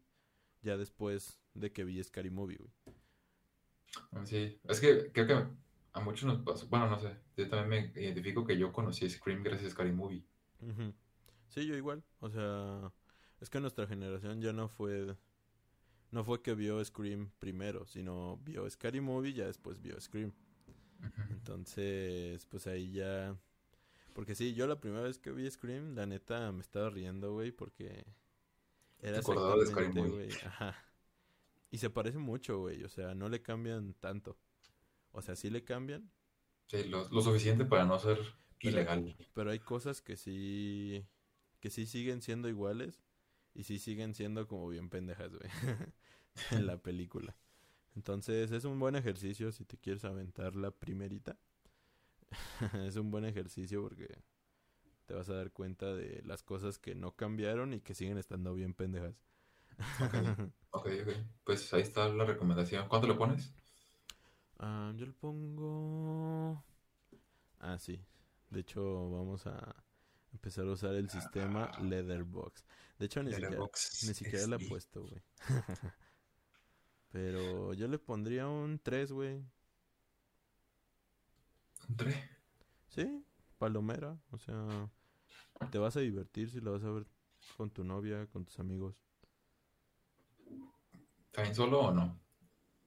ya 0.62 0.78
después 0.78 1.40
de 1.54 1.72
que 1.72 1.84
vi 1.84 2.04
Scary 2.04 2.30
Movie, 2.30 2.58
güey. 2.58 2.72
Ah, 4.12 4.26
Sí, 4.26 4.60
es 4.64 4.80
que 4.80 5.12
creo 5.12 5.28
que 5.28 5.48
a 6.00 6.04
muchos 6.04 6.26
nos 6.26 6.40
pasó. 6.44 6.68
Bueno, 6.68 6.90
no 6.90 7.00
sé, 7.00 7.16
yo 7.38 7.50
también 7.50 7.92
me 7.94 8.02
identifico 8.02 8.46
que 8.46 8.58
yo 8.58 8.72
conocí 8.72 9.10
Scream 9.10 9.44
gracias 9.44 9.68
a 9.68 9.72
Scary 9.72 9.92
Movie. 9.92 10.24
Sí, 11.50 11.66
yo 11.66 11.76
igual. 11.76 12.04
O 12.20 12.30
sea, 12.30 12.92
es 13.40 13.50
que 13.50 13.60
nuestra 13.60 13.88
generación 13.88 14.42
ya 14.42 14.54
no 14.54 14.68
fue. 14.68 15.16
No 16.12 16.24
fue 16.24 16.42
que 16.42 16.56
vio 16.56 16.84
Scream 16.84 17.32
primero, 17.40 17.86
sino 17.86 18.38
vio 18.44 18.70
Scary 18.70 19.00
Movie 19.00 19.32
y 19.32 19.34
ya 19.36 19.46
después 19.46 19.82
vio 19.82 20.00
Scream. 20.02 20.34
Entonces, 21.30 22.46
pues 22.48 22.68
ahí 22.68 22.92
ya. 22.92 23.38
Porque 24.14 24.36
sí, 24.36 24.54
yo 24.54 24.68
la 24.68 24.80
primera 24.80 25.04
vez 25.04 25.20
que 25.20 25.32
vi 25.32 25.50
Scream, 25.50 25.96
la 25.96 26.06
neta 26.06 26.52
me 26.52 26.62
estaba 26.62 26.90
riendo, 26.90 27.34
güey, 27.34 27.52
porque. 27.52 28.06
Era 29.02 29.22
Te 29.22 29.32
de 29.32 29.66
Scary 29.66 29.94
Movie. 29.94 30.30
Ajá. 30.46 30.76
Y 31.72 31.78
se 31.78 31.90
parece 31.90 32.18
mucho, 32.18 32.60
güey. 32.60 32.84
O 32.84 32.90
sea, 32.90 33.14
no 33.14 33.30
le 33.30 33.42
cambian 33.42 33.94
tanto. 33.94 34.38
O 35.12 35.22
sea, 35.22 35.36
sí 35.36 35.50
le 35.50 35.64
cambian, 35.64 36.12
Sí, 36.68 36.84
lo, 36.84 37.10
lo 37.10 37.22
suficiente 37.22 37.66
para 37.66 37.86
no 37.86 37.98
ser 38.00 38.20
Pero- 38.60 38.70
ilegal. 38.72 39.16
Pero 39.34 39.50
hay 39.52 39.60
cosas 39.60 40.02
que 40.02 40.16
sí, 40.18 41.04
que 41.60 41.70
sí 41.72 41.86
siguen 41.88 42.22
siendo 42.22 42.48
iguales 42.48 43.02
y 43.56 43.64
sí 43.64 43.80
siguen 43.80 44.14
siendo 44.14 44.48
como 44.48 44.70
bien 44.70 44.90
pendejas, 44.90 45.32
güey, 45.34 45.50
en 46.52 46.68
la 46.68 46.78
película. 46.78 47.36
Entonces 47.96 48.52
es 48.52 48.66
un 48.66 48.80
buen 48.80 48.96
ejercicio 48.96 49.52
si 49.52 49.66
te 49.66 49.78
quieres 49.78 50.06
aventar 50.06 50.56
la 50.56 50.70
primerita. 50.72 51.38
es 52.86 52.96
un 52.98 53.10
buen 53.10 53.26
ejercicio 53.26 53.82
porque 53.82 54.22
te 55.08 55.16
vas 55.16 55.28
a 55.30 55.34
dar 55.34 55.52
cuenta 55.52 55.96
de 55.96 56.22
las 56.24 56.44
cosas 56.44 56.78
que 56.78 56.94
no 56.94 57.16
cambiaron 57.16 57.74
y 57.74 57.82
que 57.82 57.96
siguen 57.96 58.20
estando 58.20 58.54
bien 58.54 58.76
pendejas. 58.76 59.16
Ok, 60.72 60.86
ok. 61.02 61.14
Pues 61.44 61.74
ahí 61.74 61.82
está 61.82 62.08
la 62.10 62.26
recomendación. 62.26 62.88
¿Cuánto 62.88 63.08
le 63.08 63.16
pones? 63.16 63.54
Ah, 64.60 64.92
yo 64.96 65.06
le 65.06 65.14
pongo... 65.14 66.64
Ah, 67.60 67.78
sí. 67.80 68.00
De 68.50 68.62
hecho, 68.62 69.10
vamos 69.10 69.48
a 69.48 69.76
empezar 70.34 70.66
a 70.66 70.72
usar 70.72 70.96
el 70.96 71.10
sistema 71.10 71.72
Leatherbox. 71.82 72.66
De 72.98 73.06
hecho, 73.06 73.24
ni 73.24 73.32
siquiera, 73.32 73.50
Letterboxd 73.50 74.08
ni 74.08 74.14
siquiera 74.14 74.48
la 74.48 74.56
he 74.58 74.68
puesto, 74.68 75.02
güey. 75.02 75.22
Pero 77.12 77.74
yo 77.74 77.88
le 77.88 77.98
pondría 77.98 78.48
un 78.48 78.80
3, 78.80 79.12
güey. 79.12 79.38
Un 81.88 81.96
tres. 81.96 82.18
Sí, 82.90 83.26
palomera. 83.58 84.20
O 84.32 84.38
sea, 84.38 84.90
te 85.72 85.78
vas 85.78 85.96
a 85.96 86.02
divertir 86.02 86.50
si 86.50 86.60
lo 86.60 86.74
vas 86.74 86.84
a 86.84 86.92
ver 86.92 87.08
con 87.58 87.72
tu 87.72 87.84
novia, 87.84 88.28
con 88.28 88.46
tus 88.46 88.60
amigos. 88.60 89.04
¿Está 91.28 91.44
bien 91.44 91.56
solo 91.56 91.80
o 91.82 91.92
no? 91.92 92.20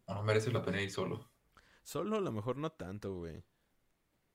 ¿O 0.06 0.14
no 0.14 0.22
merece 0.22 0.52
la 0.52 0.62
pena 0.62 0.80
ir 0.80 0.90
solo? 0.90 1.31
Solo 1.82 2.16
a 2.16 2.20
lo 2.20 2.32
mejor 2.32 2.56
no 2.56 2.70
tanto, 2.72 3.14
güey. 3.16 3.44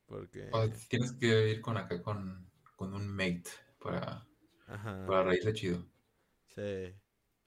Porque... 0.05 0.49
O 0.51 0.69
tienes 0.89 1.13
que 1.13 1.49
ir 1.51 1.61
con 1.61 1.77
acá 1.77 2.01
con, 2.01 2.49
con 2.75 2.93
un 2.93 3.07
mate 3.07 3.43
para, 3.79 4.25
Ajá. 4.67 5.05
para 5.05 5.23
reírse 5.23 5.53
chido. 5.53 5.85
Sí. 6.55 6.93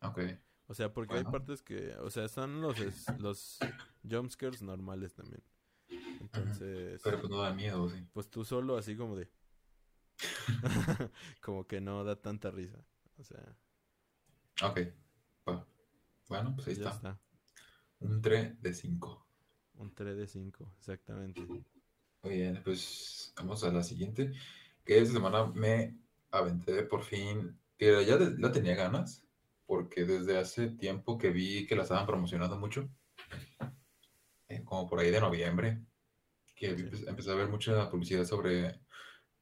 Ok. 0.03 0.21
O 0.67 0.75
sea, 0.75 0.93
porque 0.93 1.15
hay 1.17 1.25
partes 1.25 1.63
que, 1.63 1.95
o 1.97 2.11
sea, 2.11 2.29
son 2.29 2.61
los 2.61 2.77
los 3.19 3.59
jumpscares 4.09 4.63
normales 4.63 5.15
también. 5.15 5.43
Entonces, 6.21 7.01
Pero 7.03 7.19
pues 7.21 7.31
no 7.31 7.41
da 7.43 7.53
miedo, 7.53 7.89
sí. 7.89 8.07
pues 8.13 8.31
tú 8.31 8.45
solo 8.45 8.77
así 8.77 8.97
como 8.97 9.17
de 9.17 9.29
como 11.41 11.67
que 11.67 11.81
no 11.81 12.05
da 12.05 12.21
tanta 12.21 12.51
risa. 12.51 12.79
O 13.19 13.25
sea, 13.25 13.57
Ok. 14.63 14.81
Bueno, 16.29 16.55
pues 16.55 16.69
ahí 16.69 16.77
ya 16.77 16.91
está. 16.91 16.97
está. 16.97 17.21
Un 18.01 18.23
3 18.23 18.63
de 18.63 18.73
5. 18.75 19.27
Un 19.81 19.95
3 19.95 20.17
de 20.17 20.27
5, 20.27 20.73
exactamente. 20.79 21.41
Muy 22.23 22.35
bien, 22.37 22.61
pues 22.63 23.33
vamos 23.37 23.65
a 23.65 23.73
la 23.73 23.83
siguiente. 23.83 24.33
Que 24.85 24.99
esta 24.99 25.15
semana 25.15 25.47
me 25.47 25.97
aventé 26.31 26.83
por 26.83 27.03
fin. 27.03 27.59
Que 27.79 28.05
ya 28.05 28.17
de- 28.19 28.39
la 28.39 28.53
tenía 28.53 28.75
ganas. 28.75 29.25
Porque 29.67 30.05
desde 30.05 30.37
hace 30.39 30.69
tiempo 30.71 31.17
que 31.17 31.31
vi 31.31 31.67
que 31.67 31.77
la 31.77 31.85
estaban 31.85 32.07
promocionando 32.07 32.59
mucho. 32.59 32.89
eh, 34.49 34.65
como 34.65 34.89
por 34.89 34.99
ahí 34.99 35.11
de 35.11 35.21
noviembre. 35.21 35.81
Que 36.57 36.77
Sí. 36.77 36.83
empe- 36.85 37.09
empecé 37.09 37.31
a 37.31 37.35
ver 37.37 37.49
mucha 37.49 37.89
publicidad 37.91 38.25
sobre 38.25 38.81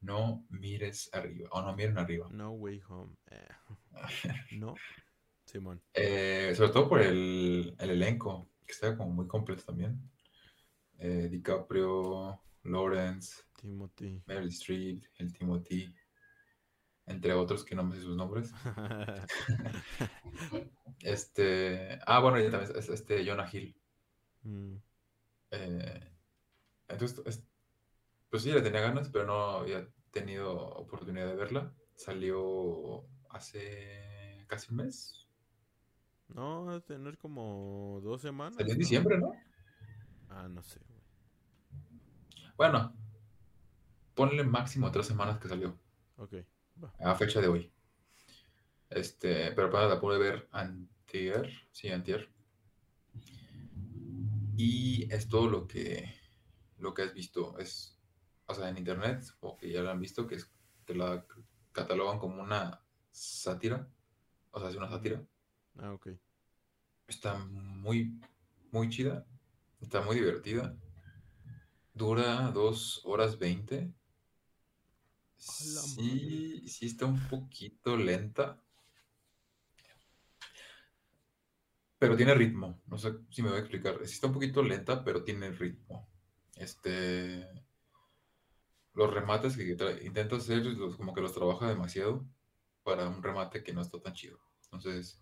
no 0.01 0.45
mires 0.51 1.09
arriba. 1.15 1.49
O 1.53 1.63
no 1.63 1.75
miren 1.75 1.99
arriba. 1.99 2.29
No 2.31 2.51
way 2.53 2.81
home. 2.89 3.17
Eh, 3.31 3.49
no. 4.61 4.75
Simón. 5.47 5.83
Eh, 5.95 6.53
sobre 6.55 6.71
todo 6.73 6.89
por 6.91 7.01
el, 7.01 7.75
el 7.79 7.91
elenco, 7.91 8.51
que 8.67 8.73
está 8.73 8.97
como 8.97 9.11
muy 9.11 9.27
completo 9.27 9.63
también. 9.65 9.99
Eh, 10.99 11.29
DiCaprio, 11.31 12.41
Lawrence, 12.65 13.43
Timothy. 13.57 14.23
Meryl 14.27 14.49
Streep, 14.51 15.05
el 15.19 15.33
Timothy, 15.33 15.95
entre 17.07 17.33
otros 17.33 17.65
que 17.65 17.75
no 17.75 17.83
me 17.83 17.97
sé 17.97 18.03
sus 18.03 18.17
nombres. 18.17 18.53
Este, 21.01 21.99
ah, 22.07 22.21
bueno, 22.21 22.39
y 22.41 22.51
también 22.51 22.73
es 22.77 22.89
este 22.89 23.25
Jonah 23.27 23.49
Hill. 23.53 23.75
Mm, 24.47 24.79
Eh, 25.51 26.01
entonces, 26.89 27.23
es- 27.27 27.45
pues 28.31 28.43
sí, 28.45 28.53
le 28.53 28.63
tenía 28.63 28.81
ganas, 28.83 29.11
pero 29.11 29.27
no 29.27 29.35
había 29.59 29.89
tenido 30.13 30.55
oportunidad 30.57 31.29
de 31.29 31.37
verla. 31.37 31.75
Salió 31.97 33.07
hace 33.31 34.45
casi 34.49 34.71
un 34.73 34.79
mes. 34.79 35.29
no, 36.29 36.71
a 36.71 36.81
tener 36.81 37.19
como 37.19 38.01
dos 38.03 38.23
semanas. 38.23 38.57
Salió 38.59 38.73
en 38.75 38.79
¿no? 38.79 38.79
diciembre, 38.81 39.19
¿no? 39.19 39.33
Ah, 40.29 40.49
no 40.49 40.63
sé. 40.63 40.81
Bueno, 42.59 42.93
ponle 44.17 44.43
máximo 44.43 44.91
tres 44.91 45.07
semanas 45.07 45.39
que 45.39 45.47
salió. 45.47 45.79
Ok, 46.17 46.35
va. 46.83 46.93
a 46.99 47.15
fecha 47.15 47.41
de 47.41 47.47
hoy. 47.47 47.73
Este, 48.91 49.53
pero 49.53 49.69
apenas 49.69 49.91
la 49.91 50.01
pude 50.01 50.19
ver 50.19 50.49
antier, 50.51 51.53
sí, 51.71 51.89
antier. 51.89 52.29
Y 54.57 55.07
es 55.15 55.29
todo 55.29 55.49
lo 55.49 55.69
que, 55.69 56.13
lo 56.79 56.95
que 56.95 57.03
has 57.03 57.15
visto 57.15 57.57
es, 57.59 57.97
o 58.47 58.55
sea, 58.55 58.69
en 58.69 58.79
internet, 58.79 59.23
o 59.39 59.57
que 59.57 59.71
ya 59.71 59.81
lo 59.81 59.93
han 59.93 60.01
visto, 60.01 60.27
que 60.27 60.35
es 60.35 60.51
que 60.85 60.97
la 60.97 61.25
catalogan 61.71 62.19
como 62.19 62.43
una 62.43 62.83
sátira, 63.13 63.89
o 64.51 64.59
sea, 64.59 64.69
es 64.69 64.75
una 64.75 64.89
sátira. 64.89 65.25
Ah, 65.79 65.93
ok. 65.93 66.09
Está 67.07 67.39
muy, 67.39 68.19
muy 68.73 68.89
chida, 68.89 69.25
está 69.81 70.01
muy 70.01 70.17
divertida. 70.17 70.77
Dura 71.99 72.53
dos 72.53 73.01
horas 73.05 73.39
veinte. 73.41 73.93
Sí, 75.37 76.69
sí 76.69 76.87
está 76.87 77.07
un 77.07 77.19
poquito 77.29 77.97
lenta. 77.97 78.63
Pero 81.99 82.17
tiene 82.17 82.35
ritmo. 82.35 82.81
No 82.87 82.99
sé 82.99 83.15
si 83.31 83.43
me 83.43 83.49
voy 83.49 83.59
a 83.59 83.61
explicar. 83.63 83.99
Sí 84.07 84.15
está 84.15 84.29
un 84.29 84.35
poquito 84.35 84.63
lenta, 84.63 85.05
pero 85.05 85.25
tiene 85.25 85.51
ritmo. 85.51 86.09
Este. 86.55 87.49
Los 88.95 89.13
remates 89.13 89.57
que 89.57 89.77
intenta 90.05 90.37
hacer, 90.37 90.65
los- 90.67 90.97
como 90.97 91.13
que 91.13 91.21
los 91.21 91.35
trabaja 91.35 91.69
demasiado 91.69 92.25
para 92.85 93.09
un 93.09 93.23
remate 93.23 93.65
que 93.65 93.73
no 93.73 93.81
está 93.83 94.01
tan 94.01 94.13
chido. 94.15 94.39
Entonces, 94.65 95.21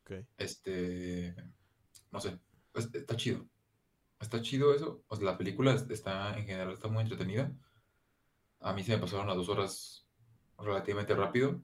Ok. 0.00 0.26
este. 0.38 1.36
No 2.10 2.20
sé. 2.20 2.36
es- 2.74 2.92
Está 2.94 3.16
chido. 3.16 3.46
Está 4.22 4.40
chido 4.40 4.74
eso. 4.74 5.04
O 5.08 5.16
sea, 5.16 5.26
la 5.26 5.36
película 5.36 5.74
es- 5.74 5.90
está, 5.90 6.34
en 6.38 6.46
general, 6.46 6.72
está 6.72 6.88
muy 6.88 7.02
entretenida. 7.02 7.52
A 8.60 8.72
mí 8.72 8.82
se 8.82 8.92
me 8.92 8.98
pasaron 9.02 9.26
las 9.26 9.36
dos 9.36 9.50
horas 9.50 10.08
relativamente 10.56 11.14
rápido. 11.14 11.62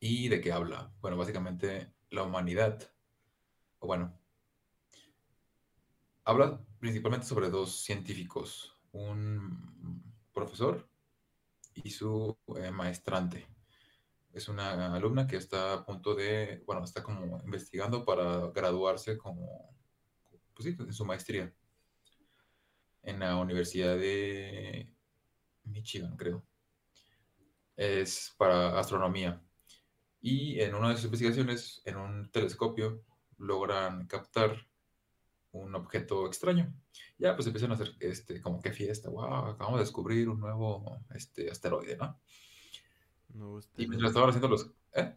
¿Y 0.00 0.28
de 0.28 0.40
qué 0.40 0.50
habla? 0.52 0.92
Bueno, 1.00 1.16
básicamente 1.16 1.94
la 2.10 2.24
humanidad, 2.24 2.90
o 3.78 3.86
bueno, 3.86 4.18
habla 6.24 6.60
principalmente 6.78 7.26
sobre 7.26 7.50
dos 7.50 7.82
científicos, 7.82 8.78
un 8.92 10.02
profesor 10.32 10.88
y 11.74 11.90
su 11.90 12.38
eh, 12.56 12.70
maestrante. 12.70 13.46
Es 14.32 14.48
una 14.48 14.94
alumna 14.94 15.26
que 15.26 15.36
está 15.36 15.74
a 15.74 15.84
punto 15.84 16.14
de, 16.14 16.62
bueno, 16.66 16.84
está 16.84 17.02
como 17.02 17.40
investigando 17.44 18.04
para 18.04 18.48
graduarse 18.52 19.18
como, 19.18 19.74
pues 20.60 20.76
sí, 20.76 20.82
en 20.82 20.92
su 20.92 21.04
maestría 21.04 21.52
en 23.02 23.20
la 23.20 23.36
Universidad 23.36 23.96
de 23.96 24.92
Michigan, 25.64 26.16
creo. 26.16 26.44
Es 27.76 28.34
para 28.36 28.78
astronomía. 28.78 29.42
Y 30.20 30.60
en 30.60 30.74
una 30.74 30.90
de 30.90 30.96
sus 30.96 31.06
investigaciones, 31.06 31.82
en 31.84 31.96
un 31.96 32.30
telescopio, 32.30 33.02
logran 33.38 34.06
captar 34.06 34.66
un 35.52 35.74
objeto 35.74 36.26
extraño. 36.26 36.72
Ya, 37.18 37.34
pues 37.34 37.46
empiezan 37.46 37.70
a 37.70 37.74
hacer, 37.74 37.94
este, 38.00 38.40
como 38.40 38.60
que 38.60 38.72
fiesta, 38.72 39.08
wow, 39.08 39.24
acabamos 39.24 39.78
de 39.78 39.84
descubrir 39.84 40.28
un 40.28 40.40
nuevo, 40.40 40.98
este, 41.14 41.50
asteroide, 41.50 41.96
¿no? 41.96 42.20
Nuevo 43.30 43.60
Y 43.76 43.86
mientras 43.86 44.10
estaban 44.10 44.28
haciendo 44.28 44.48
los, 44.48 44.70
¿eh? 44.92 45.14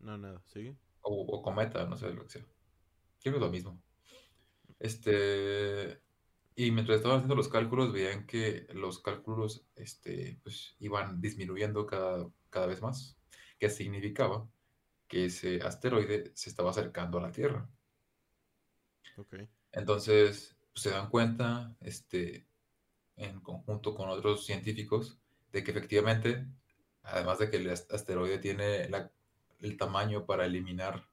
No, 0.00 0.16
nada, 0.16 0.40
¿sigue? 0.46 0.76
O, 1.02 1.22
o 1.22 1.42
cometa, 1.42 1.86
no 1.86 1.96
sé 1.96 2.10
lo 2.10 2.24
que 2.24 2.30
sea. 2.30 2.46
Creo 3.20 3.34
que 3.34 3.38
es 3.38 3.44
lo 3.44 3.50
mismo. 3.50 3.82
Este, 4.84 6.00
y 6.56 6.70
mientras 6.70 6.98
estaban 6.98 7.18
haciendo 7.18 7.36
los 7.36 7.48
cálculos, 7.48 7.92
veían 7.92 8.26
que 8.26 8.66
los 8.74 9.00
cálculos, 9.00 9.66
este, 9.76 10.38
pues, 10.42 10.76
iban 10.80 11.20
disminuyendo 11.22 11.86
cada, 11.86 12.28
cada 12.50 12.66
vez 12.66 12.82
más, 12.82 13.16
que 13.58 13.70
significaba 13.70 14.46
que 15.08 15.26
ese 15.26 15.62
asteroide 15.62 16.32
se 16.34 16.50
estaba 16.50 16.70
acercando 16.70 17.18
a 17.18 17.22
la 17.22 17.32
Tierra. 17.32 17.68
Entonces, 19.72 20.56
pues, 20.72 20.82
se 20.82 20.90
dan 20.90 21.10
cuenta, 21.10 21.76
este, 21.80 22.46
en 23.16 23.40
conjunto 23.40 23.94
con 23.94 24.08
otros 24.10 24.46
científicos, 24.46 25.18
de 25.52 25.64
que 25.64 25.72
efectivamente, 25.72 26.46
además 27.02 27.38
de 27.40 27.50
que 27.50 27.58
el 27.58 27.70
as- 27.70 27.88
asteroide 27.90 28.38
tiene 28.38 28.88
la- 28.90 29.12
el 29.60 29.76
tamaño 29.78 30.26
para 30.26 30.46
eliminar 30.46 31.08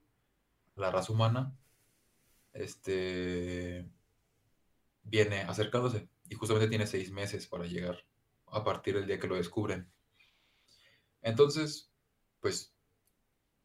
la 0.76 0.92
raza 0.92 1.14
humana, 1.14 1.54
este, 2.54 3.86
viene 5.04 5.42
acercándose 5.44 6.10
y 6.28 6.34
justamente 6.34 6.68
tiene 6.70 6.88
seis 6.88 7.12
meses 7.12 7.46
para 7.46 7.66
llegar 7.68 8.04
a 8.48 8.64
partir 8.64 8.96
del 8.96 9.06
día 9.06 9.20
que 9.20 9.28
lo 9.28 9.36
descubren. 9.36 9.92
Entonces, 11.24 11.90
pues, 12.42 12.76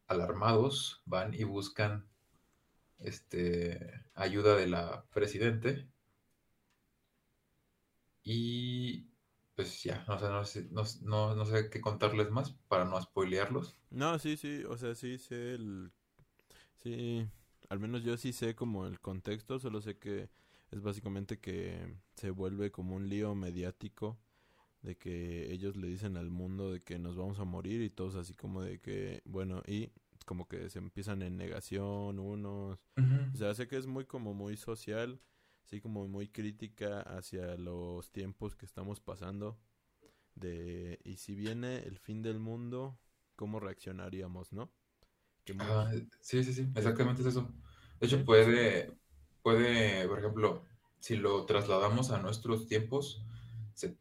alarmados, 0.09 1.01
van 1.05 1.33
y 1.33 1.45
buscan 1.45 2.09
este, 2.99 4.05
ayuda 4.15 4.57
de 4.57 4.69
la 4.69 5.05
presidente 5.13 5.89
y 8.25 9.09
pues 9.55 9.83
ya, 9.83 10.05
no, 10.07 10.19
sé, 10.19 10.29
no, 10.29 10.45
sé, 10.45 10.69
no, 10.71 10.83
no- 11.03 11.35
no 11.35 11.47
sé 11.47 11.71
qué 11.71 11.81
contarles 11.81 12.31
más 12.31 12.51
para 12.69 12.85
no 12.85 13.01
spoilearlos. 13.01 13.75
No, 13.91 14.19
sí, 14.19 14.37
sí, 14.37 14.63
o 14.69 14.77
sea, 14.77 14.95
sí 14.95 15.19
sé 15.19 15.55
el... 15.55 15.91
Sí, 16.83 17.29
al 17.69 17.79
menos 17.81 18.03
yo 18.03 18.17
sí 18.17 18.33
sé 18.33 18.55
como 18.55 18.87
el 18.87 19.01
contexto, 19.01 19.59
solo 19.59 19.81
sé 19.81 19.99
que 19.99 20.31
es 20.71 20.81
básicamente 20.81 21.39
que 21.39 21.97
se 22.15 22.31
vuelve 22.31 22.71
como 22.71 22.97
un 22.97 23.09
lío 23.09 23.35
mediático 23.35 24.19
de 24.83 24.97
que 24.97 25.53
ellos 25.53 25.77
le 25.77 25.89
dicen 25.89 26.17
al 26.17 26.31
mundo 26.31 26.73
de 26.73 26.83
que 26.83 26.99
nos 26.99 27.17
vamos 27.17 27.39
a 27.41 27.45
morir 27.45 27.83
y 27.83 27.91
todos 27.91 28.15
así 28.15 28.35
como 28.35 28.63
de 28.63 28.81
que, 28.81 29.23
bueno, 29.25 29.63
y 29.67 29.91
como 30.25 30.49
que 30.49 30.69
se 30.71 30.79
empiezan 30.79 31.23
en 31.23 31.37
negación 31.37 32.19
unos, 32.19 32.79
o 33.33 33.37
sea, 33.37 33.55
sé 33.55 33.69
que 33.69 33.77
es 33.77 33.87
muy 33.87 34.05
como 34.05 34.35
muy 34.35 34.57
social, 34.57 35.21
sí 35.65 35.81
como 35.81 36.07
muy 36.09 36.29
crítica 36.29 37.01
hacia 37.01 37.57
los 37.57 38.11
tiempos 38.11 38.55
que 38.57 38.67
estamos 38.67 39.01
pasando 39.01 39.59
de 40.35 41.01
y 41.05 41.17
si 41.17 41.35
viene 41.35 41.79
el 41.79 41.99
fin 41.99 42.23
del 42.23 42.39
mundo, 42.39 42.99
¿cómo 43.35 43.59
reaccionaríamos, 43.61 44.53
no? 44.53 44.71
Que 45.47 45.55
muy- 45.55 45.65
Ah, 45.67 45.91
sí, 46.21 46.45
sí, 46.45 46.53
sí, 46.53 46.69
exactamente 46.75 47.23
es 47.23 47.29
eso. 47.29 47.49
De 48.01 48.07
hecho, 48.07 48.23
puede, 48.27 48.93
puede, 49.43 50.07
por 50.09 50.19
ejemplo, 50.19 50.65
si 50.99 51.17
lo 51.17 51.47
trasladamos 51.47 52.11
a 52.11 52.19
nuestros 52.21 52.67
tiempos, 52.67 53.25
se 53.73 53.97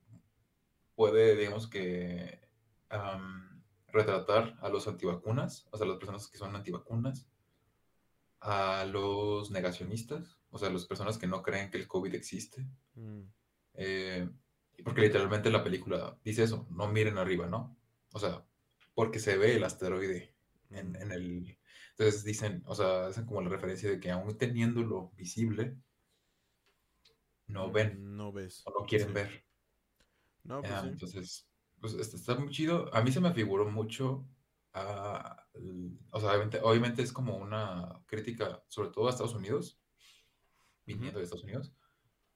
puede, 0.96 1.38
digamos 1.38 1.68
que, 1.68 2.42
am, 2.90 3.64
retratar 3.88 4.58
a 4.62 4.68
los 4.70 4.88
antivacunas, 4.90 5.68
o 5.72 5.78
sea, 5.78 5.88
las 5.88 5.98
personas 5.98 6.28
que 6.28 6.38
son 6.38 6.54
antivacunas, 6.56 7.28
a 8.42 8.86
los 8.86 9.50
negacionistas, 9.52 10.38
o 10.52 10.58
sea, 10.60 10.70
las 10.70 10.86
personas 10.86 11.18
que 11.18 11.28
no 11.28 11.42
creen 11.42 11.72
que 11.72 11.78
el 11.78 11.88
COVID 11.88 12.14
existe. 12.14 12.68
mm, 12.96 13.22
eh, 13.76 14.30
porque 14.84 15.02
literalmente 15.02 15.50
la 15.50 15.64
película 15.64 16.18
dice 16.24 16.44
eso, 16.44 16.68
no 16.70 16.88
miren 16.88 17.18
arriba, 17.18 17.48
¿no? 17.48 17.78
O 18.14 18.20
sea, 18.20 18.46
porque 18.94 19.20
se 19.20 19.38
ve 19.38 19.56
el 19.56 19.64
asteroide 19.64 20.35
en, 20.72 20.96
en 20.96 21.12
el... 21.12 21.58
Entonces 21.92 22.24
dicen, 22.24 22.64
o 22.66 22.76
sea, 22.76 23.08
hacen 23.08 23.26
como 23.26 23.42
la 23.42 23.50
referencia 23.50 23.90
de 23.90 24.00
que 24.00 24.12
aún 24.12 24.38
teniéndolo 24.38 25.12
visible, 25.16 25.78
no 27.48 27.72
ven 27.72 28.02
no 28.18 28.32
ves. 28.32 28.64
o 28.66 28.72
no 28.72 28.86
quieren 28.86 29.08
Sí. 29.08 29.14
ver. 29.14 29.46
No, 30.44 30.66
pues 30.66 30.80
sí. 30.82 30.88
entonces, 30.88 31.50
pues 31.80 31.94
este, 31.96 32.18
está 32.18 32.36
muy 32.36 32.50
chido. 32.50 32.94
A 32.94 33.02
mí 33.04 33.12
se 33.12 33.20
me 33.22 33.34
figuró 33.34 33.70
mucho, 33.70 34.28
a, 34.74 35.48
o 36.12 36.20
sea, 36.20 36.30
obviamente, 36.32 36.60
obviamente 36.64 37.02
es 37.02 37.12
como 37.14 37.38
una 37.38 38.04
crítica, 38.08 38.64
sobre 38.68 38.90
todo 38.90 39.08
a 39.08 39.12
Estados 39.12 39.34
Unidos, 39.36 39.82
viniendo 40.86 41.20
de 41.20 41.26
Estados 41.26 41.44
Unidos, 41.44 41.74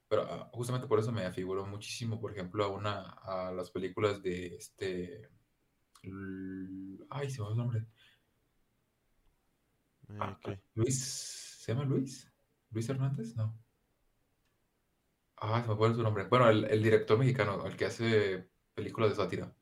pero 0.07 0.23
ah, 0.23 0.49
justamente 0.53 0.87
por 0.87 0.99
eso 0.99 1.11
me 1.11 1.25
afiguró 1.25 1.65
muchísimo, 1.65 2.19
por 2.21 2.31
ejemplo, 2.31 2.63
a 2.63 2.69
una, 2.69 3.01
a 3.23 3.51
las 3.51 3.71
películas 3.71 4.21
de 4.23 4.55
este, 4.55 5.29
ay, 7.09 7.29
se 7.29 7.39
me 7.41 7.45
fue 7.45 7.51
el 7.51 7.57
nombre, 7.57 7.85
Ah, 10.19 10.37
¿qué? 10.41 10.59
Luis, 10.75 11.03
¿se 11.61 11.73
llama 11.73 11.85
Luis? 11.85 12.31
¿Luis 12.71 12.89
Hernández? 12.89 13.35
No. 13.35 13.57
Ah, 15.37 15.61
se 15.61 15.69
me 15.69 15.75
fue 15.75 15.93
su 15.93 16.03
nombre. 16.03 16.25
Bueno, 16.25 16.49
el, 16.49 16.65
el 16.65 16.83
director 16.83 17.17
mexicano, 17.17 17.65
el 17.65 17.75
que 17.75 17.85
hace 17.85 18.49
películas 18.73 19.11
de 19.11 19.15
sátira. 19.15 19.53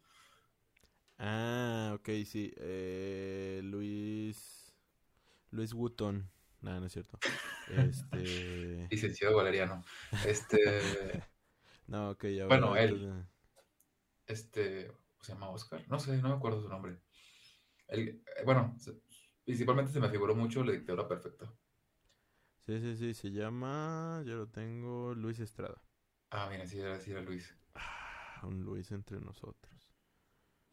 Ah, 1.20 1.94
ok, 1.96 2.10
sí. 2.26 2.54
Eh, 2.58 3.62
Luis. 3.64 4.74
Luis 5.52 5.74
Wooton. 5.74 6.30
Nada, 6.62 6.80
no 6.80 6.86
es 6.88 6.94
cierto. 6.94 7.20
Este. 7.68 8.88
Licenciado 8.92 9.36
Valeriano. 9.38 9.84
Este, 10.26 10.60
No, 11.88 12.12
ok, 12.12 12.26
ya 12.26 12.48
Bueno, 12.48 12.76
él. 12.76 12.90
entonces- 12.96 13.26
este, 14.28 14.92
¿se 15.22 15.32
llama 15.34 15.50
Oscar? 15.50 15.84
No 15.88 16.00
sé, 16.00 16.18
no 16.18 16.30
me 16.30 16.36
acuerdo 16.36 16.62
su 16.62 16.68
nombre. 16.68 17.00
El- 17.88 18.10
eh, 18.10 18.44
bueno, 18.46 18.76
principalmente 19.48 19.92
se 19.92 20.00
me 20.00 20.10
figuró 20.12 20.36
mucho 20.36 20.64
la 20.64 20.74
dictadura 20.74 21.08
perfecta. 21.08 21.52
Sí, 22.66 22.80
sí, 22.82 22.96
sí, 22.98 23.14
se 23.16 23.32
llama. 23.32 24.22
Yo 24.26 24.36
lo 24.36 24.48
tengo. 24.48 25.14
Luis 25.16 25.40
Estrada. 25.40 25.82
Ah, 26.32 26.48
mira, 26.50 26.66
sí 26.66 26.80
era, 26.80 26.98
sí 27.02 27.12
era 27.12 27.22
Luis. 27.22 27.54
Ah, 27.76 28.42
un 28.46 28.62
Luis 28.66 28.92
entre 28.92 29.20
nosotros. 29.22 29.94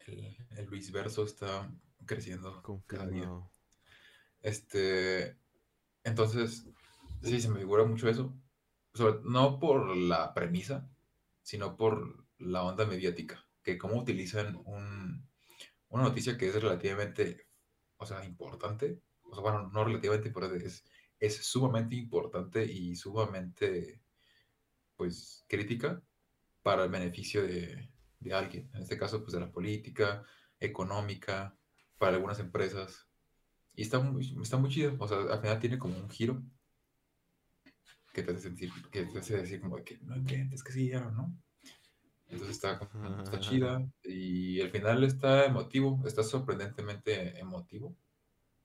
El, 0.07 0.37
el 0.51 0.65
Luis 0.67 0.89
Verso 0.89 1.25
está 1.25 1.69
creciendo 2.05 2.65
cada 2.87 3.07
día. 3.09 3.29
Confirmado. 3.29 3.51
Este, 4.41 5.37
entonces, 6.03 6.67
sí, 7.23 7.41
se 7.41 7.49
me 7.49 7.59
figura 7.59 7.85
mucho 7.85 8.09
eso, 8.09 8.35
sobre- 8.93 9.21
no 9.23 9.59
por 9.59 9.95
la 9.97 10.33
premisa, 10.33 10.89
sino 11.43 11.77
por 11.77 12.25
la 12.39 12.63
onda 12.63 12.85
mediática, 12.85 13.45
que 13.63 13.77
cómo 13.77 13.97
utilizan 14.01 14.57
un, 14.65 15.27
una 15.89 16.03
noticia 16.03 16.37
que 16.37 16.49
es 16.49 16.55
relativamente, 16.55 17.44
o 17.97 18.05
sea, 18.05 18.23
importante, 18.25 19.01
o 19.23 19.33
sea, 19.33 19.41
bueno, 19.41 19.69
no 19.73 19.83
relativamente 19.83 20.27
importante, 20.27 20.65
es, 20.65 20.83
es 21.19 21.35
sumamente 21.37 21.95
importante 21.95 22.65
y 22.65 22.95
sumamente, 22.95 24.01
pues, 24.95 25.45
crítica 25.47 26.01
para 26.63 26.83
el 26.85 26.89
beneficio 26.89 27.43
de, 27.43 27.91
de 28.19 28.33
alguien, 28.33 28.69
en 28.73 28.81
este 28.81 28.97
caso, 28.97 29.21
pues, 29.21 29.33
de 29.33 29.39
la 29.39 29.51
política, 29.51 30.23
económica, 30.59 31.57
para 31.97 32.15
algunas 32.15 32.39
empresas. 32.39 33.07
Y 33.73 33.83
está 33.83 33.99
muy, 33.99 34.37
está 34.41 34.57
muy 34.57 34.69
chido, 34.69 34.95
o 34.99 35.07
sea, 35.07 35.17
al 35.17 35.41
final 35.41 35.59
tiene 35.59 35.77
como 35.77 35.97
un 35.97 36.09
giro 36.09 36.41
que 38.13 38.23
te 38.23 38.31
hace 38.31 38.41
sentir, 38.41 38.71
que 38.91 39.05
te 39.05 39.19
hace 39.19 39.37
decir 39.37 39.59
como 39.59 39.75
de 39.77 39.83
que 39.83 39.97
no 39.99 40.15
entiendes 40.15 40.63
que 40.63 40.71
sí 40.71 40.93
o 40.93 41.11
no. 41.11 41.37
Entonces 42.27 42.55
está, 42.55 42.79
está 43.23 43.39
chida 43.39 43.87
y 44.03 44.59
el 44.59 44.71
final 44.71 45.03
está 45.03 45.45
emotivo, 45.45 46.01
está 46.05 46.23
sorprendentemente 46.23 47.39
emotivo 47.39 47.95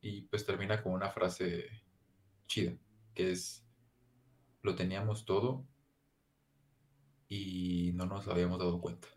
y 0.01 0.23
pues 0.23 0.47
termina 0.47 0.83
con 0.83 0.93
una 0.93 1.11
frase 1.11 1.67
chida, 2.47 2.73
que 3.15 3.33
es, 3.33 3.65
lo 4.63 4.75
teníamos 4.75 5.25
todo 5.25 5.67
y 7.29 7.93
no 7.95 8.07
nos 8.07 8.27
habíamos 8.29 8.59
dado 8.59 8.81
cuenta. 8.81 9.09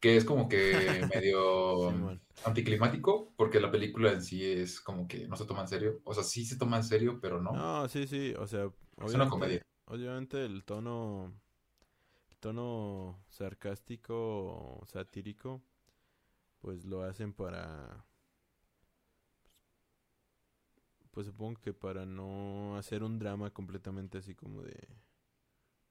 Que 0.00 0.16
es 0.16 0.24
como 0.24 0.48
que 0.48 1.08
medio 1.14 2.20
anticlimático, 2.44 3.32
porque 3.36 3.58
la 3.58 3.70
película 3.70 4.12
en 4.12 4.22
sí 4.22 4.44
es 4.44 4.80
como 4.80 5.08
que 5.08 5.26
no 5.26 5.36
se 5.36 5.44
toma 5.44 5.62
en 5.62 5.68
serio. 5.68 6.00
O 6.04 6.14
sea, 6.14 6.22
sí 6.22 6.44
se 6.44 6.56
toma 6.56 6.76
en 6.76 6.84
serio, 6.84 7.18
pero 7.20 7.42
no. 7.42 7.52
No, 7.52 7.88
sí, 7.88 8.06
sí, 8.06 8.32
o 8.38 8.46
sea, 8.46 8.70
Es 9.04 9.14
una 9.14 9.28
comedia. 9.28 9.60
Obviamente 9.88 10.44
el 10.44 10.64
tono, 10.64 11.32
el 12.30 12.38
tono 12.38 13.18
sarcástico 13.30 14.82
satírico, 14.86 15.62
pues 16.60 16.84
lo 16.84 17.02
hacen 17.02 17.32
para, 17.32 18.04
pues 21.10 21.26
supongo 21.26 21.60
que 21.60 21.72
para 21.74 22.06
no 22.06 22.76
hacer 22.76 23.02
un 23.02 23.18
drama 23.18 23.50
completamente 23.50 24.18
así 24.18 24.34
como 24.34 24.62
de, 24.62 24.76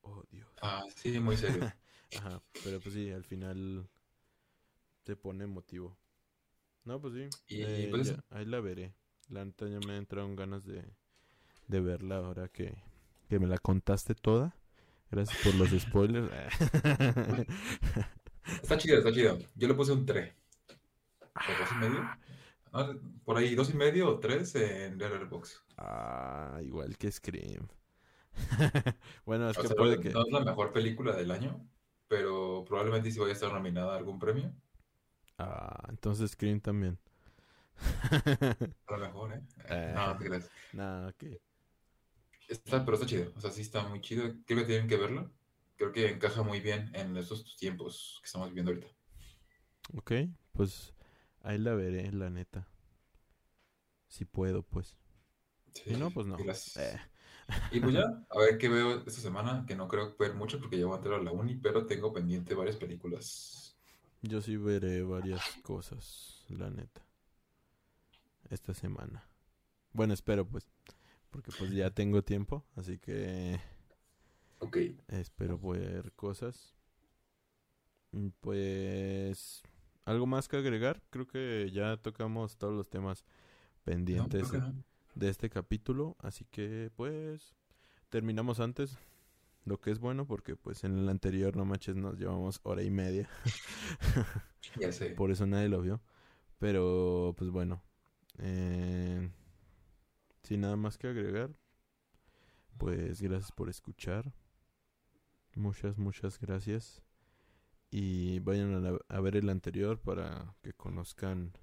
oh 0.02 0.24
Dios. 0.32 0.48
Ah, 0.62 0.84
sí, 0.96 1.20
muy 1.20 1.38
serio. 1.38 1.68
Ajá, 2.14 2.42
pero 2.62 2.82
pues 2.82 2.96
sí, 2.96 3.12
al 3.12 3.24
final 3.24 3.88
te 5.04 5.16
pone 5.16 5.44
emotivo. 5.46 5.98
No, 6.86 7.02
pues 7.02 7.14
sí, 7.16 7.34
Y, 7.50 7.64
eh, 7.64 7.88
pues, 7.88 8.16
ya- 8.16 8.24
ahí 8.30 8.46
la 8.46 8.60
veré. 8.62 8.94
La 9.30 9.44
neta 9.46 9.68
ya 9.68 9.80
me 9.82 9.98
entraron 9.98 10.36
ganas 10.36 10.66
de, 10.66 10.84
de 11.68 11.82
verla 11.82 12.18
ahora 12.18 12.50
que, 12.50 12.76
que 13.28 13.40
me 13.40 13.48
la 13.48 13.58
contaste 13.58 14.16
toda. 14.16 14.56
Gracias 15.12 15.42
por 15.44 15.56
los 15.56 15.70
spoilers. 15.82 16.30
Está 18.62 18.78
chida, 18.78 18.98
está 19.00 19.12
chida. 19.12 19.38
Yo 19.56 19.68
le 19.68 19.74
puse 19.74 19.92
un 19.92 20.06
3. 20.06 20.34
¿Por 21.34 21.58
dos 21.60 21.70
y 21.72 21.76
medio? 21.76 22.10
No, 22.74 23.00
por 23.26 23.38
ahí, 23.38 23.56
dos 23.56 23.70
y 23.70 23.74
medio 23.74 24.10
o 24.10 24.20
tres 24.20 24.56
en 24.56 24.98
Letterboxd. 24.98 25.58
ah, 25.78 26.60
igual 26.64 26.98
que 26.98 27.12
Scream. 27.12 27.68
bueno, 29.26 29.50
es 29.50 29.58
O 29.58 29.62
que 29.62 29.68
sea, 29.68 29.76
puede 29.76 29.96
no, 29.98 30.02
que... 30.02 30.10
no 30.12 30.22
es 30.22 30.32
la 30.32 30.40
mejor 30.46 30.72
película 30.74 31.16
del 31.16 31.32
año, 31.32 31.68
pero 32.08 32.64
probablemente 32.66 33.12
sí 33.12 33.20
vaya 33.20 33.32
a 33.32 33.34
estar 33.34 33.52
nominada 33.52 33.94
a 33.94 33.98
algún 33.98 34.20
premio. 34.20 34.54
Ah, 35.38 35.86
entonces 35.90 36.32
Scream 36.32 36.60
también. 36.62 37.00
A 38.88 38.92
lo 38.92 39.00
mejor, 39.00 39.34
¿eh? 39.34 39.42
Eh. 39.70 39.92
No, 39.94 40.08
no 40.14 40.18
creas. 40.18 40.50
Nah, 40.72 41.10
ok. 41.10 41.24
Está, 42.48 42.86
pero 42.86 42.96
está 42.96 43.08
chido. 43.08 43.32
O 43.36 43.42
sea, 43.42 43.52
sí 43.52 43.62
está 43.62 43.88
muy 43.88 44.02
chido. 44.02 44.24
Creo 44.46 44.60
que 44.60 44.66
tienen 44.66 44.88
que 44.88 44.98
verlo. 44.98 45.32
Creo 45.76 45.92
que 45.92 46.10
encaja 46.10 46.42
muy 46.44 46.60
bien 46.60 46.92
en 46.96 47.16
estos 47.18 47.56
tiempos 47.58 48.20
que 48.22 48.26
estamos 48.26 48.50
viviendo 48.50 48.72
ahorita. 48.72 48.88
Ok, 49.96 50.12
pues 50.54 50.94
ahí 51.44 51.58
la 51.58 51.76
veré, 51.76 52.12
la 52.12 52.30
neta. 52.30 52.68
Si 54.08 54.26
puedo, 54.26 54.64
pues. 54.64 54.96
Sí, 55.74 55.92
Si 55.92 55.98
no, 55.98 56.10
pues 56.10 56.26
no. 56.26 56.38
Eh. 56.40 57.00
Y 57.72 57.80
pues 57.80 57.94
ya, 57.94 58.02
a 58.30 58.40
ver 58.40 58.58
qué 58.58 58.70
veo 58.70 59.04
esta 59.06 59.22
semana, 59.22 59.66
que 59.68 59.76
no 59.76 59.88
creo 59.88 60.16
ver 60.18 60.34
mucho 60.34 60.60
porque 60.60 60.80
ya 60.80 60.86
voy 60.86 60.96
a 60.96 60.98
entrar 60.98 61.20
a 61.20 61.24
la 61.24 61.32
uni, 61.32 61.56
pero 61.56 61.86
tengo 61.86 62.12
pendiente 62.12 62.56
varias 62.56 62.78
películas. 62.78 63.78
Yo 64.22 64.42
sí 64.42 64.58
veré 64.58 65.04
varias 65.04 65.44
cosas, 65.62 66.44
la 66.50 66.70
neta. 66.70 67.06
Esta 68.50 68.74
semana. 68.74 69.28
Bueno, 69.94 70.14
espero 70.14 70.48
pues. 70.48 70.68
Porque 71.38 71.52
pues 71.52 71.72
ya 71.72 71.92
tengo 71.92 72.24
tiempo, 72.24 72.66
así 72.76 72.98
que 72.98 73.60
Ok, 74.60 74.78
espero 75.08 75.58
ver 75.60 76.12
cosas. 76.14 76.76
Mm, 78.12 78.30
Pues 78.42 79.62
algo 80.06 80.26
más 80.26 80.48
que 80.48 80.58
agregar. 80.58 81.02
Creo 81.10 81.28
que 81.28 81.70
ya 81.72 81.98
tocamos 81.98 82.58
todos 82.58 82.74
los 82.74 82.90
temas 82.90 83.26
pendientes 83.84 84.54
no. 84.54 84.84
de 85.16 85.30
este 85.30 85.50
capítulo, 85.50 86.16
así 86.20 86.46
que 86.46 86.92
pues 86.96 87.56
terminamos 88.10 88.60
antes. 88.60 88.98
Lo 89.66 89.80
que 89.82 89.92
es 89.92 90.00
bueno 90.00 90.28
porque 90.28 90.56
pues 90.58 90.84
en 90.86 90.98
el 91.00 91.10
anterior 91.10 91.56
no 91.58 91.66
manches 91.66 91.96
nos 91.96 92.18
llevamos 92.20 92.60
hora 92.64 92.84
y 92.84 92.92
media. 92.92 93.30
Ya 94.76 94.92
sé. 94.92 95.10
Por 95.16 95.32
eso 95.32 95.46
nadie 95.48 95.70
lo 95.70 95.82
vio. 95.82 96.02
Pero, 96.60 97.36
pues 97.38 97.52
bueno. 97.52 97.84
eh, 98.40 99.30
sin 100.48 100.62
nada 100.62 100.76
más 100.78 100.98
que 100.98 101.08
agregar. 101.08 101.52
Pues 102.78 103.22
gracias 103.22 103.52
por 103.52 103.70
escuchar. 103.70 104.32
Muchas, 105.56 105.98
muchas 105.98 106.40
gracias. 106.40 107.02
Y 107.92 108.40
vayan 108.40 108.74
a, 108.76 108.80
la- 108.80 109.00
a 109.10 109.22
ver 109.22 109.38
el 109.38 109.50
anterior 109.50 110.00
para 110.00 110.56
que 110.64 110.74
conozcan 110.74 111.54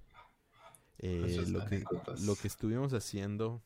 eh, 0.98 1.44
lo, 1.48 1.64
que, 1.64 1.84
lo 2.18 2.36
que 2.36 2.48
estuvimos 2.48 2.92
haciendo 2.94 3.62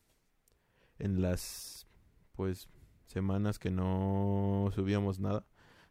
en 0.98 1.22
las 1.22 1.86
pues 2.34 2.68
semanas 3.06 3.58
que 3.58 3.70
no 3.70 4.70
subíamos 4.74 5.20
nada. 5.20 5.46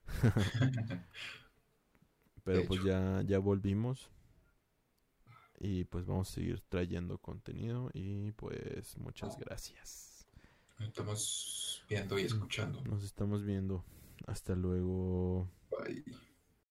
Pero 2.44 2.66
pues 2.66 2.82
ya, 2.82 3.22
ya 3.26 3.40
volvimos. 3.40 4.10
Y 5.60 5.86
pues 5.86 6.06
vamos 6.06 6.30
a 6.30 6.34
seguir 6.34 6.62
trayendo 6.70 7.18
contenido. 7.18 7.90
Y 7.94 8.32
pues 8.34 8.98
muchas 8.98 9.38
gracias. 9.38 10.28
Estamos 10.80 11.84
viendo 11.90 12.20
y 12.20 12.24
escuchando. 12.24 12.82
Nos 12.84 13.04
estamos 13.04 13.44
viendo. 13.44 13.84
Hasta 14.28 14.56
luego. 14.56 15.50
Bye. 15.72 16.04